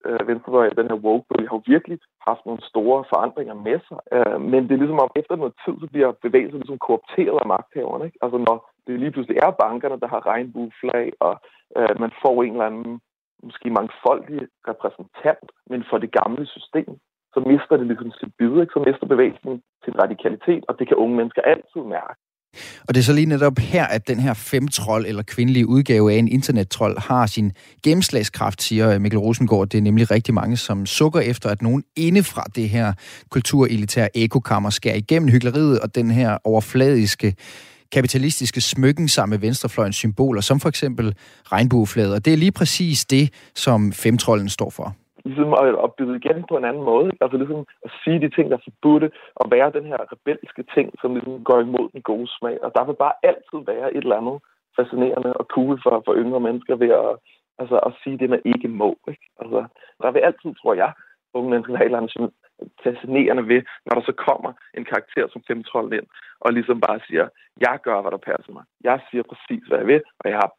øh, 0.07 0.29
venstrefløj, 0.29 0.69
den 0.69 0.91
her 0.91 1.05
woke 1.07 1.49
har 1.53 1.71
virkelig 1.75 1.99
haft 2.29 2.43
nogle 2.47 2.62
store 2.71 3.05
forandringer 3.12 3.55
med 3.55 3.79
sig. 3.88 4.01
Øh, 4.17 4.41
men 4.53 4.61
det 4.62 4.73
er 4.73 4.83
ligesom 4.83 5.05
om, 5.05 5.11
efter 5.21 5.37
noget 5.37 5.55
tid, 5.65 5.75
så 5.81 5.87
bliver 5.93 6.12
bevægelsen 6.27 6.61
ligesom 6.61 6.79
korrupteret 6.87 7.38
af 7.43 7.51
magthaverne. 7.55 8.05
Ikke? 8.07 8.19
Altså 8.25 8.38
når 8.49 8.57
det 8.87 9.01
lige 9.01 9.15
pludselig 9.15 9.38
er 9.47 9.51
bankerne, 9.65 10.01
der 10.01 10.09
har 10.15 10.27
regnbueflag, 10.33 11.07
og 11.27 11.35
øh, 11.79 11.95
man 12.03 12.12
får 12.23 12.43
en 12.43 12.53
eller 12.53 12.71
anden 12.71 13.01
måske 13.43 13.71
mangfoldig 13.71 14.41
repræsentant, 14.71 15.47
men 15.71 15.85
for 15.91 15.99
det 15.99 16.11
gamle 16.21 16.47
system, 16.47 16.91
så 17.35 17.41
mister 17.41 17.77
det 17.77 17.87
ligesom 17.87 18.11
sit 18.21 18.33
bid, 18.38 18.55
ikke? 18.61 18.75
så 18.77 18.81
mister 18.87 19.07
bevægelsen 19.07 19.62
sin 19.85 19.97
radikalitet, 20.03 20.62
og 20.69 20.79
det 20.79 20.88
kan 20.88 20.97
unge 20.97 21.17
mennesker 21.17 21.43
altid 21.43 21.83
mærke. 21.97 22.21
Og 22.88 22.95
det 22.95 23.01
er 23.01 23.05
så 23.05 23.12
lige 23.12 23.27
netop 23.27 23.59
her, 23.59 23.85
at 23.85 24.09
den 24.09 24.21
her 24.21 24.35
femtrold 24.35 25.07
eller 25.07 25.23
kvindelige 25.23 25.67
udgave 25.67 26.12
af 26.12 26.17
en 26.17 26.29
internettrold 26.29 26.99
har 27.01 27.27
sin 27.27 27.53
gennemslagskraft, 27.83 28.62
siger 28.62 28.91
øh, 28.91 29.01
Mikkel 29.01 29.19
Rosengård. 29.19 29.69
Det 29.69 29.79
er 29.79 29.83
nemlig 29.83 30.11
rigtig 30.11 30.35
mange, 30.35 30.57
som 30.57 30.87
sukker 30.87 31.21
efter, 31.21 31.49
at 31.49 31.62
nogen 31.62 31.85
inde 31.97 32.23
fra 32.23 32.45
det 32.55 32.69
her 32.69 32.93
kulturelitære 33.31 34.17
ekokammer 34.17 34.71
skærer 34.71 34.97
igennem 34.97 35.29
hyggeleriet 35.29 35.81
og 35.81 35.95
den 35.95 36.11
her 36.11 36.38
overfladiske 36.45 37.35
kapitalistiske 37.93 38.61
smykken 38.61 39.09
sammen 39.09 39.31
med 39.31 39.38
venstrefløjens 39.38 39.97
symboler, 39.97 40.41
som 40.41 40.61
for 40.61 40.69
eksempel 40.69 41.15
regnbueflaget. 41.53 42.15
Og 42.15 42.25
det 42.25 42.33
er 42.33 42.37
lige 42.37 42.53
præcis 42.53 43.05
det, 43.05 43.31
som 43.55 43.93
femtrollen 43.93 44.49
står 44.49 44.71
for 44.71 44.97
ligesom 45.25 45.53
at, 45.53 45.69
at 45.85 45.95
byde 45.99 46.17
igen 46.17 46.45
på 46.49 46.57
en 46.57 46.65
anden 46.65 46.85
måde. 46.91 47.07
Ikke? 47.07 47.23
Altså 47.25 47.37
ligesom 47.39 47.67
at 47.87 47.91
sige 48.05 48.21
de 48.21 48.31
ting, 48.31 48.51
der 48.51 48.57
er 48.57 48.67
forbudte, 48.69 49.09
og 49.41 49.51
være 49.51 49.77
den 49.79 49.87
her 49.91 50.01
rebelske 50.13 50.63
ting, 50.75 50.87
som 51.01 51.15
ligesom 51.15 51.45
går 51.45 51.61
imod 51.61 51.89
den 51.95 52.03
gode 52.03 52.29
smag. 52.39 52.57
Og 52.65 52.71
der 52.75 52.85
vil 52.85 52.97
bare 53.05 53.17
altid 53.23 53.59
være 53.73 53.89
et 53.97 54.05
eller 54.05 54.21
andet 54.21 54.39
fascinerende 54.77 55.33
og 55.41 55.45
cool 55.55 55.81
for, 55.83 56.03
for 56.05 56.15
yngre 56.23 56.41
mennesker 56.41 56.75
ved 56.77 56.91
at, 57.03 57.13
altså, 57.59 57.77
at 57.87 57.93
sige 58.03 58.19
det, 58.19 58.31
man 58.31 58.43
ikke 58.45 58.69
må. 58.69 58.91
Ikke? 59.09 59.27
Altså, 59.41 59.59
der 60.03 60.11
vil 60.11 60.21
altid, 60.29 60.51
tror 60.55 60.75
jeg, 60.75 60.93
unge 61.35 61.51
mennesker 61.51 61.77
have 61.77 61.87
et 61.87 61.93
eller 61.93 61.99
andet 61.99 62.33
fascinerende 62.85 63.49
ved, 63.49 63.63
når 63.87 63.95
der 63.95 64.05
så 64.07 64.13
kommer 64.13 64.53
en 64.79 64.85
karakter 64.85 65.29
som 65.29 65.43
femtrollen 65.49 65.93
ind, 65.93 66.07
og 66.41 66.53
ligesom 66.53 66.81
bare 66.81 67.01
siger, 67.07 67.29
jeg 67.61 67.79
gør, 67.83 68.01
hvad 68.01 68.11
der 68.11 68.27
passer 68.31 68.53
mig. 68.53 68.65
Jeg 68.85 69.01
siger 69.11 69.23
præcis, 69.23 69.65
hvad 69.69 69.79
jeg 69.79 69.87
vil, 69.87 70.03
og 70.21 70.31
jeg 70.31 70.39
er 70.39 70.51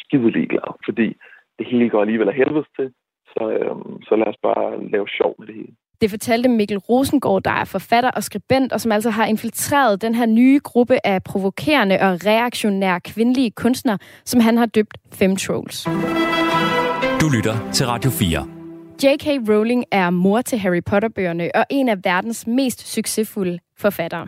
skide 0.00 0.30
ligeglad, 0.30 0.68
fordi 0.84 1.16
det 1.58 1.66
hele 1.66 1.90
går 1.90 2.00
alligevel 2.00 2.28
af 2.28 2.34
helvedes 2.34 2.68
til, 2.76 2.92
så, 3.34 3.44
øhm, 3.58 4.02
så 4.08 4.12
lad 4.16 4.28
os 4.32 4.40
bare 4.42 4.90
lave 4.94 5.06
sjov 5.08 5.34
med 5.38 5.46
det 5.46 5.54
hele. 5.54 5.72
Det 6.00 6.10
fortalte 6.10 6.48
Mikkel 6.48 6.78
Rosengård, 6.78 7.42
der 7.42 7.50
er 7.50 7.64
forfatter 7.64 8.10
og 8.10 8.22
skribent, 8.22 8.72
og 8.72 8.80
som 8.80 8.92
altså 8.92 9.10
har 9.10 9.26
infiltreret 9.26 10.02
den 10.02 10.14
her 10.14 10.26
nye 10.26 10.60
gruppe 10.64 11.06
af 11.06 11.22
provokerende 11.22 11.94
og 12.00 12.26
reaktionære 12.26 13.00
kvindelige 13.00 13.50
kunstnere, 13.50 13.98
som 14.24 14.40
han 14.40 14.56
har 14.56 14.66
døbt 14.66 14.98
Femtrolls. 15.12 15.84
Du 17.20 17.28
lytter 17.36 17.70
til 17.72 17.86
Radio 17.86 18.10
4. 18.10 18.46
J.K. 19.02 19.26
Rowling 19.48 19.84
er 19.90 20.10
mor 20.10 20.40
til 20.40 20.58
Harry 20.58 20.82
Potter-bøgerne 20.86 21.50
og 21.54 21.64
en 21.70 21.88
af 21.88 21.96
verdens 22.04 22.46
mest 22.46 22.92
succesfulde 22.94 23.58
forfattere. 23.78 24.26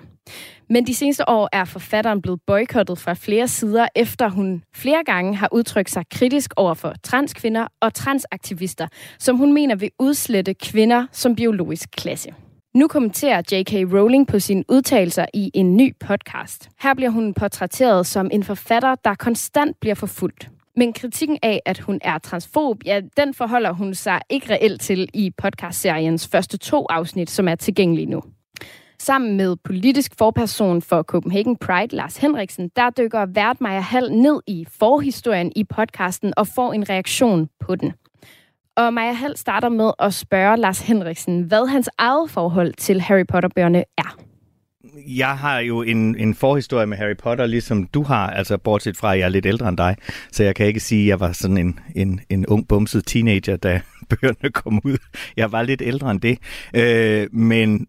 Men 0.71 0.87
de 0.87 0.95
seneste 0.95 1.29
år 1.29 1.49
er 1.53 1.65
forfatteren 1.65 2.23
blevet 2.23 2.41
boykottet 2.47 2.99
fra 2.99 3.15
flere 3.15 3.49
sider, 3.49 3.89
efter 3.97 4.29
hun 4.29 4.63
flere 4.75 5.05
gange 5.07 5.37
har 5.37 5.49
udtrykt 5.53 5.91
sig 5.91 6.05
kritisk 6.11 6.55
over 6.57 6.75
for 6.75 6.95
transkvinder 7.03 7.67
og 7.81 7.95
transaktivister, 7.95 8.89
som 9.19 9.37
hun 9.37 9.53
mener 9.53 9.75
vil 9.75 9.91
udslette 9.99 10.55
kvinder 10.55 11.07
som 11.13 11.37
biologisk 11.37 11.89
klasse. 11.91 12.35
Nu 12.75 12.89
kommenterer 12.89 13.43
J.K. 13.53 13.73
Rowling 13.73 14.27
på 14.27 14.39
sine 14.39 14.65
udtalelser 14.69 15.27
i 15.35 15.51
en 15.55 15.77
ny 15.77 15.97
podcast. 16.01 16.69
Her 16.81 16.95
bliver 16.95 17.11
hun 17.11 17.35
portrætteret 17.35 18.07
som 18.07 18.31
en 18.33 18.45
forfatter, 18.45 18.95
der 18.95 19.15
konstant 19.15 19.81
bliver 19.81 19.95
forfulgt. 19.95 20.51
Men 20.77 20.93
kritikken 20.93 21.39
af, 21.43 21.61
at 21.67 21.79
hun 21.79 21.99
er 22.03 22.19
transfob, 22.19 22.85
ja, 22.87 23.01
den 23.17 23.35
forholder 23.35 23.73
hun 23.73 23.95
sig 23.95 24.21
ikke 24.31 24.53
reelt 24.53 24.81
til 24.81 25.09
i 25.15 25.31
podcastseriens 25.39 26.29
første 26.29 26.57
to 26.57 26.87
afsnit, 26.91 27.31
som 27.31 27.49
er 27.49 27.55
tilgængelige 27.55 28.07
nu. 28.07 28.23
Sammen 29.05 29.37
med 29.37 29.57
politisk 29.65 30.13
forperson 30.19 30.83
for 30.83 31.03
Copenhagen 31.03 31.57
Pride, 31.57 31.97
Lars 31.97 32.17
Henriksen, 32.17 32.71
der 32.77 32.91
dykker 32.91 33.27
vært 33.27 33.61
Maja 33.61 33.81
Hall 33.81 34.13
ned 34.13 34.41
i 34.47 34.67
forhistorien 34.79 35.53
i 35.57 35.65
podcasten 35.65 36.33
og 36.37 36.47
får 36.47 36.73
en 36.73 36.89
reaktion 36.89 37.49
på 37.61 37.77
den. 37.77 37.93
Og 38.77 38.95
Maja 38.95 39.13
Hall 39.13 39.37
starter 39.37 39.69
med 39.69 39.93
at 39.99 40.15
spørge 40.15 40.57
Lars 40.57 40.81
Henriksen, 40.81 41.43
hvad 41.43 41.67
hans 41.67 41.91
eget 41.99 42.31
forhold 42.31 42.75
til 42.75 43.01
Harry 43.01 43.27
Potter-bøgerne 43.29 43.85
er. 43.99 44.19
Jeg 45.07 45.39
har 45.39 45.59
jo 45.59 45.83
en, 45.83 46.17
en 46.17 46.35
forhistorie 46.35 46.87
med 46.87 46.97
Harry 46.97 47.17
Potter, 47.17 47.47
ligesom 47.47 47.87
du 47.87 48.03
har, 48.03 48.31
altså 48.31 48.59
bortset 48.59 48.97
fra, 48.97 49.13
at 49.13 49.19
jeg 49.19 49.25
er 49.25 49.29
lidt 49.29 49.47
ældre 49.47 49.69
end 49.69 49.77
dig, 49.77 49.97
så 50.33 50.45
jeg 50.45 50.55
kan 50.55 50.67
ikke 50.67 50.81
sige, 50.81 51.03
at 51.03 51.09
jeg 51.09 51.21
var 51.21 51.33
sådan 51.33 51.59
en, 51.59 51.81
en, 51.95 52.21
en 52.31 52.47
ung 52.47 52.69
bumset 52.69 53.07
teenager, 53.07 53.57
da 53.57 53.81
bøgerne 54.11 54.51
kom 54.53 54.81
ud. 54.85 54.97
Jeg 55.37 55.53
var 55.53 55.63
lidt 55.63 55.83
ældre 55.83 56.11
end 56.11 56.21
det, 56.21 56.39
øh, 56.75 57.29
men 57.33 57.87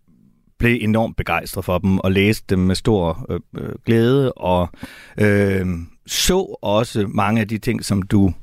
blev 0.60 0.78
enormt 0.82 1.18
begejstret 1.18 1.66
for 1.66 1.78
dem 1.78 2.00
og 2.00 2.12
læste 2.12 2.46
dem 2.50 2.60
med 2.60 2.76
stor 2.76 3.26
øh, 3.30 3.40
øh, 3.58 3.76
glæde 3.86 4.32
og 4.32 4.70
øh, 5.18 5.68
så 6.08 6.58
også 6.62 7.08
mange 7.08 7.42
af 7.42 7.48
de 7.48 7.58
ting, 7.58 7.86
som 7.86 8.02
du 8.02 8.34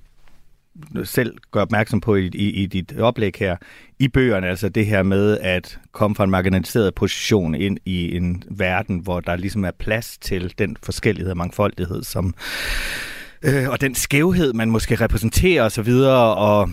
øh, 0.97 1.07
selv 1.07 1.37
gør 1.51 1.61
opmærksom 1.61 2.01
på 2.01 2.17
i, 2.17 2.27
i, 2.27 2.51
i 2.51 2.67
dit 2.67 2.99
oplæg 2.99 3.33
her, 3.39 3.57
i 3.99 4.09
bøgerne, 4.09 4.49
altså 4.49 4.69
det 4.69 4.87
her 4.87 5.03
med 5.03 5.39
at 5.39 5.79
komme 5.93 6.15
fra 6.15 6.25
en 6.25 6.31
marginaliseret 6.31 6.95
position 6.95 7.55
ind 7.55 7.79
i 7.85 8.17
en 8.17 8.43
verden, 8.51 8.99
hvor 8.99 9.21
der 9.21 9.37
ligesom 9.37 9.65
er 9.65 9.71
plads 9.71 10.19
til 10.19 10.55
den 10.59 10.77
forskellighed 10.83 11.31
og 11.31 11.37
mangfoldighed, 11.37 12.03
som, 12.03 12.35
øh, 13.43 13.69
og 13.69 13.81
den 13.81 13.95
skævhed, 13.95 14.53
man 14.53 14.71
måske 14.71 14.95
repræsenterer 14.95 15.65
osv., 15.65 15.91
og, 15.91 16.35
og 16.35 16.71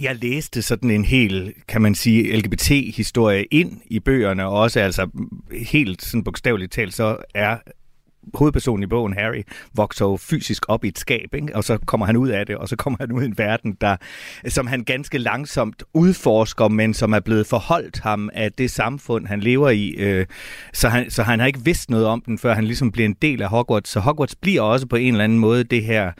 jeg 0.00 0.16
læste 0.16 0.62
sådan 0.62 0.90
en 0.90 1.04
hel, 1.04 1.54
kan 1.68 1.82
man 1.82 1.94
sige, 1.94 2.36
LGBT-historie 2.36 3.44
ind 3.44 3.80
i 3.86 4.00
bøgerne, 4.00 4.46
og 4.46 4.52
også 4.52 4.80
altså 4.80 5.08
helt 5.52 6.02
sådan 6.02 6.24
bogstaveligt 6.24 6.72
talt, 6.72 6.94
så 6.94 7.16
er 7.34 7.56
hovedpersonen 8.34 8.82
i 8.82 8.86
bogen, 8.86 9.12
Harry, 9.12 9.42
vokser 9.74 10.04
jo 10.04 10.16
fysisk 10.16 10.64
op 10.68 10.84
i 10.84 10.88
et 10.88 10.98
skab, 10.98 11.34
ikke? 11.34 11.56
og 11.56 11.64
så 11.64 11.78
kommer 11.86 12.06
han 12.06 12.16
ud 12.16 12.28
af 12.28 12.46
det, 12.46 12.56
og 12.56 12.68
så 12.68 12.76
kommer 12.76 12.96
han 13.00 13.12
ud 13.12 13.22
i 13.22 13.26
en 13.26 13.38
verden, 13.38 13.76
der, 13.80 13.96
som 14.48 14.66
han 14.66 14.84
ganske 14.84 15.18
langsomt 15.18 15.82
udforsker, 15.94 16.68
men 16.68 16.94
som 16.94 17.12
er 17.12 17.20
blevet 17.20 17.46
forholdt 17.46 17.98
ham 17.98 18.30
af 18.32 18.52
det 18.52 18.70
samfund, 18.70 19.26
han 19.26 19.40
lever 19.40 19.70
i. 19.70 19.88
Øh, 19.88 20.26
så, 20.72 20.88
han, 20.88 21.10
så 21.10 21.22
han 21.22 21.40
har 21.40 21.46
ikke 21.46 21.64
vidst 21.64 21.90
noget 21.90 22.06
om 22.06 22.22
den, 22.26 22.38
før 22.38 22.54
han 22.54 22.64
ligesom 22.64 22.92
bliver 22.92 23.08
en 23.08 23.16
del 23.22 23.42
af 23.42 23.48
Hogwarts. 23.48 23.90
Så 23.90 24.00
Hogwarts 24.00 24.34
bliver 24.34 24.62
også 24.62 24.86
på 24.86 24.96
en 24.96 25.14
eller 25.14 25.24
anden 25.24 25.38
måde 25.38 25.64
det 25.64 25.84
her 25.84 26.06
øh, 26.06 26.12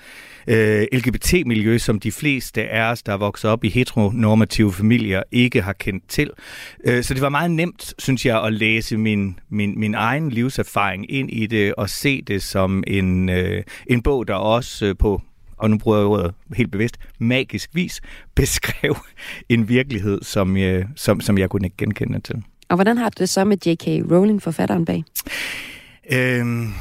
LGBT-miljø, 0.92 1.78
som 1.78 2.00
de 2.00 2.12
fleste 2.12 2.68
af 2.68 2.90
os, 2.90 3.02
der 3.02 3.12
er 3.12 3.16
vokset 3.16 3.50
op 3.50 3.64
i 3.64 3.68
heteronormative 3.68 4.72
familier, 4.72 5.22
ikke 5.32 5.62
har 5.62 5.72
kendt 5.72 6.09
til. 6.09 6.30
Øh, 6.85 7.02
så 7.02 7.14
det 7.14 7.22
var 7.22 7.28
meget 7.28 7.50
nemt, 7.50 7.94
synes 7.98 8.26
jeg, 8.26 8.44
at 8.44 8.52
læse 8.52 8.96
min, 8.96 9.38
min, 9.48 9.80
min 9.80 9.94
egen 9.94 10.30
livserfaring 10.30 11.11
ind 11.11 11.30
i 11.30 11.46
det 11.46 11.74
og 11.74 11.90
se 11.90 12.22
det 12.22 12.42
som 12.42 12.85
en, 12.87 13.28
øh, 13.28 13.62
en 13.87 14.02
bog, 14.02 14.28
der 14.28 14.35
også 14.35 14.87
øh, 14.87 14.96
på 14.98 15.22
og 15.59 15.70
nu 15.70 15.78
bruger 15.78 15.98
jeg 15.98 16.06
ordet 16.06 16.35
helt 16.56 16.70
bevidst, 16.70 16.96
magisk 17.18 17.70
vis, 17.72 18.00
beskrev 18.35 18.96
en 19.48 19.68
virkelighed, 19.68 20.22
som, 20.22 20.56
øh, 20.56 20.85
som, 20.96 21.20
som 21.20 21.38
jeg 21.38 21.50
kunne 21.50 21.66
ikke 21.66 21.76
genkende 21.76 22.20
til. 22.20 22.42
Og 22.68 22.76
hvordan 22.76 22.98
har 22.98 23.09
du 23.09 23.14
det 23.18 23.28
så 23.28 23.44
med 23.44 23.56
J.K. 23.66 23.87
Rowling, 24.12 24.42
forfatteren 24.42 24.85
bag? 24.85 25.04
Øhm, 26.12 26.72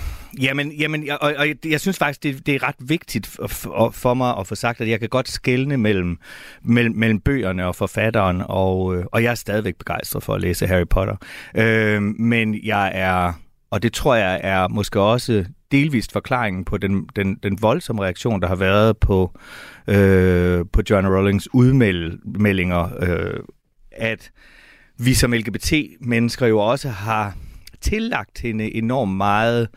Jamen, 0.42 0.72
jamen 0.72 1.10
og, 1.22 1.34
og 1.38 1.48
jeg 1.48 1.66
jeg 1.66 1.82
synes 1.82 1.98
faktisk, 1.98 2.24
det, 2.24 2.46
det 2.46 2.56
er 2.56 2.64
ret 2.64 2.76
vigtigt 2.80 3.28
for, 3.28 3.90
for 3.90 4.14
mig 4.14 4.38
at 4.38 4.48
få 4.48 4.56
sagt, 4.56 4.82
at 4.82 4.90
jeg 4.90 5.00
kan 5.00 5.10
godt 5.10 5.30
skelne 5.30 5.78
mellem, 5.78 6.18
mellem, 6.64 6.96
mellem 6.96 7.20
bøgerne 7.20 7.68
og 7.68 7.76
forfatteren, 7.76 8.44
og, 8.46 8.96
øh, 8.96 9.06
og 9.12 9.24
jeg 9.24 9.32
er 9.32 9.36
stadigvæk 9.36 9.76
begejstret 9.76 10.24
for 10.24 10.34
at 10.34 10.42
læse 10.42 10.68
Harry 10.68 10.88
Potter. 10.90 11.16
Øh, 11.56 12.02
men 12.02 12.60
jeg 12.64 12.92
er, 12.96 13.34
og 13.70 13.84
det 13.84 13.94
tror 13.94 14.16
jeg 14.16 14.42
er 14.44 14.68
måske 14.68 15.00
også 15.00 15.46
delvist 15.72 16.12
forklaringen 16.12 16.66
på 16.66 16.78
den, 16.78 17.10
den, 17.16 17.36
den 17.44 17.62
voldsomme 17.62 18.04
reaktion, 18.04 18.42
der 18.42 18.48
har 18.48 18.56
været 18.56 18.98
på, 18.98 19.40
øh, 19.88 20.66
på 20.74 20.82
John 20.90 21.08
Rowlings 21.08 21.54
udmeldinger, 21.54 22.90
øh, 23.00 23.40
at 23.92 24.32
vi 24.98 25.14
som 25.14 25.34
LGBT-mennesker 25.34 26.48
jo 26.48 26.60
også 26.60 26.90
har 26.90 27.36
tillagt 27.82 28.42
hende 28.42 28.76
enormt 28.76 29.18
meget 29.18 29.62
øh, 29.62 29.68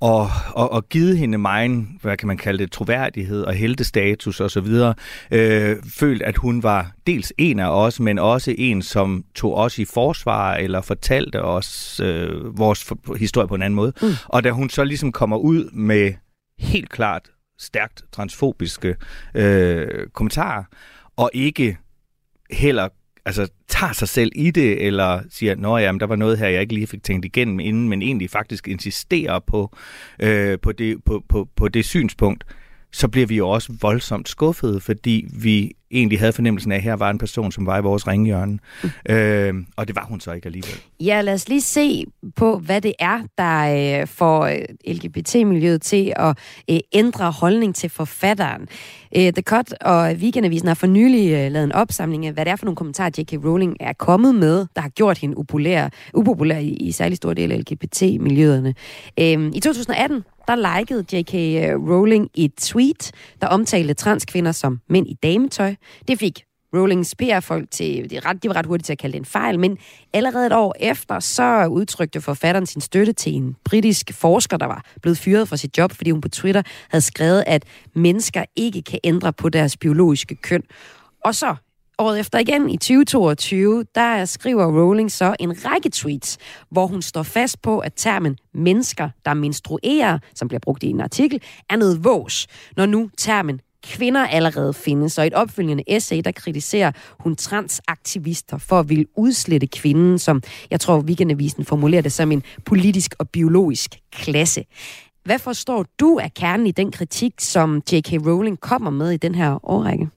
og, 0.00 0.30
og, 0.54 0.72
og 0.72 0.88
givet 0.88 1.18
hende 1.18 1.38
meget, 1.38 1.86
hvad 2.02 2.16
kan 2.16 2.28
man 2.28 2.36
kalde 2.36 2.58
det, 2.58 2.72
troværdighed 2.72 3.42
og 3.42 3.54
heltestatus 3.54 4.40
og 4.40 4.50
så 4.50 4.60
videre, 4.60 4.94
øh, 5.30 5.76
følt, 5.98 6.22
at 6.22 6.36
hun 6.36 6.62
var 6.62 6.92
dels 7.06 7.32
en 7.38 7.58
af 7.58 7.68
os, 7.68 8.00
men 8.00 8.18
også 8.18 8.54
en, 8.58 8.82
som 8.82 9.24
tog 9.34 9.54
os 9.54 9.78
i 9.78 9.84
forsvar 9.84 10.54
eller 10.54 10.80
fortalte 10.80 11.42
os 11.42 12.00
øh, 12.00 12.58
vores 12.58 12.84
for, 12.84 13.16
historie 13.18 13.48
på 13.48 13.54
en 13.54 13.62
anden 13.62 13.76
måde. 13.76 13.92
Mm. 14.02 14.08
Og 14.24 14.44
da 14.44 14.50
hun 14.50 14.70
så 14.70 14.84
ligesom 14.84 15.12
kommer 15.12 15.36
ud 15.36 15.70
med 15.72 16.12
helt 16.58 16.88
klart 16.88 17.30
stærkt 17.58 18.02
transfobiske 18.12 18.96
øh, 19.34 20.06
kommentarer, 20.12 20.64
og 21.16 21.30
ikke 21.34 21.78
heller 22.50 22.88
altså, 23.24 23.48
tager 23.68 23.92
sig 23.92 24.08
selv 24.08 24.32
i 24.34 24.50
det, 24.50 24.86
eller 24.86 25.20
siger, 25.30 25.56
nå 25.56 25.78
ja, 25.78 25.92
der 26.00 26.06
var 26.06 26.16
noget 26.16 26.38
her, 26.38 26.48
jeg 26.48 26.60
ikke 26.60 26.74
lige 26.74 26.86
fik 26.86 27.02
tænkt 27.02 27.24
igennem 27.24 27.60
inden, 27.60 27.88
men 27.88 28.02
egentlig 28.02 28.30
faktisk 28.30 28.68
insisterer 28.68 29.38
på, 29.38 29.76
øh, 30.20 30.58
på, 30.62 30.72
det, 30.72 31.04
på, 31.04 31.22
på, 31.28 31.48
på 31.56 31.68
det 31.68 31.84
synspunkt, 31.84 32.44
så 32.92 33.08
bliver 33.08 33.26
vi 33.26 33.36
jo 33.36 33.48
også 33.48 33.72
voldsomt 33.80 34.28
skuffede, 34.28 34.80
fordi 34.80 35.26
vi 35.42 35.72
egentlig 35.92 36.18
havde 36.18 36.32
fornemmelsen 36.32 36.72
af, 36.72 36.76
at 36.76 36.82
her 36.82 36.94
var 36.94 37.10
en 37.10 37.18
person, 37.18 37.52
som 37.52 37.66
var 37.66 37.78
i 37.78 37.82
vores 37.82 38.06
ringhjørne. 38.06 38.58
Mm. 38.82 39.14
Øh, 39.14 39.54
og 39.76 39.88
det 39.88 39.96
var 39.96 40.04
hun 40.04 40.20
så 40.20 40.32
ikke 40.32 40.46
alligevel. 40.46 40.80
Ja, 41.00 41.20
lad 41.20 41.34
os 41.34 41.48
lige 41.48 41.60
se 41.60 42.04
på, 42.36 42.58
hvad 42.58 42.80
det 42.80 42.92
er, 42.98 43.20
der 43.38 44.00
øh, 44.00 44.06
får 44.06 44.46
øh, 44.46 44.94
LGBT-miljøet 44.94 45.82
til 45.82 46.12
at 46.16 46.38
øh, 46.70 46.78
ændre 46.92 47.30
holdning 47.30 47.74
til 47.74 47.90
forfatteren. 47.90 48.68
Øh, 49.16 49.32
The 49.32 49.42
Cut 49.42 49.72
og 49.80 50.12
Weekendavisen 50.12 50.68
har 50.68 50.74
for 50.74 50.86
nylig 50.86 51.32
øh, 51.32 51.52
lavet 51.52 51.64
en 51.64 51.72
opsamling 51.72 52.26
af, 52.26 52.32
hvad 52.32 52.44
det 52.44 52.50
er 52.50 52.56
for 52.56 52.64
nogle 52.64 52.76
kommentarer, 52.76 53.10
J.K. 53.18 53.32
Rowling 53.44 53.76
er 53.80 53.92
kommet 53.92 54.34
med, 54.34 54.66
der 54.76 54.80
har 54.80 54.88
gjort 54.88 55.18
hende 55.18 55.36
upopulær, 55.38 55.88
upopulær 56.14 56.58
i, 56.58 56.68
i 56.68 56.92
særlig 56.92 57.16
stor 57.16 57.34
del 57.34 57.52
af 57.52 57.58
LGBT-miljøerne. 57.58 58.74
Øh, 59.20 59.50
I 59.54 59.60
2018, 59.60 60.24
der 60.48 60.78
likede 60.78 61.04
J.K. 61.12 61.34
Rowling 61.90 62.30
et 62.34 62.52
tweet, 62.54 63.12
der 63.40 63.46
omtalte 63.46 63.94
transkvinder 63.94 64.52
som 64.52 64.80
mænd 64.88 65.06
i 65.06 65.16
dametøj. 65.22 65.74
Det 66.08 66.18
fik 66.18 66.44
Rowlings 66.76 67.14
PR-folk 67.14 67.70
til, 67.70 68.10
de, 68.10 68.20
ret, 68.20 68.42
de 68.42 68.48
var 68.48 68.56
ret 68.56 68.66
hurtigt 68.66 68.86
til 68.86 68.92
at 68.92 68.98
kalde 68.98 69.12
det 69.12 69.18
en 69.18 69.24
fejl, 69.24 69.58
men 69.58 69.78
allerede 70.12 70.46
et 70.46 70.52
år 70.52 70.74
efter, 70.80 71.20
så 71.20 71.66
udtrykte 71.66 72.20
forfatteren 72.20 72.66
sin 72.66 72.80
støtte 72.80 73.12
til 73.12 73.34
en 73.34 73.56
britisk 73.64 74.12
forsker, 74.12 74.56
der 74.56 74.66
var 74.66 74.84
blevet 75.02 75.18
fyret 75.18 75.48
fra 75.48 75.56
sit 75.56 75.78
job, 75.78 75.92
fordi 75.92 76.10
hun 76.10 76.20
på 76.20 76.28
Twitter 76.28 76.62
havde 76.88 77.02
skrevet, 77.02 77.44
at 77.46 77.64
mennesker 77.94 78.44
ikke 78.56 78.82
kan 78.82 78.98
ændre 79.04 79.32
på 79.32 79.48
deres 79.48 79.76
biologiske 79.76 80.34
køn. 80.34 80.62
Og 81.24 81.34
så 81.34 81.56
Året 81.98 82.20
efter 82.20 82.38
igen, 82.38 82.70
i 82.70 82.76
2022, 82.76 83.84
der 83.94 84.24
skriver 84.24 84.80
Rowling 84.80 85.12
så 85.12 85.36
en 85.40 85.64
række 85.64 85.90
tweets, 85.90 86.38
hvor 86.70 86.86
hun 86.86 87.02
står 87.02 87.22
fast 87.22 87.62
på, 87.62 87.78
at 87.78 87.92
termen 87.96 88.38
mennesker, 88.54 89.10
der 89.24 89.34
menstruerer, 89.34 90.18
som 90.34 90.48
bliver 90.48 90.60
brugt 90.60 90.82
i 90.82 90.86
en 90.86 91.00
artikel, 91.00 91.42
er 91.70 91.76
noget 91.76 92.04
vås, 92.04 92.46
når 92.76 92.86
nu 92.86 93.10
termen 93.18 93.60
kvinder 93.82 94.26
allerede 94.26 94.74
findes. 94.74 95.18
Og 95.18 95.24
i 95.24 95.26
et 95.26 95.34
opfølgende 95.34 95.82
essay, 95.86 96.20
der 96.24 96.32
kritiserer 96.32 96.92
hun 97.20 97.36
transaktivister 97.36 98.58
for 98.58 98.80
at 98.80 98.88
ville 98.88 99.04
udslette 99.16 99.66
kvinden, 99.66 100.18
som 100.18 100.42
jeg 100.70 100.80
tror, 100.80 101.00
Weekendavisen 101.00 101.64
formulerer 101.64 102.02
det 102.02 102.12
som 102.12 102.32
en 102.32 102.42
politisk 102.64 103.14
og 103.18 103.28
biologisk 103.28 103.98
klasse. 104.12 104.64
Hvad 105.24 105.38
forstår 105.38 105.84
du 106.00 106.18
af 106.22 106.34
kernen 106.34 106.66
i 106.66 106.70
den 106.70 106.92
kritik, 106.92 107.32
som 107.40 107.82
J.K. 107.92 108.12
Rowling 108.12 108.60
kommer 108.60 108.90
med 108.90 109.10
i 109.10 109.16
den 109.16 109.34
her 109.34 109.70
årrække? 109.70 110.08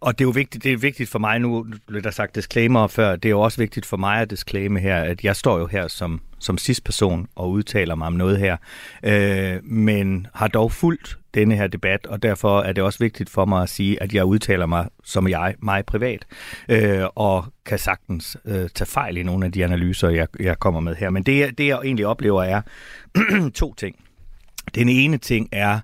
Og 0.00 0.18
det 0.18 0.24
er 0.24 0.26
jo 0.26 0.32
vigtigt, 0.32 0.64
det 0.64 0.72
er 0.72 0.76
vigtigt 0.76 1.10
for 1.10 1.18
mig, 1.18 1.38
nu 1.38 1.66
blev 1.86 2.02
der 2.02 2.10
sagt 2.10 2.34
disclaimer 2.34 2.86
før, 2.86 3.16
det 3.16 3.28
er 3.28 3.30
jo 3.30 3.40
også 3.40 3.58
vigtigt 3.58 3.86
for 3.86 3.96
mig 3.96 4.20
at 4.20 4.30
disclaime 4.30 4.80
her, 4.80 5.02
at 5.02 5.24
jeg 5.24 5.36
står 5.36 5.58
jo 5.58 5.66
her 5.66 5.88
som, 5.88 6.20
som 6.38 6.58
sidst 6.58 6.84
person 6.84 7.28
og 7.34 7.50
udtaler 7.50 7.94
mig 7.94 8.06
om 8.06 8.12
noget 8.12 8.38
her, 8.38 8.56
øh, 9.02 9.64
men 9.64 10.26
har 10.34 10.48
dog 10.48 10.72
fulgt 10.72 11.18
denne 11.34 11.56
her 11.56 11.66
debat, 11.66 12.06
og 12.06 12.22
derfor 12.22 12.60
er 12.60 12.72
det 12.72 12.84
også 12.84 12.98
vigtigt 12.98 13.30
for 13.30 13.44
mig 13.44 13.62
at 13.62 13.68
sige, 13.68 14.02
at 14.02 14.14
jeg 14.14 14.24
udtaler 14.24 14.66
mig 14.66 14.88
som 15.04 15.28
jeg, 15.28 15.54
mig 15.58 15.86
privat, 15.86 16.26
øh, 16.68 17.04
og 17.14 17.44
kan 17.66 17.78
sagtens 17.78 18.36
øh, 18.44 18.68
tage 18.74 18.86
fejl 18.86 19.16
i 19.16 19.22
nogle 19.22 19.46
af 19.46 19.52
de 19.52 19.64
analyser, 19.64 20.08
jeg, 20.08 20.28
jeg 20.40 20.58
kommer 20.58 20.80
med 20.80 20.94
her. 20.94 21.10
Men 21.10 21.22
det, 21.22 21.58
det 21.58 21.66
jeg 21.66 21.78
egentlig 21.84 22.06
oplever 22.06 22.42
er 22.42 22.62
to 23.54 23.74
ting. 23.74 23.96
Den 24.74 24.88
ene 24.88 25.18
ting 25.18 25.48
er, 25.52 25.80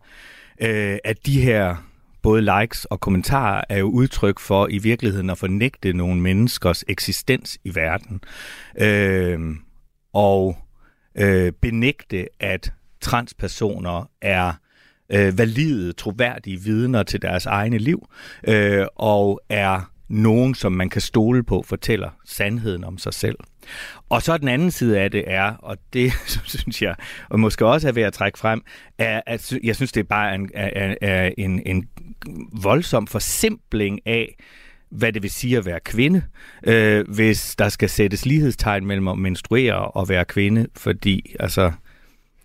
øh, 0.60 0.98
at 1.04 1.26
de 1.26 1.40
her 1.40 1.76
både 2.22 2.60
likes 2.60 2.84
og 2.84 3.00
kommentarer 3.00 3.64
er 3.68 3.78
jo 3.78 3.86
udtryk 3.86 4.38
for 4.38 4.68
i 4.70 4.78
virkeligheden 4.78 5.30
at 5.30 5.38
fornægte 5.38 5.92
nogle 5.92 6.20
menneskers 6.20 6.84
eksistens 6.88 7.58
i 7.64 7.74
verden. 7.74 8.20
Øh, 8.80 9.40
og 10.12 10.56
øh, 11.14 11.52
benægte, 11.52 12.26
at 12.40 12.72
transpersoner 13.00 14.10
er 14.20 14.52
øh, 15.12 15.38
valide, 15.38 15.92
troværdige 15.92 16.60
vidner 16.60 17.02
til 17.02 17.22
deres 17.22 17.46
egne 17.46 17.78
liv, 17.78 18.08
øh, 18.48 18.86
og 18.96 19.40
er 19.48 19.90
nogen, 20.08 20.54
som 20.54 20.72
man 20.72 20.90
kan 20.90 21.00
stole 21.00 21.42
på, 21.42 21.64
fortæller 21.66 22.10
sandheden 22.24 22.84
om 22.84 22.98
sig 22.98 23.14
selv. 23.14 23.36
Og 24.08 24.22
så 24.22 24.38
den 24.38 24.48
anden 24.48 24.70
side 24.70 25.00
af 25.00 25.10
det 25.10 25.24
er, 25.26 25.54
og 25.54 25.76
det 25.92 26.12
synes 26.44 26.82
jeg, 26.82 26.94
og 27.28 27.40
måske 27.40 27.66
også 27.66 27.88
er 27.88 27.92
ved 27.92 28.02
at 28.02 28.12
trække 28.12 28.38
frem, 28.38 28.62
er, 28.98 29.20
at 29.26 29.52
jeg 29.62 29.76
synes, 29.76 29.92
det 29.92 30.00
er 30.00 30.08
bare 30.08 30.34
en, 30.34 30.50
er, 30.54 30.94
er 31.00 31.30
en, 31.38 31.62
en 31.66 31.88
voldsom 32.62 33.06
forsimpling 33.06 34.00
af, 34.06 34.36
hvad 34.90 35.12
det 35.12 35.22
vil 35.22 35.30
sige 35.30 35.56
at 35.56 35.66
være 35.66 35.80
kvinde, 35.80 36.22
øh, 36.66 37.08
hvis 37.08 37.56
der 37.56 37.68
skal 37.68 37.88
sættes 37.88 38.26
lighedstegn 38.26 38.86
mellem 38.86 39.08
at 39.08 39.18
menstruere 39.18 39.88
og 39.88 40.08
være 40.08 40.24
kvinde, 40.24 40.66
fordi 40.76 41.34
altså, 41.40 41.72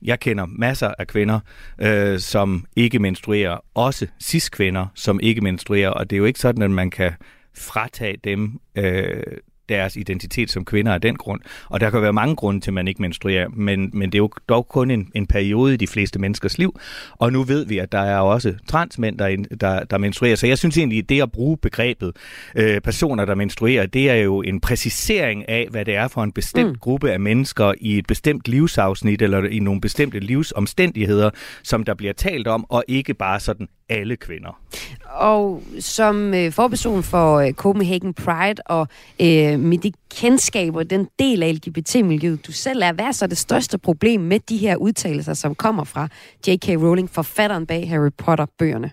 jeg 0.01 0.19
kender 0.19 0.45
masser 0.45 0.93
af 0.99 1.07
kvinder, 1.07 1.39
øh, 1.81 2.19
som 2.19 2.65
ikke 2.75 2.99
menstruerer, 2.99 3.57
også 3.73 4.07
cis-kvinder, 4.23 4.85
som 4.95 5.19
ikke 5.19 5.41
menstruerer, 5.41 5.89
og 5.89 6.09
det 6.09 6.15
er 6.15 6.17
jo 6.17 6.25
ikke 6.25 6.39
sådan, 6.39 6.61
at 6.61 6.71
man 6.71 6.89
kan 6.89 7.11
fratage 7.59 8.17
dem 8.23 8.59
øh, 8.75 9.23
deres 9.69 9.95
identitet 9.95 10.51
som 10.51 10.65
kvinder 10.65 10.93
af 10.93 11.01
den 11.01 11.15
grund. 11.15 11.41
Og 11.69 11.79
der 11.79 11.89
kan 11.89 12.01
være 12.01 12.13
mange 12.13 12.35
grunde 12.35 12.59
til, 12.59 12.69
at 12.69 12.73
man 12.73 12.87
ikke 12.87 13.01
menstruerer, 13.01 13.47
men, 13.49 13.89
men 13.93 14.11
det 14.11 14.15
er 14.15 14.19
jo 14.19 14.29
dog 14.49 14.67
kun 14.67 14.91
en, 14.91 15.11
en 15.15 15.27
periode 15.27 15.73
i 15.73 15.77
de 15.77 15.87
fleste 15.87 16.19
menneskers 16.19 16.57
liv. 16.57 16.79
Og 17.11 17.33
nu 17.33 17.43
ved 17.43 17.65
vi, 17.65 17.77
at 17.77 17.91
der 17.91 17.99
er 17.99 18.19
også 18.19 18.53
transmænd, 18.67 19.17
der, 19.17 19.45
der, 19.61 19.83
der 19.83 19.97
menstruerer. 19.97 20.35
Så 20.35 20.47
jeg 20.47 20.57
synes 20.57 20.77
egentlig, 20.77 20.99
at 20.99 21.09
det 21.09 21.21
at 21.21 21.31
bruge 21.31 21.57
begrebet 21.57 22.11
øh, 22.55 22.81
personer, 22.81 23.25
der 23.25 23.35
menstruerer, 23.35 23.85
det 23.85 24.09
er 24.09 24.15
jo 24.15 24.41
en 24.41 24.59
præcisering 24.59 25.49
af, 25.49 25.67
hvad 25.71 25.85
det 25.85 25.95
er 25.95 26.07
for 26.07 26.23
en 26.23 26.31
bestemt 26.31 26.69
mm. 26.69 26.75
gruppe 26.75 27.11
af 27.11 27.19
mennesker 27.19 27.73
i 27.81 27.97
et 27.97 28.07
bestemt 28.07 28.47
livsafsnit 28.47 29.21
eller 29.21 29.43
i 29.43 29.59
nogle 29.59 29.81
bestemte 29.81 30.19
livsomstændigheder, 30.19 31.29
som 31.63 31.83
der 31.83 31.93
bliver 31.93 32.13
talt 32.13 32.47
om, 32.47 32.65
og 32.69 32.83
ikke 32.87 33.13
bare 33.13 33.39
sådan 33.39 33.67
alle 33.89 34.15
kvinder. 34.15 34.61
Og 35.05 35.63
som 35.79 36.33
øh, 36.33 36.51
forperson 36.51 37.03
for 37.03 37.35
øh, 37.35 37.53
Copenhagen 37.53 38.13
Pride 38.13 38.61
og 38.65 38.87
øh, 39.21 39.59
med 39.59 39.77
de 39.77 39.91
kendskaber, 40.15 40.83
den 40.83 41.07
del 41.19 41.43
af 41.43 41.53
LGBT-miljøet, 41.53 42.47
du 42.47 42.51
selv 42.51 42.81
er, 42.83 42.91
hvad 42.91 43.05
er 43.05 43.11
så 43.11 43.27
det 43.27 43.37
største 43.37 43.77
problem 43.77 44.21
med 44.21 44.39
de 44.39 44.57
her 44.57 44.75
udtalelser, 44.75 45.33
som 45.33 45.55
kommer 45.55 45.83
fra 45.83 46.07
J.K. 46.47 46.67
Rowling, 46.67 47.09
forfatteren 47.09 47.65
bag 47.65 47.89
Harry 47.89 48.11
Potter-bøgerne? 48.17 48.91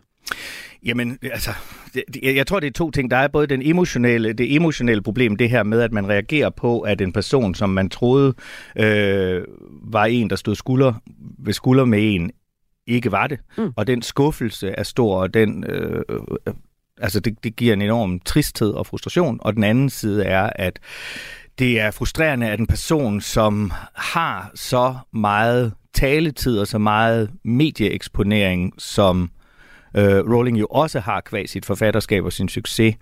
Jamen, 0.85 1.19
altså, 1.23 1.51
jeg 2.23 2.47
tror, 2.47 2.61
det 2.61 2.67
er 2.67 2.73
to 2.73 2.91
ting. 2.91 3.11
Der 3.11 3.17
er 3.17 3.29
både 3.29 3.47
den 3.47 3.63
emotionelle, 3.63 4.33
det 4.33 4.55
emotionelle 4.55 5.03
problem, 5.03 5.37
det 5.37 5.51
her 5.51 5.63
med, 5.63 5.81
at 5.81 5.93
man 5.93 6.09
reagerer 6.09 6.51
på, 6.51 6.81
at 6.81 7.01
en 7.01 7.13
person, 7.13 7.55
som 7.55 7.71
man 7.71 7.91
troede 7.91 8.35
øh, 8.77 9.43
var 9.83 10.05
en, 10.05 10.31
der 10.31 10.37
stod 10.37 10.55
skulder 10.55 10.95
ved 11.39 11.53
skulder 11.53 11.85
med 11.85 12.15
en, 12.15 12.31
ikke 12.87 13.13
var 13.13 13.27
det. 13.27 13.39
Mm. 13.59 13.73
Og 13.77 13.87
den 13.87 14.03
skuffelse 14.03 14.69
er 14.69 14.83
stor, 14.83 15.21
og 15.21 15.35
den, 15.35 15.65
øh, 15.65 16.03
øh, 16.09 16.55
altså 17.01 17.21
det, 17.21 17.45
det 17.45 17.57
giver 17.57 17.73
en 17.73 17.83
enorm 17.83 18.21
tristhed 18.21 18.71
og 18.71 18.87
frustration. 18.87 19.39
Og 19.43 19.55
den 19.55 19.65
anden 19.65 19.91
side 19.91 20.25
er, 20.25 20.51
at 20.55 20.79
det 21.59 21.81
er 21.81 21.91
frustrerende, 21.91 22.51
at 22.51 22.61
en 22.61 22.67
person, 22.67 23.21
som 23.21 23.73
har 23.95 24.51
så 24.55 24.95
meget 25.13 25.73
taletid 25.95 26.59
og 26.59 26.67
så 26.67 26.79
meget 26.79 27.31
medieeksponering, 27.45 28.75
som 28.79 29.31
øh, 29.97 30.19
Rowling 30.33 30.61
jo 30.61 30.67
også 30.71 31.01
har 31.01 31.21
kvæg 31.21 31.49
sit 31.49 31.67
forfatterskab 31.67 32.25
og 32.25 32.33
sin 32.33 32.49
succes, 32.49 32.97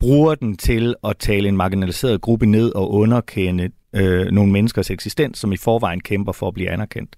bruger 0.00 0.34
den 0.34 0.56
til 0.56 0.94
at 1.04 1.16
tale 1.18 1.48
en 1.48 1.56
marginaliseret 1.56 2.20
gruppe 2.20 2.46
ned 2.46 2.74
og 2.74 2.92
underkende 2.92 3.70
øh, 3.92 4.26
nogle 4.26 4.52
menneskers 4.52 4.90
eksistens, 4.90 5.38
som 5.38 5.52
i 5.52 5.56
forvejen 5.56 6.00
kæmper 6.00 6.32
for 6.32 6.48
at 6.48 6.54
blive 6.54 6.70
anerkendt. 6.70 7.16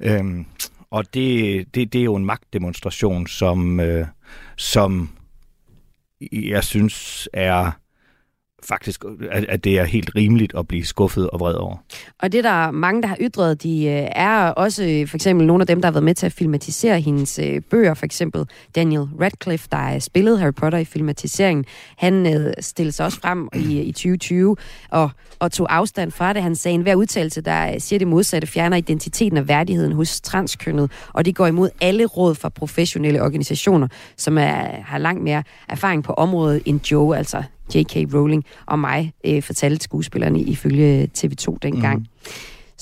Øhm, 0.00 0.46
og 0.92 1.14
det, 1.14 1.74
det, 1.74 1.92
det 1.92 2.00
er 2.00 2.04
jo 2.04 2.16
en 2.16 2.24
magtdemonstration, 2.24 3.26
som, 3.26 3.80
øh, 3.80 4.06
som 4.56 5.10
jeg 6.32 6.64
synes 6.64 7.28
er 7.32 7.70
faktisk, 8.64 9.04
at, 9.30 9.44
at 9.44 9.64
det 9.64 9.78
er 9.78 9.84
helt 9.84 10.10
rimeligt 10.16 10.52
at 10.58 10.68
blive 10.68 10.84
skuffet 10.84 11.30
og 11.30 11.40
vred 11.40 11.54
over. 11.54 11.76
Og 12.18 12.32
det 12.32 12.44
der 12.44 12.66
er 12.66 12.70
mange, 12.70 13.02
der 13.02 13.08
har 13.08 13.16
ytret, 13.20 13.62
de 13.62 13.84
øh, 13.84 14.08
er 14.12 14.48
også 14.48 14.84
øh, 14.84 15.08
for 15.08 15.16
eksempel 15.16 15.46
nogle 15.46 15.62
af 15.62 15.66
dem, 15.66 15.80
der 15.80 15.86
har 15.86 15.92
været 15.92 16.04
med 16.04 16.14
til 16.14 16.26
at 16.26 16.32
filmatisere 16.32 17.00
hendes 17.00 17.38
øh, 17.38 17.60
bøger, 17.70 17.94
for 17.94 18.04
eksempel 18.04 18.44
Daniel 18.74 19.02
Radcliffe, 19.20 19.68
der 19.72 19.78
er 19.78 19.98
spillet 19.98 20.38
Harry 20.38 20.54
Potter 20.54 20.78
i 20.78 20.84
filmatiseringen. 20.84 21.64
Han 21.96 22.54
stillede 22.60 22.92
sig 22.92 23.06
også 23.06 23.20
frem 23.20 23.48
i, 23.54 23.80
i 23.80 23.92
2020 23.92 24.56
og, 24.90 25.10
og 25.38 25.52
tog 25.52 25.74
afstand 25.74 26.10
fra 26.10 26.32
det. 26.32 26.42
Han 26.42 26.56
sagde, 26.56 26.74
en 26.74 26.82
hver 26.82 26.94
udtalelse, 26.94 27.40
der 27.40 27.78
siger 27.78 27.98
det 27.98 28.08
modsatte, 28.08 28.48
fjerner 28.48 28.76
identiteten 28.76 29.38
og 29.38 29.48
værdigheden 29.48 29.92
hos 29.92 30.20
transkønnet, 30.20 30.90
og 31.12 31.24
det 31.24 31.34
går 31.34 31.46
imod 31.46 31.70
alle 31.80 32.04
råd 32.04 32.34
fra 32.34 32.48
professionelle 32.48 33.22
organisationer, 33.22 33.88
som 34.16 34.38
er, 34.38 34.82
har 34.84 34.98
langt 34.98 35.22
mere 35.22 35.42
erfaring 35.68 36.04
på 36.04 36.12
området 36.12 36.62
end 36.64 36.90
Joe, 36.90 37.16
altså 37.16 37.42
J.K. 37.74 38.14
Rowling 38.14 38.44
og 38.66 38.78
mig, 38.78 39.12
øh, 39.26 39.42
fortalte 39.42 39.84
skuespillerne 39.84 40.40
ifølge 40.40 41.10
TV2 41.18 41.56
dengang. 41.62 41.98
Mm. 41.98 42.06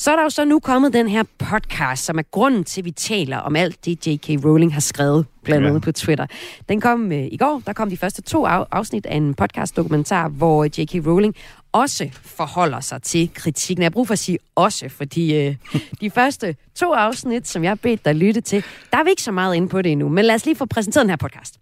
Så 0.00 0.10
er 0.10 0.16
der 0.16 0.22
jo 0.22 0.30
så 0.30 0.44
nu 0.44 0.58
kommet 0.58 0.92
den 0.92 1.08
her 1.08 1.22
podcast, 1.38 2.04
som 2.04 2.18
er 2.18 2.22
grunden 2.22 2.64
til, 2.64 2.80
at 2.80 2.84
vi 2.84 2.90
taler 2.90 3.36
om 3.36 3.56
alt 3.56 3.84
det, 3.84 4.06
J.K. 4.06 4.44
Rowling 4.44 4.72
har 4.72 4.80
skrevet, 4.80 5.26
blandt 5.44 5.66
andet 5.66 5.80
ja. 5.80 5.84
på 5.84 5.92
Twitter. 5.92 6.26
Den 6.68 6.80
kom 6.80 7.12
øh, 7.12 7.26
i 7.32 7.36
går, 7.36 7.62
der 7.66 7.72
kom 7.72 7.90
de 7.90 7.96
første 7.96 8.22
to 8.22 8.44
afsnit 8.46 9.06
af 9.06 9.16
en 9.16 9.34
podcast-dokumentar, 9.34 10.28
hvor 10.28 10.64
J.K. 10.64 11.06
Rowling 11.06 11.34
også 11.72 12.10
forholder 12.22 12.80
sig 12.80 13.02
til 13.02 13.30
kritikken. 13.34 13.82
Jeg 13.82 13.84
har 13.86 13.90
brug 13.90 14.06
for 14.06 14.12
at 14.12 14.18
sige 14.18 14.38
også, 14.54 14.88
fordi 14.88 15.34
øh, 15.34 15.56
de 16.00 16.10
første 16.10 16.56
to 16.74 16.92
afsnit, 16.92 17.48
som 17.48 17.62
jeg 17.62 17.70
har 17.70 17.74
bedt 17.82 18.04
dig 18.04 18.14
lytte 18.14 18.40
til, 18.40 18.64
der 18.92 18.98
er 18.98 19.04
vi 19.04 19.10
ikke 19.10 19.22
så 19.22 19.32
meget 19.32 19.54
inde 19.54 19.68
på 19.68 19.82
det 19.82 19.92
endnu. 19.92 20.08
Men 20.08 20.24
lad 20.24 20.34
os 20.34 20.44
lige 20.44 20.56
få 20.56 20.66
præsenteret 20.66 21.04
den 21.04 21.10
her 21.10 21.16
podcast. 21.16 21.58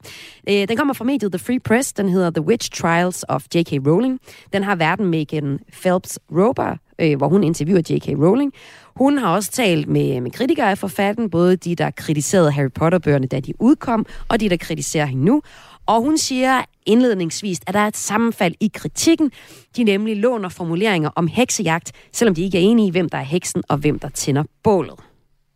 Øh, 0.48 0.68
den 0.68 0.76
kommer 0.76 0.94
fra 0.94 1.04
mediet 1.04 1.32
The 1.32 1.38
Free 1.38 1.60
Press. 1.60 1.92
Den 1.92 2.08
hedder 2.08 2.30
The 2.30 2.42
Witch 2.42 2.70
Trials 2.70 3.24
of 3.28 3.44
J.K. 3.54 3.72
Rowling. 3.86 4.20
Den 4.52 4.64
har 4.64 4.76
verden 4.76 5.06
Megan 5.06 5.58
Phelps 5.82 6.18
Rober, 6.32 6.76
øh, 6.98 7.16
hvor 7.16 7.28
hun 7.28 7.44
interviewer 7.44 7.82
J.K. 7.90 8.08
Rowling. 8.08 8.52
Hun 8.96 9.18
har 9.18 9.34
også 9.34 9.50
talt 9.50 9.88
med, 9.88 10.16
øh, 10.16 10.22
med 10.22 10.30
kritikere 10.30 10.70
af 10.70 10.78
forfatten, 10.78 11.30
både 11.30 11.56
de, 11.56 11.74
der 11.74 11.90
kritiserede 11.90 12.52
Harry 12.52 12.70
Potter-bøgerne, 12.74 13.26
da 13.26 13.40
de 13.40 13.52
udkom, 13.60 14.06
og 14.28 14.40
de, 14.40 14.48
der 14.48 14.56
kritiserer 14.56 15.06
hende 15.06 15.24
nu. 15.24 15.42
Og 15.88 16.02
hun 16.02 16.18
siger 16.18 16.64
indledningsvis, 16.86 17.60
at 17.66 17.74
der 17.74 17.80
er 17.80 17.86
et 17.86 17.96
sammenfald 17.96 18.54
i 18.60 18.70
kritikken. 18.74 19.32
De 19.76 19.84
nemlig 19.84 20.16
låner 20.16 20.48
formuleringer 20.48 21.10
om 21.16 21.26
heksejagt, 21.26 21.92
selvom 22.12 22.34
de 22.34 22.42
ikke 22.42 22.58
er 22.58 22.62
enige 22.62 22.88
i, 22.88 22.90
hvem 22.90 23.08
der 23.08 23.18
er 23.18 23.22
heksen 23.22 23.62
og 23.68 23.76
hvem 23.78 23.98
der 23.98 24.08
tænder 24.08 24.44
bålet. 24.62 25.00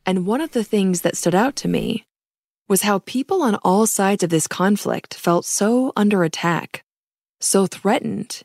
And 0.06 0.28
one 0.28 0.44
of 0.44 0.50
the 0.50 0.62
things 0.62 1.00
that 1.00 1.16
stood 1.16 1.34
out 1.34 1.54
to 1.54 1.68
me 1.68 1.96
was 2.70 2.82
how 2.82 2.98
people 2.98 3.36
on 3.36 3.56
all 3.64 3.86
sides 3.86 4.22
of 4.24 4.30
this 4.30 4.48
conflict 4.48 5.14
felt 5.14 5.44
so 5.44 5.92
under 5.96 6.22
attack, 6.22 6.82
so 7.40 7.66
threatened, 7.66 8.42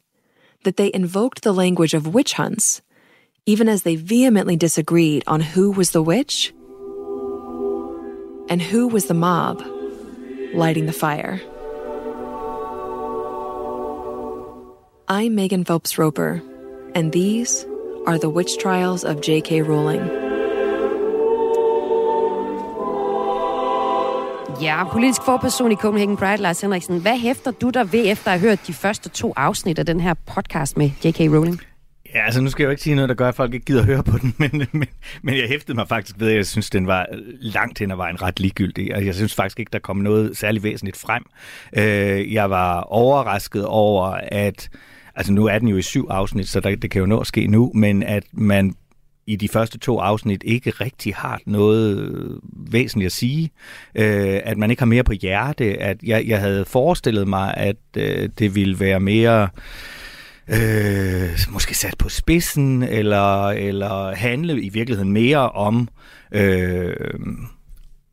that 0.64 0.76
they 0.76 0.92
invoked 0.94 1.42
the 1.42 1.52
language 1.52 1.98
of 1.98 2.14
witch 2.16 2.34
hunts, 2.34 2.82
even 3.46 3.70
as 3.70 3.82
they 3.82 3.96
vehemently 3.96 4.58
disagreed 4.58 5.24
on 5.26 5.42
who 5.56 5.72
was 5.72 5.92
the 5.92 6.04
witch 6.04 6.54
and 8.50 8.62
who 8.62 8.88
was 8.88 9.06
the 9.06 9.14
mob 9.14 9.64
lighting 10.54 10.86
the 10.86 11.00
fire. 11.06 11.40
I'm 15.10 15.36
Megan 15.36 15.64
Phelps 15.64 15.98
Roper, 15.98 16.42
and 16.94 17.14
these 17.14 17.66
are 18.08 18.18
the 18.18 18.30
witch 18.30 18.58
trials 18.60 19.06
of 19.06 19.16
J.K. 19.22 19.62
Rowling. 19.62 20.02
Ja, 24.62 24.84
politisk 24.92 25.22
forperson 25.26 25.72
i 25.72 25.76
Copenhagen 25.76 26.18
Pride, 26.18 26.38
Lars 26.38 26.62
Henriksen. 26.62 27.02
Hvad 27.02 27.18
hæfter 27.18 27.52
du 27.52 27.70
der 27.70 27.84
ved, 27.84 28.12
efter 28.12 28.32
at 28.32 28.40
have 28.40 28.50
hørt 28.50 28.68
de 28.68 28.74
første 28.74 29.10
to 29.10 29.34
afsnit 29.36 29.80
af 29.80 29.86
den 29.86 30.00
her 30.00 30.14
podcast 30.14 30.78
med 30.78 30.90
J.K. 31.06 31.20
Rowling? 31.20 31.62
Ja, 32.14 32.26
altså 32.26 32.42
nu 32.42 32.50
skal 32.50 32.64
jeg 32.64 32.68
jo 32.68 32.72
ikke 32.72 32.84
sige 32.84 32.96
noget, 32.96 33.10
der 33.10 33.16
gør, 33.16 33.28
at 33.28 33.36
folk 33.36 33.54
ikke 33.54 33.66
gider 33.66 33.80
at 33.80 33.86
høre 33.86 34.04
på 34.04 34.18
den, 34.18 34.36
men, 34.40 34.68
men, 34.72 34.88
men 35.22 35.36
jeg 35.38 35.48
hæftede 35.48 35.76
mig 35.76 35.88
faktisk 35.88 36.16
ved, 36.20 36.30
at 36.30 36.36
jeg 36.36 36.46
synes, 36.46 36.70
den 36.70 36.88
var 36.88 37.06
langt 37.40 37.80
hen 37.80 37.92
ad 37.92 37.96
vejen 37.96 38.22
ret 38.22 38.40
ligegyldig, 38.40 38.96
og 38.96 39.06
jeg 39.06 39.16
synes 39.16 39.36
faktisk 39.36 39.60
ikke, 39.60 39.70
der 39.74 39.80
kom 39.80 39.98
noget 39.98 40.38
særlig 40.38 40.64
væsentligt 40.64 40.98
frem. 40.98 41.24
Øh, 41.78 42.34
jeg 42.34 42.50
var 42.50 42.82
overrasket 42.82 43.66
over, 43.66 44.06
at 44.22 44.70
altså 45.18 45.34
nu 45.34 45.46
er 45.46 45.60
den 45.60 45.68
jo 45.68 45.78
i 45.78 45.82
syv 45.82 46.08
afsnit, 46.10 46.50
så 46.50 46.60
der, 46.60 46.76
det 46.76 46.92
kan 46.92 47.00
jo 47.00 47.06
nå 47.06 47.20
at 47.20 47.28
ske 47.28 47.48
nu, 47.48 47.72
men 47.76 48.04
at 48.04 48.24
man 48.32 48.76
i 49.28 49.36
de 49.36 49.48
første 49.48 49.80
to 49.80 50.00
afsnit 50.00 50.44
ikke 50.46 50.70
rigtig 50.70 51.16
har 51.16 51.40
noget 51.46 51.98
øh, 51.98 52.40
væsentligt 52.74 53.06
at 53.06 53.12
sige. 53.12 53.52
Øh, 53.96 54.40
at 54.44 54.58
man 54.58 54.70
ikke 54.70 54.82
har 54.82 54.88
mere 54.88 55.04
på 55.04 55.14
hjerte. 55.14 55.82
At 55.82 56.04
jeg, 56.04 56.28
jeg 56.28 56.40
havde 56.40 56.66
forestillet 56.66 57.28
mig, 57.28 57.54
at 57.58 57.76
øh, 57.98 58.30
det 58.40 58.56
ville 58.56 58.80
være 58.80 59.00
mere 59.00 59.50
øh, 60.48 61.40
måske 61.50 61.78
sat 61.78 61.96
på 61.98 62.10
spidsen, 62.10 62.84
eller, 62.84 63.48
eller 63.48 64.16
handle 64.16 64.62
i 64.62 64.70
virkeligheden 64.70 65.12
mere 65.12 65.50
om... 65.50 65.90
Øh, 66.32 66.96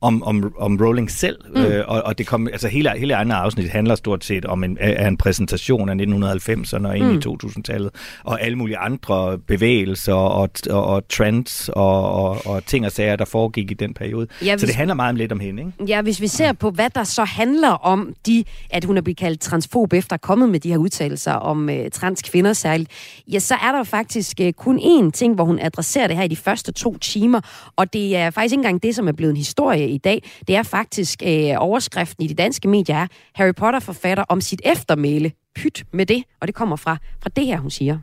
om, 0.04 0.22
om, 0.22 0.54
om 0.58 0.78
Rowling 0.80 1.10
selv, 1.10 1.38
mm. 1.54 1.62
øh, 1.62 1.84
og, 1.88 2.02
og 2.02 2.18
det 2.18 2.26
kom, 2.26 2.46
altså 2.46 2.68
hele, 2.68 2.90
hele 2.96 3.16
andre 3.16 3.36
afsnit 3.36 3.68
handler 3.70 3.94
stort 3.94 4.24
set 4.24 4.44
om 4.44 4.64
en, 4.64 4.78
af 4.80 5.08
en 5.08 5.16
præsentation 5.16 5.88
af 5.88 5.94
1990'erne 5.94 6.86
og 6.86 6.96
ind 6.96 7.06
mm. 7.06 7.18
i 7.18 7.20
2000-tallet, 7.26 7.90
og 8.24 8.42
alle 8.42 8.58
mulige 8.58 8.78
andre 8.78 9.38
bevægelser 9.38 10.12
og, 10.12 10.50
og, 10.70 10.84
og 10.84 11.08
trends 11.08 11.68
og, 11.68 12.12
og, 12.12 12.46
og 12.46 12.66
ting 12.66 12.86
og 12.86 12.92
sager, 12.92 13.16
der 13.16 13.24
foregik 13.24 13.70
i 13.70 13.74
den 13.74 13.94
periode. 13.94 14.26
Ja, 14.44 14.54
hvis, 14.54 14.60
så 14.60 14.66
det 14.66 14.74
handler 14.74 14.94
meget 14.94 15.10
om 15.10 15.16
lidt 15.16 15.32
om 15.32 15.40
hende, 15.40 15.62
ikke? 15.62 15.92
Ja, 15.92 16.02
hvis 16.02 16.20
vi 16.20 16.26
ser 16.26 16.52
på, 16.52 16.70
hvad 16.70 16.90
der 16.90 17.04
så 17.04 17.24
handler 17.24 17.70
om, 17.70 18.14
de, 18.26 18.44
at 18.70 18.84
hun 18.84 18.96
er 18.96 19.00
blevet 19.00 19.18
kaldt 19.18 19.40
transfob 19.40 19.92
efter 19.92 20.14
at 20.14 20.20
komme 20.20 20.46
med 20.46 20.60
de 20.60 20.70
her 20.70 20.76
udtalelser 20.76 21.32
om 21.32 21.68
uh, 21.68 21.74
transkvinder 21.92 22.52
særligt, 22.52 22.90
ja, 23.32 23.38
så 23.38 23.54
er 23.54 23.72
der 23.72 23.84
faktisk 23.84 24.40
uh, 24.42 24.50
kun 24.50 24.78
én 24.78 25.10
ting, 25.10 25.34
hvor 25.34 25.44
hun 25.44 25.58
adresserer 25.58 26.06
det 26.06 26.16
her 26.16 26.24
i 26.24 26.28
de 26.28 26.36
første 26.36 26.72
to 26.72 26.98
timer, 26.98 27.40
og 27.76 27.92
det 27.92 28.16
er 28.16 28.30
faktisk 28.30 28.52
ikke 28.52 28.60
engang 28.60 28.82
det, 28.82 28.94
som 28.94 29.08
er 29.08 29.12
blevet 29.12 29.30
en 29.30 29.36
historie 29.36 29.93
i 29.94 29.98
dag. 29.98 30.22
Det 30.48 30.56
er 30.56 30.62
faktisk 30.62 31.22
øh, 31.26 31.54
overskriften 31.56 32.24
i 32.24 32.26
de 32.26 32.34
danske 32.34 32.68
medier 32.68 32.96
er 32.96 33.06
Harry 33.34 33.54
Potter-forfatter 33.54 34.24
om 34.28 34.40
sit 34.40 34.60
eftermæle. 34.64 35.32
Pyt 35.54 35.84
med 35.92 36.06
det, 36.06 36.24
og 36.40 36.46
det 36.46 36.54
kommer 36.54 36.76
fra, 36.76 36.96
fra 37.22 37.30
det 37.36 37.46
her, 37.46 37.58
hun 37.58 37.70
siger. 37.70 37.98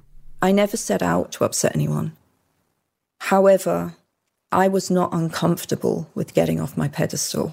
I 0.47 0.51
never 0.51 0.75
set 0.75 1.01
out 1.01 1.27
to 1.31 1.45
upset 1.45 1.71
anyone. 1.73 2.11
However, 3.29 3.89
I 4.65 4.67
was 4.67 4.91
not 4.91 5.09
uncomfortable 5.13 6.05
with 6.15 6.33
getting 6.33 6.61
off 6.61 6.77
my 6.77 6.87
pedestal. 6.87 7.51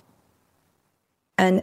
And 1.38 1.60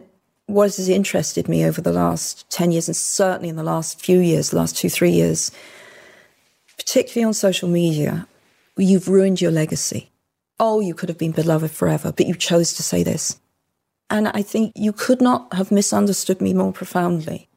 what 0.48 0.76
has 0.78 0.88
interested 0.88 1.50
me 1.50 1.68
over 1.68 1.82
the 1.82 1.92
last 1.92 2.46
10 2.50 2.72
years, 2.72 2.88
and 2.88 2.96
certainly 2.96 3.50
in 3.50 3.56
the 3.56 3.64
last 3.64 4.00
few 4.00 4.20
years, 4.20 4.50
the 4.50 4.58
last 4.58 4.78
two, 4.78 4.90
three 4.90 5.12
years, 5.12 5.52
particularly 6.78 7.26
on 7.26 7.34
social 7.34 7.70
media, 7.70 8.28
you've 8.78 9.08
ruined 9.08 9.42
your 9.42 9.52
legacy. 9.52 10.10
Oh, 10.60 10.80
you 10.80 10.94
could 10.94 11.10
have 11.10 11.18
been 11.18 11.32
beloved 11.32 11.72
forever, 11.72 12.12
but 12.12 12.28
you 12.28 12.36
chose 12.36 12.74
to 12.74 12.84
say 12.84 13.04
this. 13.04 13.40
And 14.10 14.28
I 14.30 14.42
think 14.42 14.72
you 14.76 14.94
could 14.94 15.22
not 15.22 15.54
have 15.54 15.72
misunderstood 15.72 16.40
me 16.40 16.54
more 16.54 16.72
profoundly. 16.72 17.50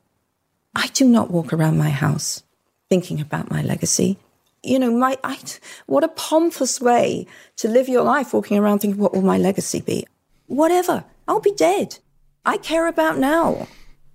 I 0.75 0.89
do 0.89 1.07
not 1.07 1.31
walk 1.31 1.53
around 1.53 1.79
my 1.79 1.91
house 1.91 2.43
thinking 2.89 3.21
about 3.21 3.51
my 3.51 3.63
legacy. 3.63 4.19
You 4.63 4.79
know, 4.79 4.91
my 4.91 5.17
I, 5.23 5.39
what 5.87 6.05
a 6.05 6.09
pompous 6.09 6.81
way 6.81 7.27
to 7.57 7.69
live 7.69 7.89
your 7.89 8.03
life 8.03 8.33
walking 8.33 8.59
around 8.59 8.81
thinking, 8.81 9.01
what 9.01 9.13
will 9.13 9.23
my 9.23 9.39
legacy 9.39 9.81
be? 9.81 10.07
Whatever, 10.47 11.05
I'll 11.29 11.41
be 11.41 11.53
dead. 11.53 11.99
I 12.45 12.57
care 12.57 12.89
about 12.89 13.19
now. 13.19 13.69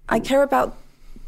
I 0.09 0.19
care 0.19 0.43
about 0.43 0.77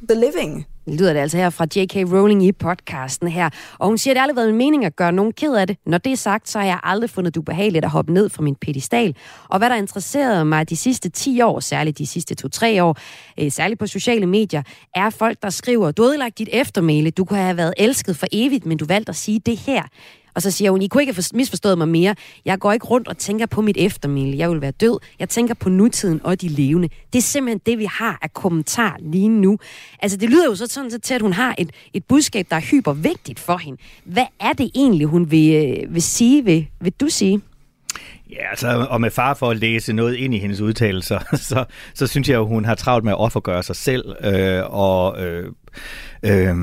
the 0.02 0.16
living. 0.16 0.66
Lyder 0.88 1.14
det 1.14 1.20
altså 1.20 1.38
her 1.38 1.50
fra 1.50 1.68
J.K. 1.76 1.96
Rowling 1.96 2.46
i 2.46 2.52
podcasten 2.52 3.28
her. 3.28 3.50
Og 3.80 3.88
hun 3.88 3.98
siger, 3.98 4.12
at 4.12 4.16
det 4.16 4.22
aldrig 4.22 4.36
været 4.36 4.50
en 4.50 4.58
mening 4.58 4.86
at 4.86 4.96
gøre 4.96 5.12
nogen 5.12 5.34
ked 5.34 5.54
af 5.54 5.68
det. 5.68 5.78
Når 5.86 5.98
det 5.98 6.12
er 6.12 6.18
sagt, 6.18 6.50
så 6.50 6.60
har 6.60 6.66
jeg 6.66 6.80
aldrig 6.84 7.10
fundet 7.10 7.36
det 7.36 7.40
ubehageligt 7.40 7.86
at 7.86 7.92
hoppe 7.92 8.14
ned 8.14 8.30
fra 8.30 8.44
min 8.44 8.56
pedestal. 8.56 9.16
Og 9.50 9.58
hvad 9.58 9.70
der 9.70 9.76
interesserede 9.76 10.46
mig 10.46 10.70
de 10.70 10.76
sidste 10.76 11.10
10 11.10 11.42
år, 11.42 11.60
særligt 11.60 11.98
de 11.98 12.08
sidste 12.08 12.36
2-3 12.46 12.82
år, 12.82 12.98
øh, 13.40 13.52
særligt 13.52 13.80
på 13.80 13.88
sociale 13.88 14.26
medier, 14.26 14.64
er 14.96 15.10
folk, 15.10 15.38
der 15.42 15.50
skriver, 15.50 15.92
du 15.92 16.04
har 16.04 16.30
dit 16.30 16.50
eftermæle, 16.52 17.12
du 17.12 17.26
kunne 17.26 17.40
have 17.40 17.58
været 17.58 17.74
elsket 17.78 18.18
for 18.18 18.28
evigt, 18.32 18.66
men 18.66 18.78
du 18.78 18.86
valgte 18.86 19.10
at 19.10 19.16
sige 19.16 19.40
det 19.40 19.58
her. 19.58 19.84
Og 20.36 20.42
så 20.42 20.52
siger 20.52 20.72
hun, 20.72 20.82
I 20.82 20.88
kunne 20.88 21.04
ikke 21.04 21.14
have 21.14 21.24
misforstået 21.34 21.78
mig 21.78 21.88
mere. 21.88 22.16
Jeg 22.46 22.60
går 22.60 22.74
ikke 22.74 22.86
rundt 22.86 23.08
og 23.08 23.18
tænker 23.18 23.46
på 23.46 23.62
mit 23.62 23.78
eftermæle. 23.80 24.38
Jeg 24.38 24.50
vil 24.50 24.62
være 24.62 24.72
død. 24.72 25.00
Jeg 25.20 25.30
tænker 25.30 25.54
på 25.54 25.70
nutiden 25.70 26.22
og 26.24 26.42
de 26.42 26.48
levende. 26.48 26.90
Det 27.14 27.20
er 27.20 27.24
simpelthen 27.24 27.62
det, 27.66 27.80
vi 27.80 27.86
har 27.86 28.20
af 28.22 28.34
kommentar 28.34 28.98
lige 29.00 29.30
nu. 29.30 29.58
Altså, 30.02 30.18
det 30.18 30.30
lyder 30.30 30.46
jo 30.46 30.56
så 30.56 30.68
sådan 30.68 31.02
til, 31.02 31.14
at 31.14 31.22
hun 31.22 31.34
har 31.34 31.56
et, 31.58 31.72
et 31.94 32.06
budskab, 32.06 32.48
der 32.50 32.56
er 32.56 32.62
hyper 32.62 32.94
vigtigt 32.94 33.40
for 33.40 33.58
hende. 33.58 33.82
Hvad 34.04 34.26
er 34.40 34.54
det 34.54 34.72
egentlig, 34.76 35.08
hun 35.08 35.32
vil, 35.32 35.54
øh, 35.54 35.94
vil 35.94 36.02
sige? 36.02 36.46
Vil, 36.46 36.68
vil 36.82 36.94
du 37.00 37.10
sige? 37.10 37.42
Ja, 38.30 38.50
altså, 38.50 38.88
og 38.90 39.02
med 39.02 39.12
far 39.12 39.34
for 39.34 39.50
at 39.50 39.58
læse 39.58 39.94
noget 39.94 40.16
ind 40.16 40.36
i 40.36 40.40
hendes 40.40 40.62
udtalelser, 40.62 41.20
så, 41.50 41.66
så 41.94 42.08
synes 42.08 42.30
jeg 42.30 42.36
jo, 42.36 42.48
hun 42.48 42.66
har 42.66 42.76
travlt 42.76 43.04
med 43.06 43.12
at 43.14 43.20
offergøre 43.20 43.64
sig 43.64 43.76
selv, 43.76 44.16
øh, 44.24 44.64
og 44.66 45.24
øh, 45.24 45.52
øh, 46.24 46.56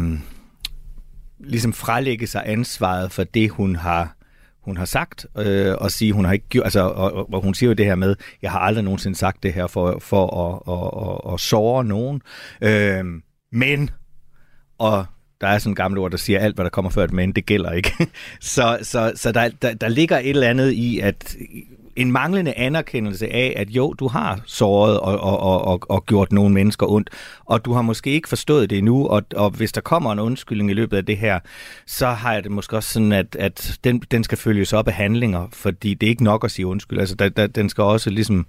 ligesom 1.42 1.72
frelægge 1.72 2.26
sig 2.26 2.42
ansvaret 2.46 3.12
for 3.12 3.24
det, 3.24 3.50
hun 3.50 3.76
har 3.76 4.16
hun 4.62 4.76
har 4.76 4.84
sagt, 4.84 5.26
øh, 5.38 5.74
og 5.78 5.90
sige, 5.90 6.12
hun 6.12 6.24
har 6.24 6.32
ikke 6.32 6.48
gjort, 6.48 6.64
altså, 6.64 6.80
og, 6.80 7.12
og, 7.12 7.32
og 7.32 7.42
hun 7.42 7.54
siger 7.54 7.70
jo 7.70 7.74
det 7.74 7.86
her 7.86 7.94
med, 7.94 8.16
jeg 8.42 8.50
har 8.50 8.58
aldrig 8.58 8.84
nogensinde 8.84 9.18
sagt 9.18 9.42
det 9.42 9.52
her 9.52 9.66
for, 9.66 9.98
for 10.00 10.36
at, 10.46 10.74
at, 10.74 11.28
at, 11.28 11.34
at 11.34 11.40
såre 11.40 11.84
nogen. 11.84 12.22
Øh, 12.60 13.04
men, 13.52 13.90
og 14.78 15.06
der 15.40 15.48
er 15.48 15.58
sådan 15.58 15.70
en 15.70 15.76
gammel 15.76 15.98
ord, 15.98 16.10
der 16.10 16.16
siger, 16.16 16.38
alt 16.38 16.54
hvad 16.54 16.64
der 16.64 16.70
kommer 16.70 16.90
før 16.90 17.04
et 17.04 17.12
men, 17.12 17.32
det 17.32 17.46
gælder 17.46 17.72
ikke. 17.72 17.92
så 18.40 18.78
så, 18.82 19.12
så 19.14 19.32
der, 19.32 19.48
der, 19.62 19.74
der 19.74 19.88
ligger 19.88 20.18
et 20.18 20.30
eller 20.30 20.48
andet 20.48 20.72
i, 20.72 20.98
at 20.98 21.36
en 21.96 22.12
manglende 22.12 22.54
anerkendelse 22.58 23.28
af, 23.28 23.54
at 23.56 23.70
jo, 23.70 23.92
du 23.92 24.08
har 24.08 24.40
såret 24.46 25.00
og, 25.00 25.20
og, 25.20 25.40
og, 25.40 25.64
og, 25.64 25.80
og 25.88 26.06
gjort 26.06 26.32
nogle 26.32 26.54
mennesker 26.54 26.86
ondt, 26.86 27.10
og 27.44 27.64
du 27.64 27.72
har 27.72 27.82
måske 27.82 28.10
ikke 28.10 28.28
forstået 28.28 28.70
det 28.70 28.78
endnu, 28.78 29.06
og, 29.06 29.22
og 29.36 29.50
hvis 29.50 29.72
der 29.72 29.80
kommer 29.80 30.12
en 30.12 30.18
undskyldning 30.18 30.70
i 30.70 30.74
løbet 30.74 30.96
af 30.96 31.06
det 31.06 31.16
her, 31.16 31.38
så 31.86 32.06
har 32.06 32.32
jeg 32.32 32.44
det 32.44 32.52
måske 32.52 32.76
også 32.76 32.92
sådan, 32.92 33.12
at, 33.12 33.36
at 33.36 33.78
den, 33.84 34.02
den 34.10 34.24
skal 34.24 34.38
følges 34.38 34.72
op 34.72 34.88
af 34.88 34.94
handlinger, 34.94 35.48
fordi 35.52 35.94
det 35.94 36.06
er 36.06 36.10
ikke 36.10 36.24
nok 36.24 36.44
at 36.44 36.50
sige 36.50 36.66
undskyld. 36.66 37.00
Altså, 37.00 37.14
der, 37.14 37.28
der, 37.28 37.46
den 37.46 37.68
skal 37.68 37.84
også 37.84 38.10
ligesom 38.10 38.46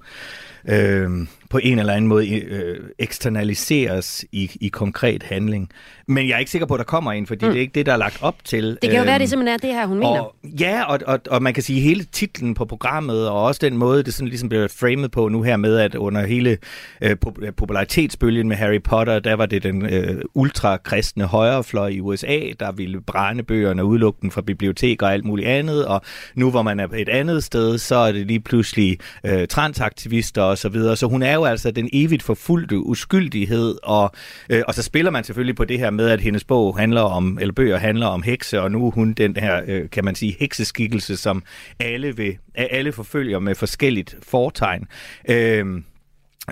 øh, 0.69 1.09
på 1.53 1.59
en 1.63 1.79
eller 1.79 1.93
anden 1.93 2.07
måde 2.07 2.39
øh, 2.39 2.79
eksternaliseres 2.99 4.25
i, 4.31 4.51
i 4.61 4.67
konkret 4.67 5.23
handling. 5.23 5.69
Men 6.07 6.27
jeg 6.27 6.35
er 6.35 6.39
ikke 6.39 6.51
sikker 6.51 6.65
på, 6.65 6.73
at 6.73 6.77
der 6.77 6.83
kommer 6.83 7.11
en, 7.11 7.27
fordi 7.27 7.45
mm. 7.45 7.51
det 7.51 7.57
er 7.57 7.61
ikke 7.61 7.73
det, 7.75 7.85
der 7.85 7.93
er 7.93 7.97
lagt 7.97 8.17
op 8.21 8.35
til. 8.43 8.77
Det 8.81 8.81
kan 8.81 8.91
jo 8.91 8.97
øhm, 8.97 9.07
være, 9.07 9.19
det 9.19 9.29
simpelthen 9.29 9.53
er 9.53 9.57
det 9.57 9.69
her, 9.69 9.85
hun 9.85 9.97
mener. 9.97 10.19
Og, 10.19 10.35
ja, 10.43 10.83
og, 10.83 10.99
og, 11.07 11.19
og 11.29 11.43
man 11.43 11.53
kan 11.53 11.63
sige, 11.63 11.81
hele 11.81 12.03
titlen 12.03 12.53
på 12.53 12.65
programmet, 12.65 13.29
og 13.29 13.43
også 13.43 13.59
den 13.63 13.77
måde, 13.77 14.03
det 14.03 14.13
sådan 14.13 14.27
ligesom 14.27 14.49
bliver 14.49 14.67
framet 14.67 15.11
på 15.11 15.27
nu 15.27 15.41
her 15.41 15.57
med, 15.57 15.77
at 15.77 15.95
under 15.95 16.25
hele 16.25 16.57
øh, 17.01 17.15
popularitetsbølgen 17.57 18.47
med 18.47 18.55
Harry 18.55 18.81
Potter, 18.83 19.19
der 19.19 19.33
var 19.33 19.45
det 19.45 19.63
den 19.63 19.85
øh, 19.85 20.21
ultrakristne 20.33 21.25
højrefløj 21.25 21.87
i 21.87 21.99
USA, 21.99 22.39
der 22.59 22.71
ville 22.71 23.01
brænde 23.01 23.43
bøgerne 23.43 23.81
og 23.81 23.87
udelukke 23.87 24.19
dem 24.21 24.31
fra 24.31 24.41
biblioteker 24.41 25.05
og 25.05 25.13
alt 25.13 25.25
muligt 25.25 25.47
andet, 25.47 25.85
og 25.85 26.01
nu 26.35 26.51
hvor 26.51 26.61
man 26.61 26.79
er 26.79 26.87
et 26.95 27.09
andet 27.09 27.43
sted, 27.43 27.77
så 27.77 27.95
er 27.95 28.11
det 28.11 28.27
lige 28.27 28.39
pludselig 28.39 28.97
øh, 29.25 29.47
transaktivister 29.47 30.41
og 30.41 30.57
så 30.57 30.69
videre. 30.69 30.95
Så 30.95 31.07
hun 31.07 31.23
er 31.23 31.33
jo 31.33 31.42
altså 31.45 31.71
den 31.71 31.89
evigt 31.93 32.23
forfulgte 32.23 32.77
uskyldighed, 32.79 33.75
og, 33.83 34.11
øh, 34.49 34.61
og 34.67 34.73
så 34.73 34.83
spiller 34.83 35.11
man 35.11 35.23
selvfølgelig 35.23 35.55
på 35.55 35.65
det 35.65 35.79
her 35.79 35.89
med, 35.89 36.09
at 36.09 36.21
hendes 36.21 36.43
bog 36.43 36.79
handler 36.79 37.01
om, 37.01 37.37
eller 37.41 37.53
bøger 37.53 37.77
handler 37.77 38.07
om 38.07 38.23
hekse, 38.23 38.61
og 38.61 38.71
nu 38.71 38.87
er 38.87 38.91
hun 38.91 39.13
den 39.13 39.35
her, 39.35 39.61
øh, 39.67 39.89
kan 39.89 40.05
man 40.05 40.15
sige, 40.15 40.35
hekseskikkelse, 40.39 41.17
som 41.17 41.43
alle, 41.79 42.15
vil, 42.17 42.37
alle 42.55 42.91
forfølger 42.91 43.39
med 43.39 43.55
forskelligt 43.55 44.17
fortegn. 44.21 44.87
Øh, 45.29 45.65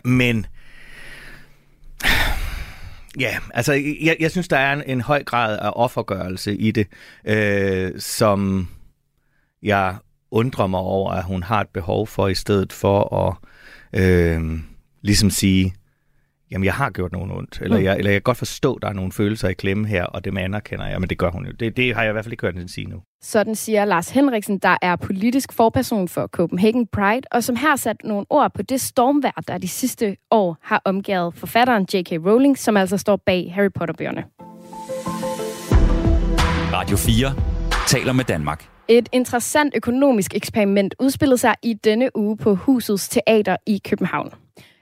men 0.05 0.45
Ja, 3.19 3.37
altså 3.53 3.73
jeg, 4.01 4.17
jeg 4.19 4.31
synes, 4.31 4.47
der 4.47 4.57
er 4.57 4.73
en, 4.73 4.83
en 4.85 5.01
høj 5.01 5.23
grad 5.23 5.59
af 5.59 5.71
offergørelse 5.75 6.55
i 6.55 6.71
det, 6.71 6.87
øh, 7.25 7.91
som 7.99 8.69
jeg 9.63 9.95
undrer 10.31 10.67
mig 10.67 10.79
over, 10.79 11.11
at 11.11 11.23
hun 11.23 11.43
har 11.43 11.61
et 11.61 11.69
behov 11.69 12.07
for, 12.07 12.27
i 12.27 12.35
stedet 12.35 12.73
for 12.73 13.15
at 13.27 13.35
øh, 14.01 14.59
ligesom 15.02 15.30
sige, 15.30 15.74
jamen 16.52 16.66
jeg 16.66 16.74
har 16.74 16.89
gjort 16.89 17.12
nogen 17.12 17.32
ondt, 17.32 17.60
eller, 17.62 17.78
mm. 17.78 17.84
jeg, 17.84 17.97
eller 17.97 18.12
jeg 18.12 18.16
kan 18.16 18.22
godt 18.22 18.38
forstå, 18.38 18.74
at 18.74 18.82
der 18.82 18.88
er 18.88 18.93
nogle 18.93 19.12
følelser 19.12 19.47
i 19.49 19.54
klemme 19.54 19.88
her, 19.88 20.04
og 20.04 20.26
det 20.26 20.38
anerkender 20.38 20.88
jeg, 20.88 20.99
men 20.99 21.10
det 21.10 21.18
gør 21.18 21.32
hun 21.32 21.45
jo. 21.45 21.52
Det, 21.52 21.78
det 21.78 21.95
har 21.95 22.02
jeg 22.02 22.12
i 22.12 22.14
hvert 22.14 22.26
fald 22.26 22.34
ikke 22.34 22.45
hørt 22.45 22.54
hende 22.54 22.70
sige 22.70 22.88
nu. 22.88 23.02
Sådan 23.24 23.56
siger 23.56 23.86
Lars 23.86 24.10
Henriksen, 24.10 24.58
der 24.58 24.78
er 24.82 24.95
politisk 24.95 25.54
forperson 25.54 26.08
for 26.08 26.28
Copenhagen 26.28 26.88
Pride, 26.88 27.22
og 27.32 27.43
som 27.43 27.56
har 27.56 27.76
sat 27.76 27.97
nogle 28.04 28.26
ord 28.30 28.54
på 28.54 28.62
det 28.62 28.82
stormvær, 28.82 29.43
der 29.47 29.58
de 29.58 29.68
sidste 29.68 30.18
år 30.32 30.58
har 30.62 30.82
omgivet 30.86 31.34
forfatteren 31.36 31.88
J.K. 31.93 32.12
Rowling, 32.12 32.58
som 32.58 32.78
altså 32.78 32.97
står 32.97 33.16
bag 33.16 33.52
Harry 33.56 33.72
Potter-bøgerne. 33.76 34.24
Radio 36.74 36.97
4 36.97 37.34
taler 37.88 38.14
med 38.14 38.24
Danmark. 38.26 38.68
Et 38.88 39.10
interessant 39.12 39.76
økonomisk 39.76 40.36
eksperiment 40.36 40.95
udspillede 40.99 41.38
sig 41.38 41.56
i 41.64 41.74
denne 41.74 42.18
uge 42.18 42.38
på 42.38 42.56
Husets 42.56 43.10
Teater 43.10 43.58
i 43.68 43.82
København. 43.89 44.34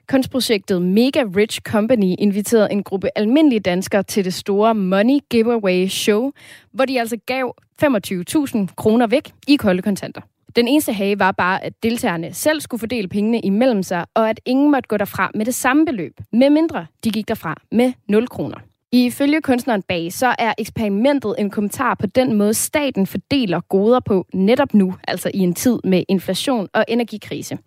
Kunstprojektet 0.09 0.81
Mega 0.81 1.23
Rich 1.35 1.61
Company 1.61 2.15
inviterede 2.19 2.71
en 2.71 2.83
gruppe 2.83 3.09
almindelige 3.15 3.59
danskere 3.59 4.03
til 4.03 4.25
det 4.25 4.33
store 4.33 4.75
Money 4.75 5.19
Giveaway 5.29 5.87
Show, 5.87 6.31
hvor 6.71 6.85
de 6.85 6.99
altså 6.99 7.17
gav 7.25 7.55
25.000 7.83 8.67
kroner 8.75 9.07
væk 9.07 9.31
i 9.47 9.55
kolde 9.55 9.81
kontanter. 9.81 10.21
Den 10.55 10.67
eneste 10.67 10.93
hage 10.93 11.19
var 11.19 11.31
bare, 11.31 11.63
at 11.63 11.73
deltagerne 11.83 12.33
selv 12.33 12.61
skulle 12.61 12.79
fordele 12.79 13.07
pengene 13.07 13.39
imellem 13.39 13.83
sig, 13.83 14.05
og 14.13 14.29
at 14.29 14.39
ingen 14.45 14.71
måtte 14.71 14.87
gå 14.87 14.97
derfra 14.97 15.31
med 15.35 15.45
det 15.45 15.55
samme 15.55 15.85
beløb, 15.85 16.13
med 16.33 16.49
mindre 16.49 16.85
de 17.03 17.11
gik 17.11 17.27
derfra 17.27 17.61
med 17.71 17.93
0 18.07 18.27
kroner. 18.27 18.57
Ifølge 18.91 19.41
kunstneren 19.41 19.81
bag, 19.81 20.13
så 20.13 20.35
er 20.39 20.53
eksperimentet 20.57 21.35
en 21.39 21.49
kommentar 21.49 21.95
på 21.95 22.07
den 22.07 22.35
måde, 22.35 22.53
staten 22.53 23.07
fordeler 23.07 23.59
goder 23.59 23.99
på 23.99 24.25
netop 24.33 24.73
nu, 24.73 24.95
altså 25.07 25.31
i 25.33 25.39
en 25.39 25.53
tid 25.53 25.79
med 25.83 26.03
inflation 26.07 26.67
og 26.73 26.85
energikrise. 26.87 27.57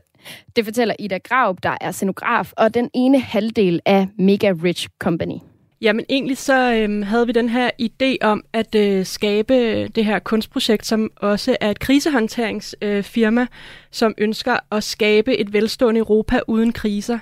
Det 0.57 0.65
fortæller 0.65 0.95
Ida 0.99 1.19
Graup, 1.19 1.63
der 1.63 1.77
er 1.81 1.91
scenograf 1.91 2.53
og 2.57 2.75
den 2.75 2.91
ene 2.95 3.21
halvdel 3.21 3.81
af 3.87 4.09
Mega 4.19 4.53
Rich 4.65 4.89
Company. 4.99 5.37
Jamen 5.83 6.05
egentlig 6.09 6.39
så 6.39 6.75
øhm, 6.75 7.03
havde 7.03 7.27
vi 7.27 7.33
den 7.33 7.49
her 7.49 7.71
idé 7.83 8.27
om 8.27 8.45
at 8.53 8.75
øh, 8.75 9.07
skabe 9.07 9.87
det 9.89 10.05
her 10.05 10.19
kunstprojekt, 10.19 10.87
som 10.87 11.11
også 11.17 11.57
er 11.61 11.71
et 11.71 11.79
krisehåndteringsfirma, 11.79 13.41
øh, 13.41 13.47
som 13.91 14.15
ønsker 14.19 14.57
at 14.75 14.85
skabe 14.85 15.37
et 15.37 15.53
velstående 15.53 15.99
Europa 15.99 16.41
uden 16.49 16.73
kriser. 16.73 17.19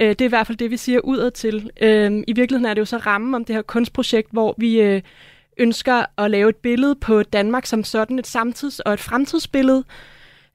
Øh, 0.00 0.08
det 0.08 0.20
er 0.20 0.24
i 0.24 0.28
hvert 0.28 0.46
fald 0.46 0.58
det, 0.58 0.70
vi 0.70 0.76
siger 0.76 1.00
udad 1.00 1.30
til. 1.30 1.70
Øh, 1.80 2.22
I 2.28 2.32
virkeligheden 2.32 2.66
er 2.66 2.74
det 2.74 2.80
jo 2.80 2.84
så 2.84 2.96
rammen 2.96 3.34
om 3.34 3.44
det 3.44 3.54
her 3.54 3.62
kunstprojekt, 3.62 4.28
hvor 4.32 4.54
vi 4.58 4.80
øh, 4.80 5.02
ønsker 5.58 6.04
at 6.18 6.30
lave 6.30 6.48
et 6.48 6.56
billede 6.56 6.94
på 6.94 7.22
Danmark 7.22 7.66
som 7.66 7.84
sådan, 7.84 8.18
et 8.18 8.26
samtids- 8.26 8.80
og 8.80 8.92
et 8.92 9.00
fremtidsbillede, 9.00 9.84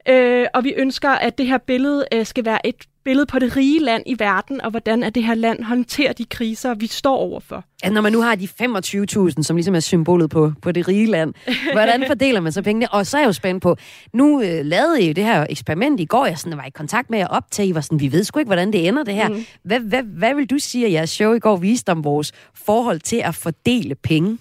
Øh, 0.10 0.45
og 0.53 0.64
vi 0.64 0.74
ønsker, 0.78 1.10
at 1.10 1.38
det 1.38 1.47
her 1.47 1.58
billede 1.58 2.05
øh, 2.14 2.26
skal 2.26 2.45
være 2.45 2.68
et 2.68 2.76
billede 3.08 3.26
på 3.26 3.39
det 3.39 3.58
rige 3.58 3.80
land 3.80 4.03
i 4.05 4.16
verden, 4.20 4.62
og 4.62 4.72
hvordan 4.72 5.03
at 5.03 5.16
det 5.16 5.24
her 5.24 5.36
land 5.36 5.64
håndterer 5.64 6.14
de 6.14 6.26
kriser, 6.26 6.74
vi 6.74 6.88
står 6.88 7.16
overfor. 7.16 7.64
Ja, 7.84 7.89
når 7.89 8.01
man 8.01 8.12
nu 8.12 8.22
har 8.22 8.36
de 8.36 8.47
25.000, 8.62 9.43
som 9.43 9.55
ligesom 9.55 9.76
er 9.76 9.80
symbolet 9.80 10.30
på, 10.30 10.51
på 10.62 10.72
det 10.72 10.88
rige 10.88 11.05
land, 11.05 11.34
hvordan 11.72 12.03
fordeler 12.08 12.39
man 12.39 12.51
så 12.51 12.62
pengene? 12.62 12.93
Og 12.93 13.05
så 13.05 13.18
er 13.18 13.22
jeg 13.22 13.28
jo 13.28 13.34
spændt 13.34 13.64
på, 13.64 13.76
nu 14.14 14.41
øh, 14.41 14.66
lavede 14.66 15.01
I 15.01 15.08
jo 15.08 15.14
det 15.14 15.24
her 15.24 15.45
eksperiment 15.49 15.99
i 15.99 16.05
går, 16.05 16.26
jeg 16.26 16.38
sådan, 16.38 16.58
var 16.58 16.66
i 16.66 16.70
kontakt 16.70 17.10
med 17.10 17.20
jer 17.20 17.28
op 17.28 17.51
til, 17.51 17.70
I 17.70 17.76
var 17.76 17.82
sådan, 17.82 17.99
vi 17.99 18.12
ved 18.12 18.24
sgu 18.24 18.39
ikke, 18.39 18.49
hvordan 18.49 18.74
det 18.74 18.88
ender 18.88 19.03
det 19.03 19.14
her. 19.14 19.30
Mm. 19.30 19.45
Hvad, 19.64 19.80
hvad, 19.80 20.03
hvad 20.03 20.36
vil 20.36 20.49
du 20.49 20.60
sige, 20.60 20.86
at 20.86 20.91
jeres 20.91 21.10
show 21.10 21.34
i 21.34 21.39
går 21.39 21.55
viste 21.55 21.89
om 21.89 22.03
vores 22.03 22.32
forhold 22.53 22.99
til 22.99 23.22
at 23.26 23.36
fordele 23.36 23.95
penge? 23.95 24.38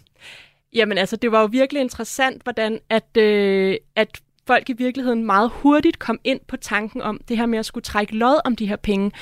Jamen 0.74 0.98
altså, 0.98 1.16
det 1.16 1.32
var 1.32 1.40
jo 1.40 1.48
virkelig 1.52 1.82
interessant, 1.82 2.42
hvordan 2.42 2.78
at, 2.90 3.16
øh, 3.16 3.76
at 3.96 4.20
folk 4.46 4.70
i 4.70 4.72
virkeligheden 4.72 5.24
meget 5.24 5.50
hurtigt 5.54 5.98
kom 5.98 6.18
ind 6.24 6.40
på 6.48 6.56
tanken 6.56 7.02
om 7.02 7.20
det 7.28 7.36
her 7.36 7.46
med 7.46 7.58
at 7.58 7.66
skulle 7.66 7.84
trække 7.84 8.16
lod 8.16 8.40
om 8.44 8.56
de 8.56 8.66
her 8.66 8.76
penge. 8.76 9.12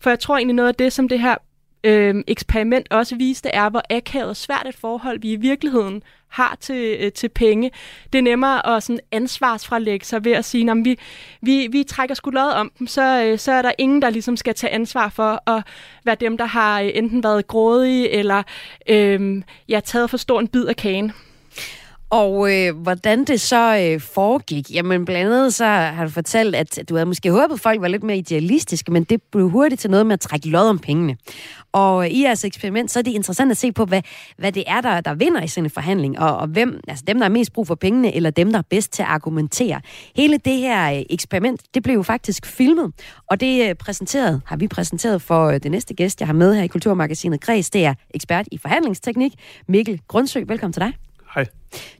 For 0.00 0.10
jeg 0.10 0.20
tror 0.20 0.36
egentlig 0.36 0.54
noget 0.54 0.68
af 0.68 0.74
det, 0.74 0.92
som 0.92 1.08
det 1.08 1.20
her 1.20 1.34
øh, 1.84 2.14
eksperiment 2.26 2.92
også 2.92 3.16
viste, 3.16 3.48
er, 3.48 3.70
hvor 3.70 3.82
akavet 3.90 4.28
og 4.28 4.36
svært 4.36 4.66
et 4.68 4.74
forhold 4.74 5.20
vi 5.20 5.32
i 5.32 5.36
virkeligheden 5.36 6.02
har 6.28 6.56
til, 6.60 6.96
øh, 7.00 7.12
til 7.12 7.28
penge. 7.28 7.70
Det 8.12 8.18
er 8.18 8.22
nemmere 8.22 8.76
at 8.76 8.82
sådan 8.82 9.00
ansvarsfralægge 9.12 10.06
sig 10.06 10.24
ved 10.24 10.32
at 10.32 10.44
sige, 10.44 10.70
at 10.70 10.76
vi, 10.84 10.98
vi, 11.42 11.68
vi 11.70 11.84
trækker 11.84 12.14
sgu 12.14 12.30
lod 12.30 12.52
om 12.52 12.72
dem, 12.78 12.86
så, 12.86 13.24
øh, 13.24 13.38
så 13.38 13.52
er 13.52 13.62
der 13.62 13.72
ingen, 13.78 14.02
der 14.02 14.10
ligesom 14.10 14.36
skal 14.36 14.54
tage 14.54 14.72
ansvar 14.72 15.08
for 15.08 15.50
at 15.50 15.64
være 16.04 16.14
dem, 16.14 16.38
der 16.38 16.44
har 16.44 16.80
øh, 16.80 16.90
enten 16.94 17.22
været 17.22 17.46
grådige 17.46 18.10
eller 18.10 18.42
øh, 18.88 19.42
ja, 19.68 19.80
taget 19.80 20.10
for 20.10 20.16
stor 20.16 20.40
en 20.40 20.48
bid 20.48 20.64
af 20.64 20.76
kagen. 20.76 21.12
Og 22.12 22.52
øh, 22.52 22.76
hvordan 22.76 23.24
det 23.24 23.40
så 23.40 23.76
øh, 23.76 24.00
foregik, 24.00 24.70
jamen 24.70 25.04
blandt 25.04 25.32
andet 25.32 25.54
så 25.54 25.64
har 25.64 26.04
du 26.04 26.10
fortalt, 26.10 26.54
at 26.54 26.78
du 26.88 26.94
havde 26.94 27.06
måske 27.06 27.30
håbet, 27.30 27.54
at 27.54 27.60
folk 27.60 27.80
var 27.80 27.88
lidt 27.88 28.02
mere 28.02 28.16
idealistiske, 28.16 28.92
men 28.92 29.04
det 29.04 29.22
blev 29.22 29.48
hurtigt 29.48 29.80
til 29.80 29.90
noget 29.90 30.06
med 30.06 30.12
at 30.12 30.20
trække 30.20 30.48
lod 30.48 30.68
om 30.68 30.78
pengene. 30.78 31.16
Og 31.72 32.04
øh, 32.04 32.10
i 32.10 32.22
jeres 32.22 32.44
eksperiment, 32.44 32.90
så 32.90 32.98
er 32.98 33.02
det 33.02 33.10
interessant 33.10 33.50
at 33.50 33.56
se 33.56 33.72
på, 33.72 33.84
hvad, 33.84 34.02
hvad 34.36 34.52
det 34.52 34.64
er, 34.66 34.80
der, 34.80 35.00
der 35.00 35.14
vinder 35.14 35.42
i 35.42 35.48
sådan 35.48 35.66
en 35.66 35.70
forhandling, 35.70 36.18
og, 36.18 36.36
og 36.36 36.46
hvem, 36.46 36.80
altså 36.88 37.04
dem, 37.06 37.16
der 37.16 37.24
har 37.24 37.30
mest 37.30 37.52
brug 37.52 37.66
for 37.66 37.74
pengene, 37.74 38.14
eller 38.14 38.30
dem, 38.30 38.50
der 38.50 38.58
er 38.58 38.62
bedst 38.70 38.92
til 38.92 39.02
at 39.02 39.08
argumentere. 39.08 39.80
Hele 40.16 40.38
det 40.38 40.56
her 40.56 40.92
øh, 40.96 41.02
eksperiment, 41.10 41.60
det 41.74 41.82
blev 41.82 41.94
jo 41.94 42.02
faktisk 42.02 42.46
filmet, 42.46 42.92
og 43.26 43.40
det 43.40 43.68
øh, 43.68 43.74
præsenteret, 43.74 44.42
har 44.46 44.56
vi 44.56 44.68
præsenteret 44.68 45.22
for 45.22 45.46
øh, 45.46 45.60
det 45.62 45.70
næste 45.70 45.94
gæst, 45.94 46.20
jeg 46.20 46.28
har 46.28 46.34
med 46.34 46.54
her 46.54 46.62
i 46.62 46.66
Kulturmagasinet 46.66 47.40
Kreds. 47.40 47.70
Det 47.70 47.84
er 47.84 47.94
ekspert 48.14 48.48
i 48.52 48.58
forhandlingsteknik, 48.58 49.32
Mikkel 49.68 50.00
Grundsø. 50.08 50.42
Velkommen 50.46 50.72
til 50.72 50.80
dig. 50.82 51.11
Hej. 51.34 51.46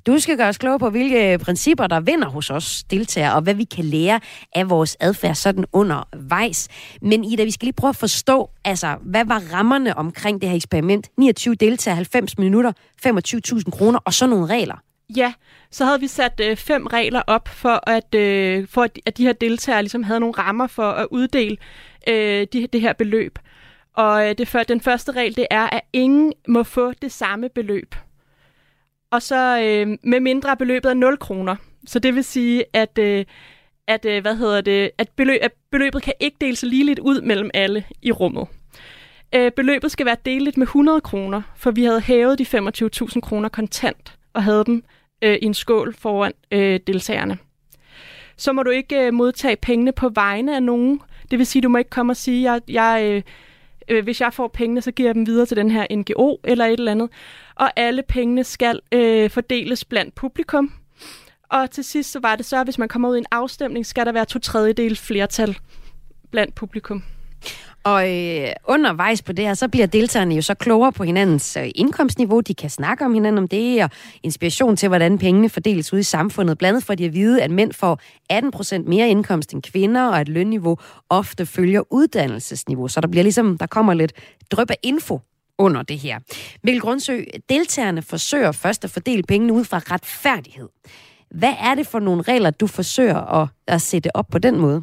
Du 0.07 0.19
skal 0.19 0.37
gøre 0.37 0.49
os 0.49 0.59
klogere 0.59 0.79
på, 0.79 0.91
hvilke 0.91 1.39
principper, 1.39 1.87
der 1.87 2.01
vinder 2.01 2.29
hos 2.29 2.51
os 2.51 2.85
deltagere, 2.91 3.35
og 3.35 3.43
hvad 3.43 3.55
vi 3.55 3.65
kan 3.65 3.85
lære 3.85 4.21
af 4.55 4.71
vores 4.71 4.97
adfærd 5.01 5.35
sådan 5.35 5.65
undervejs. 5.73 6.69
Men 7.03 7.25
Ida, 7.25 7.45
vi 7.45 7.51
skal 7.51 7.67
lige 7.67 7.77
prøve 7.77 7.89
at 7.89 7.97
forstå, 7.97 8.51
altså, 8.65 8.97
hvad 9.03 9.25
var 9.25 9.43
rammerne 9.53 9.97
omkring 9.97 10.41
det 10.41 10.49
her 10.49 10.57
eksperiment? 10.57 11.11
29 11.17 11.55
deltagere, 11.55 11.97
90 11.97 12.39
minutter, 12.39 12.73
25.000 13.07 13.71
kroner 13.71 13.99
og 14.05 14.15
så 14.15 14.27
nogle 14.27 14.47
regler. 14.47 14.77
Ja, 15.17 15.33
så 15.71 15.85
havde 15.85 16.01
vi 16.01 16.07
sat 16.07 16.41
øh, 16.43 16.57
fem 16.57 16.87
regler 16.87 17.23
op 17.27 17.49
for, 17.49 17.91
at, 17.91 18.15
øh, 18.15 18.69
for 18.69 18.83
at, 18.83 18.99
at 19.07 19.19
de 19.19 19.25
her 19.25 19.33
deltagere 19.33 19.83
ligesom 19.83 20.03
havde 20.03 20.21
nogle 20.21 20.35
rammer 20.39 20.67
for 20.67 20.91
at 20.91 21.07
uddele 21.11 21.57
øh, 22.09 22.47
de, 22.53 22.67
det 22.67 22.81
her 22.81 22.93
beløb. 22.93 23.39
Og 23.97 24.29
øh, 24.29 24.35
det, 24.39 24.49
for, 24.49 24.63
den 24.63 24.81
første 24.81 25.13
regel, 25.13 25.37
det 25.37 25.47
er, 25.51 25.67
at 25.67 25.81
ingen 25.93 26.33
må 26.49 26.63
få 26.63 26.93
det 26.93 27.13
samme 27.13 27.49
beløb 27.49 27.95
og 29.13 29.23
så 29.23 29.61
øh, 29.63 29.99
med 30.03 30.21
mindre 30.21 30.57
beløbet 30.57 30.91
er 30.91 30.95
0 30.95 31.19
kroner. 31.19 31.57
Så 31.87 31.99
det 31.99 32.15
vil 32.15 32.25
sige, 32.25 32.65
at, 32.73 32.99
øh, 32.99 33.25
at, 33.87 34.05
øh, 34.05 34.23
hvad 34.23 34.37
hedder 34.37 34.61
det, 34.61 34.91
at, 34.99 35.09
beløb, 35.17 35.39
at 35.43 35.53
beløbet 35.71 36.03
kan 36.03 36.13
ikke 36.21 36.37
deles 36.41 36.63
ligeligt 36.63 36.99
ud 36.99 37.21
mellem 37.21 37.51
alle 37.55 37.85
i 38.03 38.13
rummet. 38.13 38.47
Øh, 39.35 39.53
beløbet 39.53 39.93
skal 39.93 40.07
være 40.07 40.17
delt 40.25 40.57
med 40.57 40.67
100 40.67 41.01
kroner, 41.01 41.43
for 41.57 41.71
vi 41.71 41.85
havde 41.85 42.01
hævet 42.01 42.39
de 42.39 42.45
25.000 42.45 43.21
kroner 43.21 43.49
kontant 43.49 44.19
og 44.33 44.43
havde 44.43 44.65
dem 44.65 44.85
øh, 45.23 45.39
i 45.43 45.45
en 45.45 45.55
skål 45.55 45.95
foran 45.95 46.33
øh, 46.51 46.81
deltagerne. 46.87 47.39
Så 48.37 48.53
må 48.53 48.63
du 48.63 48.71
ikke 48.71 49.07
øh, 49.07 49.15
modtage 49.15 49.57
pengene 49.57 49.93
på 49.93 50.09
vegne 50.09 50.57
af 50.57 50.63
nogen. 50.63 51.01
Det 51.31 51.39
vil 51.39 51.47
sige, 51.47 51.63
du 51.63 51.69
må 51.69 51.79
ikke 51.79 51.91
komme 51.91 52.13
og 52.13 52.17
sige, 52.17 52.51
at 52.51 52.63
jeg, 52.69 52.75
jeg 52.75 53.11
øh, 53.11 53.23
øh, 53.89 54.05
hvis 54.05 54.21
jeg 54.21 54.33
får 54.33 54.49
pengene, 54.49 54.81
så 54.81 54.93
giver 54.93 55.09
jeg 55.09 55.15
dem 55.15 55.27
videre 55.27 55.47
til 55.47 55.57
den 55.57 55.71
her 55.71 55.87
NGO 55.91 56.37
eller 56.45 56.65
et 56.65 56.79
eller 56.79 56.93
andet. 56.93 57.11
Og 57.55 57.71
alle 57.77 58.03
pengene 58.09 58.45
skal 58.45 58.81
øh, 58.93 59.31
fordeles 59.31 59.85
blandt 59.85 60.15
publikum. 60.15 60.73
Og 61.51 61.71
til 61.71 61.85
sidst 61.85 62.13
så 62.13 62.21
var 62.23 62.37
det 62.37 62.47
så, 62.47 62.61
at 62.61 62.67
hvis 62.67 62.79
man 62.79 62.89
kommer 62.89 63.09
ud 63.09 63.17
i 63.17 63.19
en 63.19 63.27
afstemning, 63.31 63.87
skal 63.87 64.07
der 64.07 64.13
være 64.13 64.25
to 64.25 64.39
tredjedel 64.39 64.97
flertal 64.97 65.59
blandt 66.31 66.55
publikum. 66.55 67.03
Og 67.85 68.11
øh, 68.11 68.49
undervejs 68.69 69.23
på 69.23 69.33
det 69.33 69.45
her, 69.45 69.55
så 69.55 69.69
bliver 69.69 69.87
deltagerne 69.87 70.35
jo 70.35 70.43
så 70.43 70.55
klogere 70.55 70.93
på 70.93 71.05
hinandens 71.05 71.57
øh, 71.57 71.71
indkomstniveau. 71.75 72.41
De 72.41 72.55
kan 72.55 72.71
snakke 72.71 73.05
om 73.05 73.15
hinanden 73.15 73.39
om 73.39 73.49
det, 73.49 73.85
og 73.85 73.91
inspiration 74.23 74.77
til, 74.77 74.89
hvordan 74.89 75.19
pengene 75.19 75.49
fordeles 75.49 75.93
ud 75.93 75.99
i 75.99 76.03
samfundet. 76.03 76.59
Blandt 76.59 76.75
andet 76.75 76.87
for 76.87 76.95
de 76.95 77.05
at 77.05 77.15
vide, 77.15 77.43
at 77.43 77.51
mænd 77.51 77.73
får 77.73 78.01
18 78.31 78.51
procent 78.51 78.89
mere 78.89 79.09
indkomst 79.09 79.53
end 79.55 79.63
kvinder, 79.63 80.09
og 80.09 80.21
at 80.21 80.29
lønniveau 80.29 80.77
ofte 81.11 81.47
følger 81.47 81.83
uddannelsesniveau. 81.91 82.89
Så 82.89 83.01
der 83.01 83.09
bliver 83.09 83.23
ligesom, 83.23 83.59
der 83.59 83.67
kommer 83.67 83.95
lidt 83.95 84.13
drøb 84.51 84.71
af 84.71 84.77
info 84.83 85.21
under 85.59 85.83
det 85.83 85.99
her. 85.99 86.19
Mikkel 86.65 86.81
Grundsø, 86.81 87.23
deltagerne 87.49 88.03
forsøger 88.03 88.53
først 88.53 88.85
at 88.85 88.91
fordele 88.91 89.23
pengene 89.23 89.53
ud 89.53 89.65
fra 89.65 89.79
retfærdighed. 89.79 90.69
Hvad 91.31 91.55
er 91.61 91.75
det 91.75 91.87
for 91.87 91.99
nogle 91.99 92.23
regler, 92.23 92.51
du 92.51 92.67
forsøger 92.67 93.41
at, 93.43 93.49
at 93.67 93.83
sætte 93.83 94.17
op 94.17 94.27
på 94.31 94.39
den 94.39 94.61
måde? 94.61 94.83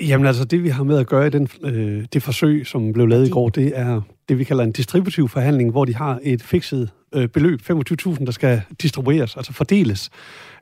Jamen 0.00 0.26
altså, 0.26 0.44
det 0.44 0.62
vi 0.62 0.68
har 0.68 0.84
med 0.84 0.98
at 0.98 1.06
gøre 1.06 1.26
i 1.26 1.30
den, 1.30 1.48
øh, 1.62 2.04
det 2.12 2.22
forsøg, 2.22 2.66
som 2.66 2.92
blev 2.92 3.06
lavet 3.06 3.28
i 3.28 3.30
går, 3.30 3.48
det 3.48 3.72
er 3.78 4.00
det, 4.28 4.38
vi 4.38 4.44
kalder 4.44 4.64
en 4.64 4.72
distributiv 4.72 5.28
forhandling, 5.28 5.70
hvor 5.70 5.84
de 5.84 5.94
har 5.94 6.20
et 6.22 6.42
fikset 6.42 6.90
øh, 7.14 7.28
beløb, 7.28 7.60
25.000, 7.70 8.24
der 8.24 8.32
skal 8.32 8.62
distribueres, 8.82 9.36
altså 9.36 9.52
fordeles. 9.52 10.10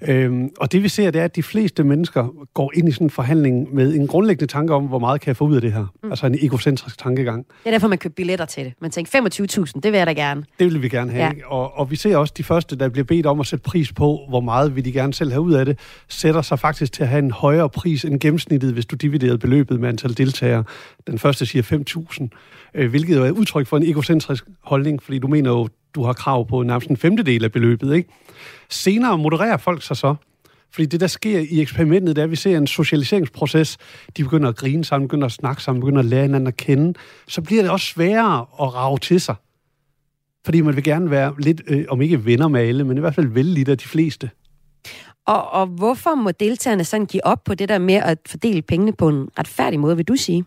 Øhm, 0.08 0.50
og 0.60 0.72
det 0.72 0.82
vi 0.82 0.88
ser, 0.88 1.10
det 1.10 1.20
er, 1.20 1.24
at 1.24 1.36
de 1.36 1.42
fleste 1.42 1.84
mennesker 1.84 2.46
går 2.54 2.72
ind 2.74 2.88
i 2.88 2.92
sådan 2.92 3.06
en 3.06 3.10
forhandling 3.10 3.74
med 3.74 3.94
en 3.94 4.06
grundlæggende 4.06 4.52
tanke 4.52 4.74
om, 4.74 4.86
hvor 4.86 4.98
meget 4.98 5.20
kan 5.20 5.28
jeg 5.28 5.36
få 5.36 5.44
ud 5.44 5.54
af 5.54 5.60
det 5.60 5.72
her. 5.72 5.86
Mm. 6.02 6.10
Altså 6.10 6.26
en 6.26 6.38
egocentrisk 6.42 6.98
tankegang. 6.98 7.46
Det 7.46 7.54
er 7.66 7.70
derfor, 7.70 7.88
man 7.88 7.98
køber 7.98 8.14
billetter 8.14 8.44
til 8.44 8.64
det. 8.64 8.72
Man 8.80 8.90
tænker 8.90 9.30
25.000, 9.66 9.80
det 9.82 9.92
vil 9.92 9.98
jeg 9.98 10.06
da 10.06 10.12
gerne. 10.12 10.44
Det 10.58 10.72
vil 10.72 10.82
vi 10.82 10.88
gerne 10.88 11.12
have. 11.12 11.24
Ja. 11.24 11.46
Og, 11.46 11.78
og 11.78 11.90
vi 11.90 11.96
ser 11.96 12.16
også 12.16 12.34
de 12.36 12.44
første, 12.44 12.76
der 12.76 12.88
bliver 12.88 13.04
bedt 13.04 13.26
om 13.26 13.40
at 13.40 13.46
sætte 13.46 13.62
pris 13.62 13.92
på, 13.92 14.20
hvor 14.28 14.40
meget 14.40 14.76
vil 14.76 14.84
de 14.84 14.92
gerne 14.92 15.14
selv 15.14 15.30
have 15.30 15.42
ud 15.42 15.52
af 15.52 15.66
det, 15.66 15.78
sætter 16.08 16.42
sig 16.42 16.58
faktisk 16.58 16.92
til 16.92 17.02
at 17.02 17.08
have 17.08 17.18
en 17.18 17.30
højere 17.30 17.68
pris 17.68 18.04
end 18.04 18.20
gennemsnittet, 18.20 18.72
hvis 18.72 18.86
du 18.86 18.96
dividerede 18.96 19.38
beløbet 19.38 19.80
med 19.80 19.88
antal 19.88 20.16
deltagere. 20.16 20.64
Den 21.06 21.18
første 21.18 21.46
siger 21.46 21.62
5.000, 21.62 22.28
øh, 22.74 22.90
hvilket 22.90 23.16
jo 23.16 23.24
er 23.24 23.30
udtryk 23.30 23.66
for 23.66 23.76
en 23.76 23.82
egocentrisk 23.82 24.44
holdning, 24.62 25.02
fordi 25.02 25.18
du 25.18 25.26
mener 25.26 25.50
jo, 25.50 25.68
du 25.98 26.04
har 26.04 26.12
krav 26.12 26.48
på 26.48 26.62
nærmest 26.62 26.90
en 26.90 26.96
femtedel 26.96 27.44
af 27.44 27.52
beløbet. 27.52 27.94
Ikke? 27.94 28.08
Senere 28.70 29.18
modererer 29.18 29.56
folk 29.56 29.82
sig 29.82 29.96
så, 29.96 30.14
fordi 30.70 30.86
det, 30.86 31.00
der 31.00 31.06
sker 31.06 31.38
i 31.38 31.60
eksperimentet, 31.60 32.16
det 32.16 32.22
er, 32.22 32.24
at 32.24 32.30
vi 32.30 32.36
ser 32.36 32.58
en 32.58 32.66
socialiseringsproces. 32.66 33.78
De 34.16 34.22
begynder 34.24 34.48
at 34.48 34.56
grine 34.56 34.84
sammen, 34.84 35.08
begynder 35.08 35.26
at 35.26 35.32
snakke 35.32 35.62
sammen, 35.62 35.80
begynder 35.80 35.98
at 35.98 36.04
lære 36.04 36.22
hinanden 36.22 36.46
at 36.46 36.56
kende. 36.56 36.94
Så 37.28 37.42
bliver 37.42 37.62
det 37.62 37.70
også 37.70 37.86
sværere 37.86 38.40
at 38.40 38.74
rave 38.74 38.98
til 38.98 39.20
sig. 39.20 39.34
Fordi 40.44 40.60
man 40.60 40.76
vil 40.76 40.84
gerne 40.84 41.10
være 41.10 41.34
lidt, 41.38 41.62
øh, 41.66 41.84
om 41.88 42.00
ikke 42.00 42.24
venner 42.24 42.48
med 42.48 42.60
alle, 42.60 42.84
men 42.84 42.96
i 42.96 43.00
hvert 43.00 43.14
fald 43.14 43.26
vældig 43.26 43.68
af 43.68 43.78
de 43.78 43.84
fleste. 43.84 44.30
Og, 45.26 45.50
og 45.50 45.66
hvorfor 45.66 46.14
må 46.14 46.30
deltagerne 46.30 46.84
sådan 46.84 47.06
give 47.06 47.26
op 47.26 47.44
på 47.44 47.54
det 47.54 47.68
der 47.68 47.78
med 47.78 47.94
at 47.94 48.18
fordele 48.26 48.62
pengene 48.62 48.92
på 48.92 49.08
en 49.08 49.28
retfærdig 49.38 49.80
måde, 49.80 49.96
vil 49.96 50.08
du 50.08 50.16
sige? 50.16 50.44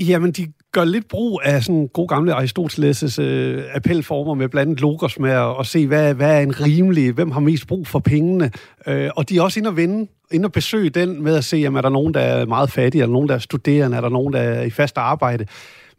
Jamen, 0.00 0.32
de 0.32 0.52
gør 0.72 0.84
lidt 0.84 1.08
brug 1.08 1.40
af 1.44 1.62
sådan 1.64 1.88
god 1.88 2.08
gamle 2.08 2.34
Aristoteles' 2.34 3.20
øh, 3.22 3.64
appelformer 3.74 4.34
med 4.34 4.48
blandt 4.48 4.68
andet 4.68 4.80
logos 4.80 5.18
med 5.18 5.30
at, 5.30 5.56
at 5.60 5.66
se, 5.66 5.86
hvad, 5.86 6.14
hvad 6.14 6.36
er 6.36 6.40
en 6.40 6.60
rimelig, 6.60 7.12
hvem 7.12 7.30
har 7.30 7.40
mest 7.40 7.66
brug 7.66 7.86
for 7.86 7.98
pengene. 7.98 8.50
Øh, 8.86 9.10
og 9.16 9.28
de 9.28 9.36
er 9.36 9.42
også 9.42 9.60
inde 9.60 9.68
og 9.68 9.76
vende, 9.76 10.10
inde 10.30 10.46
og 10.46 10.52
besøge 10.52 10.90
den 10.90 11.22
med 11.22 11.36
at 11.36 11.44
se, 11.44 11.64
om 11.68 11.76
er 11.76 11.80
der 11.80 11.88
nogen, 11.88 12.14
der 12.14 12.20
er 12.20 12.46
meget 12.46 12.70
fattige, 12.70 13.02
er 13.02 13.06
der 13.06 13.12
nogen, 13.12 13.28
der 13.28 13.34
er 13.34 13.38
studerende, 13.38 13.96
er 13.96 14.00
der 14.00 14.08
nogen, 14.08 14.32
der 14.32 14.40
er 14.40 14.62
i 14.62 14.70
fast 14.70 14.98
arbejde. 14.98 15.46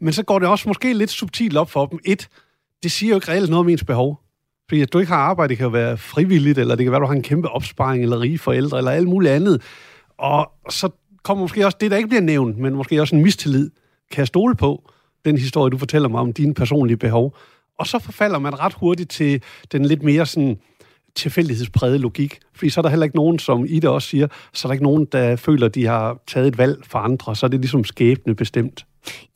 Men 0.00 0.12
så 0.12 0.22
går 0.22 0.38
det 0.38 0.48
også 0.48 0.68
måske 0.68 0.92
lidt 0.92 1.10
subtilt 1.10 1.56
op 1.56 1.70
for 1.70 1.86
dem. 1.86 1.98
Et, 2.04 2.28
det 2.82 2.92
siger 2.92 3.10
jo 3.10 3.16
ikke 3.16 3.28
reelt 3.28 3.50
noget 3.50 3.60
om 3.60 3.68
ens 3.68 3.84
behov. 3.84 4.20
Fordi 4.68 4.82
at 4.82 4.92
du 4.92 4.98
ikke 4.98 5.12
har 5.12 5.18
arbejde, 5.18 5.48
det 5.48 5.56
kan 5.56 5.64
jo 5.64 5.70
være 5.70 5.96
frivilligt, 5.96 6.58
eller 6.58 6.74
det 6.74 6.84
kan 6.84 6.92
være, 6.92 6.98
at 6.98 7.02
du 7.02 7.06
har 7.06 7.14
en 7.14 7.22
kæmpe 7.22 7.48
opsparing, 7.48 8.02
eller 8.02 8.20
rige 8.20 8.38
forældre, 8.38 8.78
eller 8.78 8.90
alt 8.90 9.08
muligt 9.08 9.32
andet. 9.32 9.62
Og 10.18 10.52
så 10.70 10.88
kommer 11.24 11.44
måske 11.44 11.66
også 11.66 11.78
det, 11.80 11.90
der 11.90 11.96
ikke 11.96 12.08
bliver 12.08 12.22
nævnt, 12.22 12.58
men 12.58 12.74
måske 12.74 13.00
også 13.00 13.16
en 13.16 13.22
mistillid 13.22 13.70
kan 14.12 14.18
jeg 14.18 14.26
stole 14.26 14.54
på 14.54 14.90
den 15.24 15.38
historie, 15.38 15.70
du 15.70 15.78
fortæller 15.78 16.08
mig 16.08 16.20
om 16.20 16.32
dine 16.32 16.54
personlige 16.54 16.96
behov? 16.96 17.36
Og 17.78 17.86
så 17.86 17.98
forfalder 17.98 18.38
man 18.38 18.60
ret 18.60 18.74
hurtigt 18.74 19.10
til 19.10 19.42
den 19.72 19.84
lidt 19.84 20.02
mere 20.02 20.26
sådan 20.26 20.58
tilfældighedspræget 21.14 22.00
logik. 22.00 22.38
Fordi 22.54 22.70
så 22.70 22.80
er 22.80 22.82
der 22.82 22.88
heller 22.88 23.04
ikke 23.04 23.16
nogen, 23.16 23.38
som 23.38 23.64
Ida 23.68 23.88
også 23.88 24.08
siger, 24.08 24.26
så 24.52 24.68
er 24.68 24.70
der 24.70 24.72
ikke 24.72 24.84
nogen, 24.84 25.04
der 25.12 25.36
føler, 25.36 25.66
at 25.66 25.74
de 25.74 25.86
har 25.86 26.18
taget 26.26 26.48
et 26.48 26.58
valg 26.58 26.78
for 26.86 26.98
andre. 26.98 27.36
Så 27.36 27.46
er 27.46 27.50
det 27.50 27.60
ligesom 27.60 27.84
skæbne 27.84 28.34
bestemt. 28.34 28.86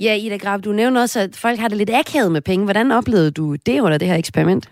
Ja, 0.01 0.15
Ida 0.15 0.37
Grab, 0.37 0.65
du 0.65 0.73
nævner 0.73 1.01
også, 1.01 1.21
at 1.21 1.37
folk 1.37 1.59
har 1.59 1.69
det 1.69 1.79
lidt 1.79 1.91
akavet 1.91 2.33
med 2.33 2.41
penge. 2.41 2.65
Hvordan 2.65 2.93
oplevede 2.93 3.31
du 3.31 3.55
det 3.55 3.81
under 3.81 3.99
det 3.99 4.09
her 4.09 4.17
eksperiment? 4.17 4.69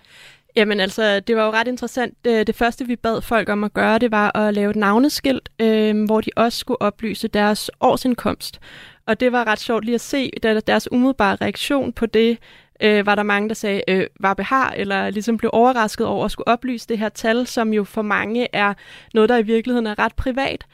Jamen 0.55 0.79
altså, 0.79 1.19
det 1.19 1.35
var 1.35 1.45
jo 1.45 1.51
ret 1.51 1.67
interessant. 1.67 2.25
Det 2.25 2.55
første, 2.55 2.87
vi 2.87 2.95
bad 2.95 3.21
folk 3.21 3.49
om 3.49 3.63
at 3.63 3.73
gøre, 3.73 3.99
det 3.99 4.11
var 4.11 4.37
at 4.37 4.53
lave 4.53 4.69
et 4.69 4.75
navneskilt, 4.75 5.49
øh, 5.59 6.05
hvor 6.05 6.21
de 6.21 6.29
også 6.35 6.57
skulle 6.57 6.81
oplyse 6.81 7.27
deres 7.27 7.71
årsindkomst. 7.81 8.59
Og 9.07 9.19
det 9.19 9.31
var 9.31 9.47
ret 9.47 9.59
sjovt 9.59 9.85
lige 9.85 9.95
at 9.95 10.01
se 10.01 10.31
deres 10.67 10.91
umiddelbare 10.91 11.35
reaktion 11.35 11.93
på 11.93 12.05
det. 12.05 12.37
Øh, 12.81 13.05
var 13.05 13.15
der 13.15 13.23
mange, 13.23 13.49
der 13.49 13.55
sagde, 13.55 13.81
øh, 13.87 14.07
var 14.19 14.33
behar, 14.33 14.71
eller 14.71 15.09
ligesom 15.09 15.37
blev 15.37 15.49
overrasket 15.53 16.07
over 16.07 16.25
at 16.25 16.31
skulle 16.31 16.47
oplyse 16.47 16.87
det 16.87 16.97
her 16.97 17.09
tal, 17.09 17.47
som 17.47 17.73
jo 17.73 17.83
for 17.83 18.01
mange 18.01 18.47
er 18.53 18.73
noget, 19.13 19.29
der 19.29 19.37
i 19.37 19.41
virkeligheden 19.41 19.87
er 19.87 19.99
ret 19.99 20.15
privat. 20.15 20.65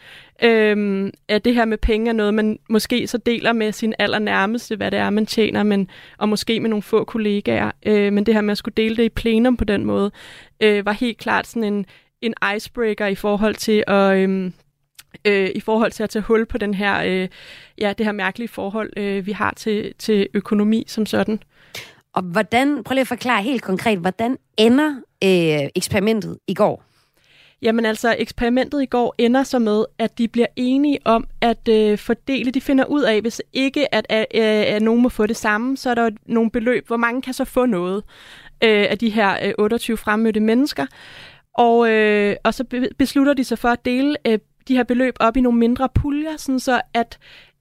Øh, 0.44 1.12
at 1.28 1.46
det 1.46 1.56
her 1.56 1.66
med 1.66 1.78
penge 1.78 2.10
er 2.10 2.14
noget, 2.14 2.34
man 2.34 2.60
måske 2.70 3.08
så 3.08 3.18
deler 3.18 3.54
med 3.54 3.72
sin 3.72 3.94
allernærmeste, 4.00 4.76
hvad 4.76 4.92
det 4.92 5.00
er, 5.00 5.10
man 5.10 5.26
tjener, 5.26 5.64
men, 5.64 5.90
og 6.18 6.30
måske 6.30 6.60
med 6.60 6.70
nogle 6.70 6.84
få 6.84 7.04
kollegaer. 7.04 7.72
Øh, 7.86 8.14
men 8.14 8.26
det 8.26 8.34
her 8.34 8.42
med 8.42 8.52
at 8.52 8.58
skulle 8.58 8.76
dele 8.78 8.98
det 8.98 9.04
i 9.04 9.10
plenum 9.10 9.58
på 9.58 9.66
den 9.66 9.86
måde, 9.86 10.12
øh, 10.64 10.86
var 10.86 10.92
helt 10.92 11.18
klart 11.18 11.48
sådan 11.48 11.74
en, 11.74 11.86
en 12.22 12.34
icebreaker 12.56 13.08
i 13.08 13.16
forhold 13.16 13.56
til 13.56 13.84
at... 13.88 14.18
Øh, 14.18 14.52
øh, 15.26 15.50
i 15.56 15.60
forhold 15.60 15.92
til 15.92 16.04
at 16.04 16.10
tage 16.10 16.24
hul 16.24 16.46
på 16.46 16.58
den 16.58 16.74
her, 16.74 17.02
øh, 17.06 17.28
ja, 17.78 17.94
det 17.98 18.06
her 18.06 18.14
mærkelige 18.14 18.48
forhold, 18.48 18.90
øh, 18.98 19.26
vi 19.26 19.32
har 19.32 19.54
til, 19.58 19.94
til 20.00 20.28
økonomi 20.34 20.84
som 20.88 21.06
sådan. 21.06 21.44
Og 22.14 22.22
hvordan, 22.22 22.84
prøv 22.84 22.94
lige 22.94 23.02
at 23.02 23.08
forklare 23.08 23.44
helt 23.44 23.62
konkret, 23.62 24.00
hvordan 24.00 24.38
ender 24.58 24.90
øh, 25.24 25.70
eksperimentet 25.76 26.38
i 26.48 26.54
går? 26.54 26.84
Jamen 27.62 27.86
altså, 27.86 28.16
eksperimentet 28.20 28.82
i 28.82 28.86
går 28.86 29.16
ender 29.18 29.44
så 29.44 29.60
med, 29.60 29.86
at 30.00 30.18
de 30.18 30.28
bliver 30.28 30.48
enige 30.56 31.00
om 31.06 31.28
at 31.42 31.68
øh, 31.70 31.98
fordele. 31.98 32.52
De 32.52 32.62
finder 32.62 32.86
ud 32.86 33.02
af, 33.02 33.22
hvis 33.22 33.42
ikke 33.54 33.96
at, 33.96 34.06
at, 34.10 34.26
at, 34.32 34.44
at 34.44 34.82
nogen 34.82 35.02
må 35.02 35.10
få 35.10 35.28
det 35.28 35.38
samme, 35.38 35.78
så 35.78 35.90
er 35.90 35.96
der 35.96 36.10
nogle 36.26 36.52
beløb, 36.52 36.88
hvor 36.88 36.98
mange 36.98 37.22
kan 37.22 37.34
så 37.34 37.46
få 37.46 37.66
noget. 37.66 38.04
øh, 38.64 38.86
af 38.90 38.98
de 38.98 39.10
her 39.10 39.38
øh, 39.48 39.54
28 39.58 39.98
fremmødte 39.98 40.40
mennesker. 40.40 40.86
Og, 41.58 41.90
øh, 41.90 42.36
og 42.44 42.54
så 42.54 42.64
be- 42.64 42.90
beslutter 42.98 43.34
de 43.34 43.44
sig 43.44 43.58
for 43.60 43.70
at 43.70 43.86
dele 43.86 44.16
øh, 44.28 44.40
de 44.68 44.76
her 44.76 44.84
beløb 44.84 45.16
op 45.20 45.38
i 45.38 45.42
nogle 45.42 45.60
mindre 45.60 45.90
puljer, 45.96 46.38
sådan 46.38 46.60
så 46.60 46.82
at 46.94 47.20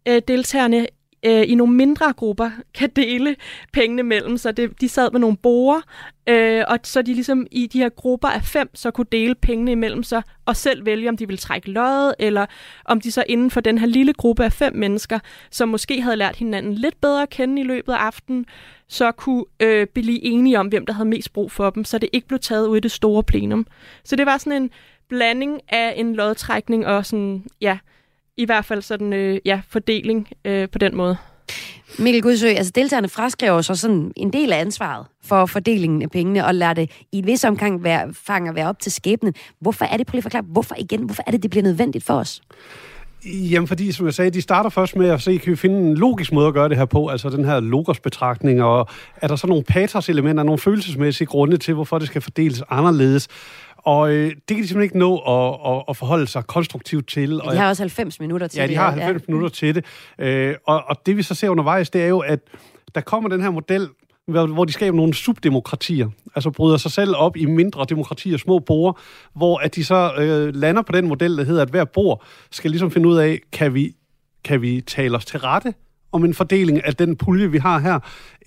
øh, 0.08 0.22
deltagerne 0.28 0.86
øh, 1.22 1.42
i 1.46 1.54
nogle 1.54 1.74
mindre 1.74 2.12
grupper 2.12 2.50
kan 2.78 2.90
dele 2.96 3.36
pengene 3.72 4.02
mellem 4.02 4.36
sig. 4.36 4.56
Det, 4.56 4.80
de 4.80 4.88
sad 4.88 5.10
med 5.10 5.20
nogle 5.20 5.36
borer, 5.36 5.80
øh, 6.26 6.64
og 6.68 6.78
så 6.82 7.02
de 7.02 7.14
ligesom 7.14 7.46
i 7.50 7.66
de 7.66 7.78
her 7.78 7.88
grupper 7.88 8.28
af 8.28 8.42
fem, 8.42 8.70
så 8.74 8.90
kunne 8.90 9.06
dele 9.12 9.34
pengene 9.34 9.72
imellem 9.72 10.02
sig, 10.02 10.22
og 10.46 10.56
selv 10.56 10.86
vælge, 10.86 11.08
om 11.08 11.16
de 11.16 11.26
ville 11.26 11.38
trække 11.38 11.70
løjet, 11.70 12.14
eller 12.18 12.46
om 12.84 13.00
de 13.00 13.12
så 13.12 13.24
inden 13.28 13.50
for 13.50 13.60
den 13.60 13.78
her 13.78 13.86
lille 13.86 14.12
gruppe 14.12 14.44
af 14.44 14.52
fem 14.52 14.76
mennesker, 14.76 15.18
som 15.50 15.68
måske 15.68 16.02
havde 16.02 16.16
lært 16.16 16.36
hinanden 16.36 16.74
lidt 16.74 17.00
bedre 17.00 17.22
at 17.22 17.30
kende 17.30 17.62
i 17.62 17.64
løbet 17.64 17.92
af 17.92 17.96
aftenen, 17.96 18.46
så 18.88 19.12
kunne 19.12 19.44
øh, 19.60 19.86
blive 19.86 20.24
enige 20.24 20.58
om, 20.58 20.66
hvem 20.66 20.86
der 20.86 20.92
havde 20.92 21.08
mest 21.08 21.32
brug 21.32 21.52
for 21.52 21.70
dem, 21.70 21.84
så 21.84 21.98
det 21.98 22.08
ikke 22.12 22.28
blev 22.28 22.40
taget 22.40 22.66
ud 22.66 22.76
i 22.76 22.80
det 22.80 22.90
store 22.90 23.22
plenum. 23.22 23.66
Så 24.04 24.16
det 24.16 24.26
var 24.26 24.38
sådan 24.38 24.62
en 24.62 24.70
blanding 25.10 25.60
af 25.68 25.94
en 25.96 26.14
lodtrækning 26.14 26.86
og 26.86 27.06
sådan, 27.06 27.44
ja, 27.60 27.78
i 28.36 28.44
hvert 28.44 28.64
fald 28.64 28.82
sådan, 28.82 29.12
øh, 29.12 29.38
ja, 29.44 29.60
fordeling 29.68 30.28
øh, 30.44 30.68
på 30.68 30.78
den 30.78 30.96
måde. 30.96 31.16
Mikkel 31.98 32.22
Gudsø, 32.22 32.46
altså 32.46 32.72
deltagerne 32.74 33.08
fraskriver 33.08 33.60
så 33.60 33.74
sådan 33.74 34.12
en 34.16 34.32
del 34.32 34.52
af 34.52 34.60
ansvaret 34.60 35.06
for 35.24 35.46
fordelingen 35.46 36.02
af 36.02 36.10
pengene, 36.10 36.46
og 36.46 36.54
lader 36.54 36.74
det 36.74 36.90
i 37.12 37.18
et 37.18 37.26
vis 37.26 37.44
omgang 37.44 37.84
være, 37.84 38.14
fang 38.26 38.48
at 38.48 38.54
være 38.54 38.68
op 38.68 38.78
til 38.78 38.92
skæbnen. 38.92 39.34
Hvorfor 39.60 39.84
er 39.84 39.96
det, 39.96 40.06
prøv 40.06 40.16
lige 40.16 40.22
forklare, 40.22 40.44
hvorfor 40.48 40.74
igen, 40.78 41.02
hvorfor 41.02 41.22
er 41.26 41.30
det, 41.30 41.42
det 41.42 41.50
bliver 41.50 41.64
nødvendigt 41.64 42.04
for 42.04 42.14
os? 42.14 42.42
Jamen, 43.26 43.68
fordi, 43.68 43.92
som 43.92 44.06
jeg 44.06 44.14
sagde, 44.14 44.30
de 44.30 44.42
starter 44.42 44.70
først 44.70 44.96
med 44.96 45.08
at 45.08 45.22
se, 45.22 45.36
kan 45.36 45.50
vi 45.50 45.56
finde 45.56 45.78
en 45.78 45.94
logisk 45.94 46.32
måde 46.32 46.48
at 46.48 46.54
gøre 46.54 46.68
det 46.68 46.76
her 46.76 46.84
på, 46.84 47.08
altså 47.08 47.30
den 47.30 47.44
her 47.44 47.60
logos-betragtning, 47.60 48.62
og 48.62 48.86
er 49.16 49.28
der 49.28 49.36
så 49.36 49.46
nogle 49.46 49.64
patos-elementer, 49.64 50.42
nogle 50.42 50.58
følelsesmæssige 50.58 51.26
grunde 51.26 51.56
til, 51.56 51.74
hvorfor 51.74 51.98
det 51.98 52.06
skal 52.08 52.20
fordeles 52.20 52.62
anderledes? 52.70 53.28
Og 53.84 54.12
øh, 54.12 54.30
det 54.30 54.36
kan 54.46 54.56
de 54.56 54.68
simpelthen 54.68 54.82
ikke 54.82 54.98
nå 54.98 55.18
at, 55.18 55.76
at, 55.76 55.84
at 55.88 55.96
forholde 55.96 56.26
sig 56.26 56.46
konstruktivt 56.46 57.08
til. 57.08 57.42
Og 57.42 57.52
de 57.52 57.58
har 57.58 57.68
også 57.68 57.82
90 57.82 58.20
minutter 58.20 58.46
til 58.46 58.60
det. 58.60 58.68
Ja, 58.68 58.72
de 58.72 58.76
har 58.76 58.90
90 58.90 59.22
ja. 59.22 59.24
minutter 59.28 59.48
til 59.48 59.74
det. 59.74 59.84
Øh, 60.18 60.54
og, 60.66 60.84
og 60.86 60.96
det 61.06 61.16
vi 61.16 61.22
så 61.22 61.34
ser 61.34 61.48
undervejs, 61.48 61.90
det 61.90 62.02
er 62.02 62.06
jo, 62.06 62.18
at 62.18 62.40
der 62.94 63.00
kommer 63.00 63.28
den 63.28 63.42
her 63.42 63.50
model, 63.50 63.88
hvor 64.26 64.64
de 64.64 64.72
skaber 64.72 64.96
nogle 64.96 65.14
subdemokratier, 65.14 66.08
altså 66.34 66.50
bryder 66.50 66.76
sig 66.76 66.90
selv 66.90 67.16
op 67.16 67.36
i 67.36 67.44
mindre 67.44 67.84
demokratier, 67.88 68.36
små 68.36 68.58
borger, 68.58 68.92
hvor 69.34 69.58
at 69.58 69.74
de 69.74 69.84
så 69.84 70.12
øh, 70.18 70.54
lander 70.54 70.82
på 70.82 70.92
den 70.92 71.08
model, 71.08 71.38
der 71.38 71.44
hedder, 71.44 71.62
at 71.62 71.70
hver 71.70 71.84
bor 71.84 72.24
skal 72.50 72.70
ligesom 72.70 72.90
finde 72.90 73.08
ud 73.08 73.16
af, 73.16 73.40
kan 73.52 73.74
vi, 73.74 73.92
kan 74.44 74.62
vi 74.62 74.80
tale 74.80 75.16
os 75.16 75.24
til 75.24 75.40
rette 75.40 75.74
om 76.12 76.24
en 76.24 76.34
fordeling 76.34 76.84
af 76.84 76.94
den 76.94 77.16
pulje, 77.16 77.50
vi 77.50 77.58
har 77.58 77.78
her, 77.78 77.98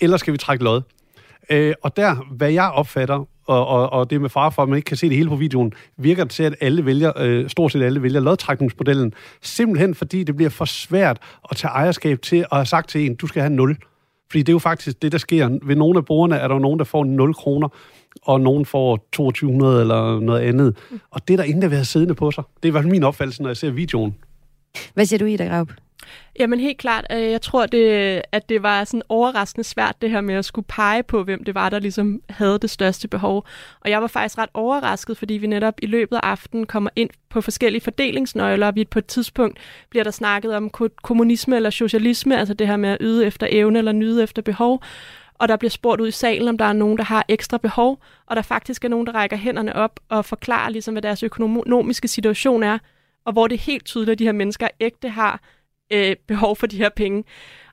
eller 0.01 0.17
skal 0.17 0.33
vi 0.33 0.37
trække 0.37 0.63
lod? 0.63 0.81
Øh, 1.49 1.73
og 1.83 1.97
der, 1.97 2.15
hvad 2.15 2.51
jeg 2.51 2.71
opfatter, 2.71 3.27
og, 3.45 3.67
og, 3.67 3.93
og 3.93 4.09
det 4.09 4.21
med 4.21 4.29
far 4.29 4.49
for, 4.49 4.63
at 4.63 4.69
man 4.69 4.75
ikke 4.75 4.85
kan 4.85 4.97
se 4.97 5.09
det 5.09 5.17
hele 5.17 5.29
på 5.29 5.35
videoen, 5.35 5.73
virker 5.97 6.23
det 6.23 6.31
til, 6.31 6.43
at 6.43 6.55
alle 6.61 6.85
vælger, 6.85 7.11
øh, 7.17 7.49
stort 7.49 7.71
set 7.71 7.83
alle 7.83 8.03
vælger 8.03 8.19
lodtrækningsmodellen, 8.19 9.13
simpelthen 9.41 9.95
fordi 9.95 10.23
det 10.23 10.35
bliver 10.35 10.49
for 10.49 10.65
svært 10.65 11.17
at 11.51 11.57
tage 11.57 11.71
ejerskab 11.71 12.21
til 12.21 12.37
at 12.37 12.47
have 12.51 12.65
sagt 12.65 12.89
til 12.89 13.05
en, 13.05 13.15
du 13.15 13.27
skal 13.27 13.41
have 13.41 13.53
0. 13.53 13.77
Fordi 14.31 14.43
det 14.43 14.49
er 14.49 14.53
jo 14.53 14.59
faktisk 14.59 15.01
det, 15.01 15.11
der 15.11 15.17
sker. 15.17 15.59
Ved 15.63 15.75
nogle 15.75 15.97
af 15.97 16.05
brugerne 16.05 16.35
er 16.35 16.47
der 16.47 16.55
jo 16.55 16.59
nogen, 16.59 16.79
der 16.79 16.85
får 16.85 17.03
0 17.03 17.33
kroner, 17.33 17.67
og 18.21 18.41
nogen 18.41 18.65
får 18.65 19.07
2200 19.11 19.81
eller 19.81 20.19
noget 20.19 20.41
andet. 20.41 20.77
Og 21.11 21.27
det 21.27 21.33
er 21.33 21.37
der 21.37 21.43
ingen, 21.43 21.61
der 21.61 21.67
vil 21.67 21.75
have 21.75 21.85
siddende 21.85 22.15
på 22.15 22.31
sig. 22.31 22.43
Det 22.55 22.65
er 22.65 22.67
i 22.67 22.71
hvert 22.71 22.83
fald 22.83 22.91
min 22.91 23.03
opfattelse, 23.03 23.41
når 23.41 23.49
jeg 23.49 23.57
ser 23.57 23.71
videoen. 23.71 24.15
Hvad 24.93 25.05
siger 25.05 25.19
du, 25.19 25.25
Ida 25.25 25.45
Graup? 25.45 25.69
Jamen 26.39 26.59
helt 26.59 26.77
klart. 26.77 27.05
Øh, 27.11 27.31
jeg 27.31 27.41
tror, 27.41 27.65
det, 27.65 28.21
at 28.31 28.49
det 28.49 28.63
var 28.63 28.83
sådan 28.83 29.01
overraskende 29.09 29.63
svært, 29.63 29.95
det 30.01 30.09
her 30.09 30.21
med 30.21 30.35
at 30.35 30.45
skulle 30.45 30.65
pege 30.67 31.03
på, 31.03 31.23
hvem 31.23 31.43
det 31.43 31.55
var, 31.55 31.69
der 31.69 31.79
ligesom 31.79 32.21
havde 32.29 32.59
det 32.59 32.69
største 32.69 33.07
behov. 33.07 33.45
Og 33.81 33.89
jeg 33.89 34.01
var 34.01 34.07
faktisk 34.07 34.37
ret 34.37 34.49
overrasket, 34.53 35.17
fordi 35.17 35.33
vi 35.33 35.47
netop 35.47 35.73
i 35.81 35.85
løbet 35.85 36.15
af 36.15 36.21
aftenen 36.23 36.65
kommer 36.65 36.89
ind 36.95 37.09
på 37.29 37.41
forskellige 37.41 37.81
fordelingsnøgler, 37.81 38.67
og 38.67 38.75
vi 38.75 38.85
på 38.85 38.99
et 38.99 39.05
tidspunkt 39.05 39.57
bliver 39.89 40.03
der 40.03 40.11
snakket 40.11 40.55
om 40.55 40.71
kommunisme 41.03 41.55
eller 41.55 41.69
socialisme, 41.69 42.37
altså 42.37 42.53
det 42.53 42.67
her 42.67 42.77
med 42.77 42.89
at 42.89 42.97
yde 43.01 43.25
efter 43.25 43.47
evne 43.49 43.79
eller 43.79 43.91
nyde 43.91 44.23
efter 44.23 44.41
behov 44.41 44.83
og 45.43 45.49
der 45.49 45.57
bliver 45.57 45.69
spurgt 45.69 46.01
ud 46.01 46.07
i 46.07 46.11
salen, 46.11 46.47
om 46.47 46.57
der 46.57 46.65
er 46.65 46.73
nogen, 46.73 46.97
der 46.97 47.03
har 47.03 47.25
ekstra 47.27 47.57
behov, 47.57 47.99
og 48.25 48.35
der 48.35 48.41
faktisk 48.41 48.85
er 48.85 48.89
nogen, 48.89 49.07
der 49.07 49.15
rækker 49.15 49.37
hænderne 49.37 49.75
op 49.75 49.99
og 50.09 50.25
forklarer, 50.25 50.69
ligesom, 50.69 50.93
hvad 50.93 51.01
deres 51.01 51.23
økonomiske 51.23 52.07
situation 52.07 52.63
er, 52.63 52.77
og 53.25 53.33
hvor 53.33 53.47
det 53.47 53.55
er 53.55 53.59
helt 53.59 53.85
tydeligt, 53.85 54.11
at 54.11 54.19
de 54.19 54.23
her 54.23 54.31
mennesker 54.31 54.67
ægte 54.79 55.09
har 55.09 55.41
øh, 55.93 56.15
behov 56.27 56.55
for 56.55 56.67
de 56.67 56.77
her 56.77 56.89
penge. 56.89 57.23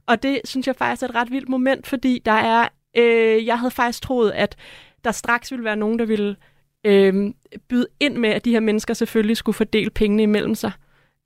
Og 0.07 0.23
det 0.23 0.41
synes 0.45 0.67
jeg 0.67 0.77
faktisk 0.77 1.03
er 1.03 1.09
et 1.09 1.15
ret 1.15 1.31
vildt 1.31 1.49
moment, 1.49 1.87
fordi 1.87 2.23
der 2.25 2.33
er, 2.33 2.69
øh, 2.97 3.47
jeg 3.47 3.59
havde 3.59 3.71
faktisk 3.71 4.03
troet, 4.03 4.31
at 4.31 4.57
der 5.05 5.13
straks 5.13 5.51
ville 5.51 5.65
være 5.65 5.77
nogen, 5.77 5.99
der 5.99 6.05
ville 6.05 6.37
øh, 6.85 7.33
byde 7.69 7.87
ind 8.01 8.17
med, 8.17 8.31
at 8.31 8.45
de 8.45 8.51
her 8.51 8.61
mennesker 8.61 8.95
selvfølgelig 8.95 9.37
skulle 9.37 9.57
fordele 9.57 9.91
pengene 9.91 10.23
imellem 10.23 10.55
sig. 10.55 10.73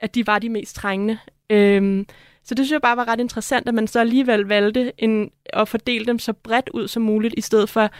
At 0.00 0.14
de 0.14 0.26
var 0.26 0.38
de 0.38 0.48
mest 0.48 0.76
trængende. 0.76 1.18
Øh, 1.50 2.04
så 2.44 2.54
det 2.54 2.66
synes 2.66 2.72
jeg 2.72 2.82
bare 2.82 2.96
var 2.96 3.08
ret 3.08 3.20
interessant, 3.20 3.68
at 3.68 3.74
man 3.74 3.86
så 3.86 4.00
alligevel 4.00 4.40
valgte 4.40 4.92
en, 4.98 5.30
at 5.52 5.68
fordele 5.68 6.06
dem 6.06 6.18
så 6.18 6.32
bredt 6.32 6.68
ud 6.68 6.88
som 6.88 7.02
muligt, 7.02 7.34
i 7.36 7.40
stedet 7.40 7.68
for, 7.68 7.90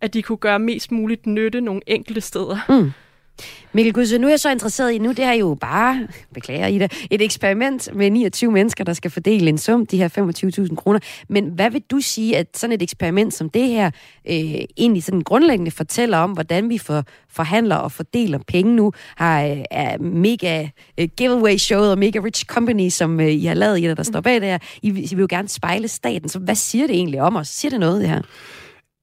at 0.00 0.14
de 0.14 0.22
kunne 0.22 0.38
gøre 0.38 0.58
mest 0.58 0.92
muligt 0.92 1.26
nytte 1.26 1.60
nogle 1.60 1.80
enkelte 1.86 2.20
steder. 2.20 2.58
Mm. 2.68 2.92
Mikkel 3.72 3.92
Gudse, 3.92 4.18
nu 4.18 4.26
er 4.26 4.30
jeg 4.30 4.40
så 4.40 4.50
interesseret 4.50 4.92
i, 4.92 4.98
nu 4.98 5.08
det 5.08 5.24
er 5.24 5.32
jo 5.32 5.56
bare, 5.60 6.08
beklager 6.34 6.66
I 6.66 6.78
det, 6.78 7.06
et 7.10 7.22
eksperiment 7.22 7.94
med 7.94 8.10
29 8.10 8.52
mennesker, 8.52 8.84
der 8.84 8.92
skal 8.92 9.10
fordele 9.10 9.48
en 9.48 9.58
sum, 9.58 9.86
de 9.86 9.96
her 9.96 10.68
25.000 10.68 10.74
kroner. 10.74 11.00
Men 11.28 11.44
hvad 11.44 11.70
vil 11.70 11.82
du 11.90 12.00
sige, 12.00 12.36
at 12.36 12.46
sådan 12.56 12.74
et 12.74 12.82
eksperiment 12.82 13.34
som 13.34 13.50
det 13.50 13.68
her 13.68 13.90
øh, 14.28 14.34
egentlig 14.76 15.04
sådan 15.04 15.20
grundlæggende 15.20 15.70
fortæller 15.70 16.18
om, 16.18 16.30
hvordan 16.30 16.68
vi 16.68 16.78
for, 16.78 17.04
forhandler 17.30 17.76
og 17.76 17.92
fordeler 17.92 18.38
penge 18.48 18.76
nu, 18.76 18.92
har 19.16 19.44
øh, 19.44 19.58
er 19.70 19.98
mega 19.98 20.68
øh, 21.00 21.08
giveaway-showet 21.16 21.90
og 21.90 21.98
mega 21.98 22.18
rich 22.18 22.44
company, 22.44 22.88
som 22.88 23.20
øh, 23.20 23.32
I 23.32 23.44
har 23.44 23.54
lavet, 23.54 23.78
I 23.78 23.82
der 23.82 24.02
står 24.02 24.20
bag 24.20 24.34
det 24.34 24.48
her. 24.48 24.58
I, 24.82 24.88
I 24.88 25.14
vil 25.14 25.20
jo 25.20 25.26
gerne 25.30 25.48
spejle 25.48 25.88
staten, 25.88 26.28
så 26.28 26.38
hvad 26.38 26.54
siger 26.54 26.86
det 26.86 26.96
egentlig 26.96 27.20
om 27.20 27.36
os? 27.36 27.48
Siger 27.48 27.70
det 27.70 27.80
noget, 27.80 28.00
det 28.00 28.08
her? 28.08 28.22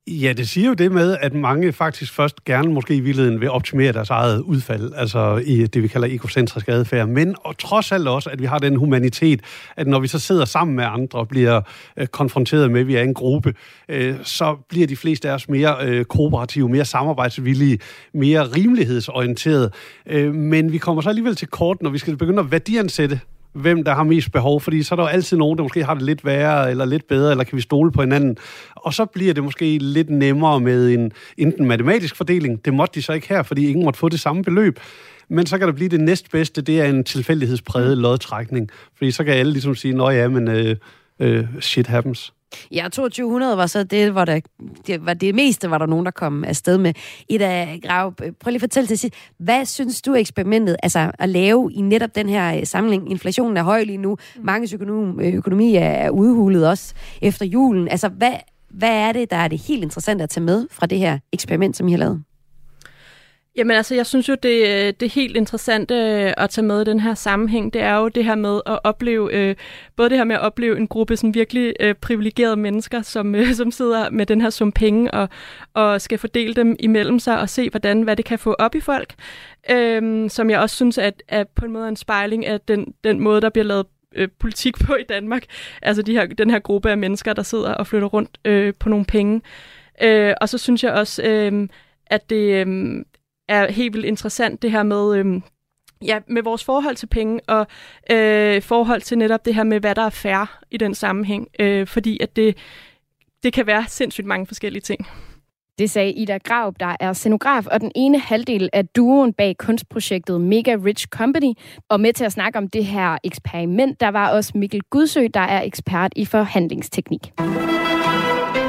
Ja, 0.07 0.33
det 0.33 0.49
siger 0.49 0.67
jo 0.67 0.73
det 0.73 0.91
med, 0.91 1.17
at 1.21 1.33
mange 1.33 1.73
faktisk 1.73 2.13
først 2.13 2.43
gerne 2.43 2.73
måske 2.73 2.95
i 2.95 2.99
virkeligheden 2.99 3.41
vil 3.41 3.49
optimere 3.49 3.93
deres 3.93 4.09
eget 4.09 4.41
udfald, 4.41 4.93
altså 4.95 5.41
i 5.45 5.67
det, 5.67 5.83
vi 5.83 5.87
kalder 5.87 6.07
egocentrisk 6.07 6.67
adfærd, 6.67 7.07
men 7.07 7.35
og 7.43 7.57
trods 7.57 7.91
alt 7.91 8.07
også, 8.07 8.29
at 8.29 8.41
vi 8.41 8.45
har 8.45 8.59
den 8.59 8.75
humanitet, 8.75 9.41
at 9.75 9.87
når 9.87 9.99
vi 9.99 10.07
så 10.07 10.19
sidder 10.19 10.45
sammen 10.45 10.75
med 10.75 10.83
andre 10.87 11.19
og 11.19 11.27
bliver 11.27 11.61
øh, 11.97 12.07
konfronteret 12.07 12.71
med, 12.71 12.81
at 12.81 12.87
vi 12.87 12.95
er 12.95 13.01
en 13.01 13.13
gruppe, 13.13 13.53
øh, 13.89 14.15
så 14.23 14.55
bliver 14.69 14.87
de 14.87 14.95
fleste 14.95 15.29
af 15.29 15.33
os 15.33 15.49
mere 15.49 15.75
øh, 15.81 16.05
kooperative, 16.05 16.69
mere 16.69 16.85
samarbejdsvillige, 16.85 17.79
mere 18.13 18.43
rimelighedsorienterede, 18.43 19.71
øh, 20.05 20.33
men 20.33 20.71
vi 20.71 20.77
kommer 20.77 21.01
så 21.01 21.09
alligevel 21.09 21.35
til 21.35 21.47
kort, 21.47 21.81
når 21.81 21.89
vi 21.89 21.97
skal 21.97 22.17
begynde 22.17 22.39
at 22.39 22.51
værdiansætte 22.51 23.19
hvem 23.55 23.83
der 23.83 23.93
har 23.93 24.03
mest 24.03 24.31
behov, 24.31 24.61
fordi 24.61 24.83
så 24.83 24.93
er 24.93 24.95
der 24.95 25.03
jo 25.03 25.07
altid 25.07 25.37
nogen, 25.37 25.57
der 25.57 25.63
måske 25.63 25.83
har 25.83 25.93
det 25.93 26.03
lidt 26.03 26.25
værre, 26.25 26.71
eller 26.71 26.85
lidt 26.85 27.07
bedre, 27.07 27.31
eller 27.31 27.43
kan 27.43 27.55
vi 27.55 27.61
stole 27.61 27.91
på 27.91 28.01
hinanden. 28.01 28.37
Og 28.75 28.93
så 28.93 29.05
bliver 29.05 29.33
det 29.33 29.43
måske 29.43 29.77
lidt 29.77 30.09
nemmere 30.09 30.59
med 30.59 30.89
en 30.89 31.11
enten 31.37 31.65
matematisk 31.65 32.15
fordeling, 32.15 32.65
det 32.65 32.73
måtte 32.73 32.95
de 32.95 33.03
så 33.03 33.13
ikke 33.13 33.29
her, 33.29 33.43
fordi 33.43 33.67
ingen 33.67 33.85
måtte 33.85 33.99
få 33.99 34.09
det 34.09 34.19
samme 34.19 34.43
beløb, 34.43 34.79
men 35.29 35.45
så 35.45 35.57
kan 35.57 35.67
det 35.67 35.75
blive 35.75 35.89
det 35.89 35.99
næstbedste, 35.99 36.61
det 36.61 36.81
er 36.81 36.85
en 36.85 37.03
tilfældighedspræget 37.03 37.97
lodtrækning, 37.97 38.69
fordi 38.97 39.11
så 39.11 39.23
kan 39.23 39.33
alle 39.33 39.51
ligesom 39.51 39.75
sige, 39.75 39.93
nå 39.93 40.09
ja, 40.09 40.27
men 40.27 40.47
øh, 40.47 40.75
øh, 41.19 41.45
shit 41.59 41.87
happens. 41.87 42.33
Ja, 42.71 42.87
2200 42.91 43.57
var 43.57 43.67
så 43.67 43.83
det, 43.83 44.11
hvor 44.11 44.25
der, 44.25 44.39
det 44.87 45.05
var 45.05 45.13
det 45.13 45.35
meste, 45.35 45.69
var 45.69 45.77
der 45.77 45.85
nogen, 45.85 46.05
der 46.05 46.11
kom 46.11 46.43
afsted 46.43 46.77
med. 46.77 46.93
Ida 47.29 47.77
Grav, 47.83 48.13
prøv 48.15 48.31
lige 48.45 48.55
at 48.55 48.61
fortælle 48.61 48.87
til 48.87 48.97
sidst, 48.97 49.15
hvad 49.37 49.65
synes 49.65 50.01
du 50.01 50.15
eksperimentet, 50.15 50.75
altså 50.83 51.11
at 51.19 51.29
lave 51.29 51.71
i 51.73 51.81
netop 51.81 52.15
den 52.15 52.29
her 52.29 52.57
øh, 52.57 52.65
samling? 52.65 53.11
Inflationen 53.11 53.57
er 53.57 53.63
høj 53.63 53.83
lige 53.83 53.97
nu, 53.97 54.17
mange 54.43 54.75
økonom, 54.75 55.19
øh, 55.19 55.33
økonomi 55.33 55.75
er 55.75 56.09
udhulet 56.09 56.69
også 56.69 56.93
efter 57.21 57.45
julen. 57.45 57.87
Altså, 57.87 58.09
hvad, 58.09 58.33
hvad 58.69 58.91
er 58.91 59.11
det, 59.11 59.29
der 59.29 59.37
er 59.37 59.47
det 59.47 59.59
helt 59.59 59.83
interessante 59.83 60.23
at 60.23 60.29
tage 60.29 60.43
med 60.43 60.67
fra 60.71 60.85
det 60.85 60.99
her 60.99 61.19
eksperiment, 61.31 61.77
som 61.77 61.87
I 61.87 61.91
har 61.91 61.97
lavet? 61.97 62.23
Jamen 63.57 63.77
altså, 63.77 63.95
jeg 63.95 64.05
synes 64.05 64.29
jo, 64.29 64.35
det, 64.43 64.67
øh, 64.67 64.93
det 64.99 65.11
helt 65.11 65.37
interessante 65.37 65.93
øh, 65.93 66.33
at 66.37 66.49
tage 66.49 66.65
med 66.65 66.81
i 66.81 66.85
den 66.85 66.99
her 66.99 67.13
sammenhæng, 67.13 67.73
det 67.73 67.81
er 67.81 67.95
jo 67.95 68.07
det 68.07 68.25
her 68.25 68.35
med 68.35 68.61
at 68.65 68.79
opleve, 68.83 69.33
øh, 69.33 69.55
både 69.95 70.09
det 70.09 70.17
her 70.17 70.25
med 70.25 70.35
at 70.35 70.41
opleve 70.41 70.77
en 70.77 70.87
gruppe 70.87 71.17
sådan 71.17 71.33
virkelig 71.33 71.73
øh, 71.79 71.95
privilegerede 71.95 72.55
mennesker, 72.55 73.01
som, 73.01 73.35
øh, 73.35 73.53
som 73.53 73.71
sidder 73.71 74.09
med 74.09 74.25
den 74.25 74.41
her 74.41 74.49
sum 74.49 74.71
penge 74.71 75.11
og, 75.11 75.29
og 75.73 76.01
skal 76.01 76.17
fordele 76.17 76.53
dem 76.53 76.75
imellem 76.79 77.19
sig 77.19 77.39
og 77.39 77.49
se, 77.49 77.69
hvordan, 77.69 78.01
hvad 78.01 78.15
det 78.15 78.25
kan 78.25 78.39
få 78.39 78.53
op 78.53 78.75
i 78.75 78.79
folk. 78.79 79.13
Øh, 79.71 80.29
som 80.29 80.49
jeg 80.49 80.59
også 80.59 80.75
synes 80.75 80.97
at, 80.97 81.23
at 81.27 81.47
på 81.47 81.65
en 81.65 81.71
måde 81.71 81.87
en 81.87 81.95
spejling 81.95 82.45
af 82.45 82.61
den, 82.61 82.93
den 83.03 83.19
måde, 83.19 83.41
der 83.41 83.49
bliver 83.49 83.65
lavet 83.65 83.85
øh, 84.15 84.27
politik 84.39 84.75
på 84.79 84.95
i 84.95 85.03
Danmark. 85.09 85.45
Altså 85.81 86.01
de 86.01 86.13
her, 86.13 86.25
den 86.25 86.49
her 86.49 86.59
gruppe 86.59 86.91
af 86.91 86.97
mennesker, 86.97 87.33
der 87.33 87.43
sidder 87.43 87.73
og 87.73 87.87
flytter 87.87 88.07
rundt 88.07 88.37
øh, 88.45 88.73
på 88.79 88.89
nogle 88.89 89.05
penge. 89.05 89.41
Øh, 90.01 90.33
og 90.41 90.49
så 90.49 90.57
synes 90.57 90.83
jeg 90.83 90.93
også, 90.93 91.23
øh, 91.23 91.67
at 92.07 92.29
det, 92.29 92.67
øh, 92.67 92.95
er 93.47 93.71
helt 93.71 93.93
vildt 93.93 94.05
interessant, 94.05 94.61
det 94.61 94.71
her 94.71 94.83
med, 94.83 95.17
øhm, 95.17 95.43
ja, 96.05 96.19
med 96.27 96.43
vores 96.43 96.63
forhold 96.63 96.95
til 96.95 97.07
penge, 97.07 97.39
og 97.47 97.67
øh, 98.11 98.61
forhold 98.61 99.01
til 99.01 99.17
netop 99.17 99.45
det 99.45 99.55
her 99.55 99.63
med, 99.63 99.79
hvad 99.79 99.95
der 99.95 100.01
er 100.01 100.09
fair 100.09 100.59
i 100.71 100.77
den 100.77 100.95
sammenhæng, 100.95 101.47
øh, 101.59 101.87
fordi 101.87 102.19
at 102.21 102.35
det, 102.35 102.57
det 103.43 103.53
kan 103.53 103.67
være 103.67 103.85
sindssygt 103.87 104.27
mange 104.27 104.47
forskellige 104.47 104.81
ting. 104.81 105.07
Det 105.79 105.89
sagde 105.89 106.11
Ida 106.11 106.37
Graup, 106.37 106.75
der 106.79 106.95
er 106.99 107.13
scenograf 107.13 107.65
og 107.67 107.81
den 107.81 107.91
ene 107.95 108.19
halvdel 108.19 108.69
af 108.73 108.87
duoen 108.87 109.33
bag 109.33 109.55
kunstprojektet 109.57 110.41
Mega 110.41 110.75
Rich 110.85 111.07
Company. 111.07 111.53
Og 111.89 111.99
med 111.99 112.13
til 112.13 112.25
at 112.25 112.31
snakke 112.31 112.57
om 112.57 112.67
det 112.67 112.85
her 112.85 113.17
eksperiment, 113.23 113.99
der 113.99 114.07
var 114.07 114.29
også 114.29 114.51
Mikkel 114.55 114.81
Gudsø, 114.89 115.27
der 115.33 115.39
er 115.39 115.61
ekspert 115.61 116.13
i 116.15 116.25
forhandlingsteknik. 116.25 117.31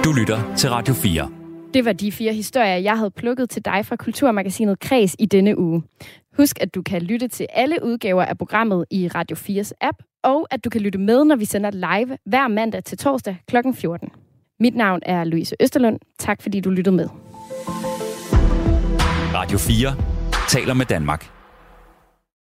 Du 0.04 0.12
lytter 0.12 0.54
til 0.56 0.70
Radio 0.70 0.94
4. 0.94 1.45
Det 1.76 1.84
var 1.84 1.92
de 1.92 2.12
fire 2.12 2.32
historier, 2.32 2.76
jeg 2.76 2.98
havde 2.98 3.10
plukket 3.10 3.50
til 3.50 3.64
dig 3.64 3.86
fra 3.86 3.96
Kulturmagasinet 3.96 4.80
Kreds 4.80 5.16
i 5.18 5.26
denne 5.26 5.58
uge. 5.58 5.82
Husk, 6.36 6.56
at 6.60 6.74
du 6.74 6.82
kan 6.82 7.02
lytte 7.02 7.28
til 7.28 7.46
alle 7.52 7.76
udgaver 7.84 8.24
af 8.24 8.38
programmet 8.38 8.84
i 8.90 9.08
Radio 9.08 9.36
4's 9.36 9.70
app, 9.80 9.98
og 10.22 10.46
at 10.50 10.64
du 10.64 10.70
kan 10.70 10.80
lytte 10.80 10.98
med, 10.98 11.24
når 11.24 11.36
vi 11.36 11.44
sender 11.44 11.70
live 11.70 12.18
hver 12.26 12.48
mandag 12.48 12.84
til 12.84 12.98
torsdag 12.98 13.36
kl. 13.48 13.56
14. 13.74 14.08
Mit 14.60 14.76
navn 14.76 15.00
er 15.02 15.24
Louise 15.24 15.56
Østerlund. 15.60 15.98
Tak 16.18 16.42
fordi 16.42 16.60
du 16.60 16.70
lyttede 16.70 16.96
med. 16.96 17.08
Radio 19.34 19.58
4 19.58 19.94
taler 20.48 20.74
med 20.74 20.86
Danmark. 20.86 21.35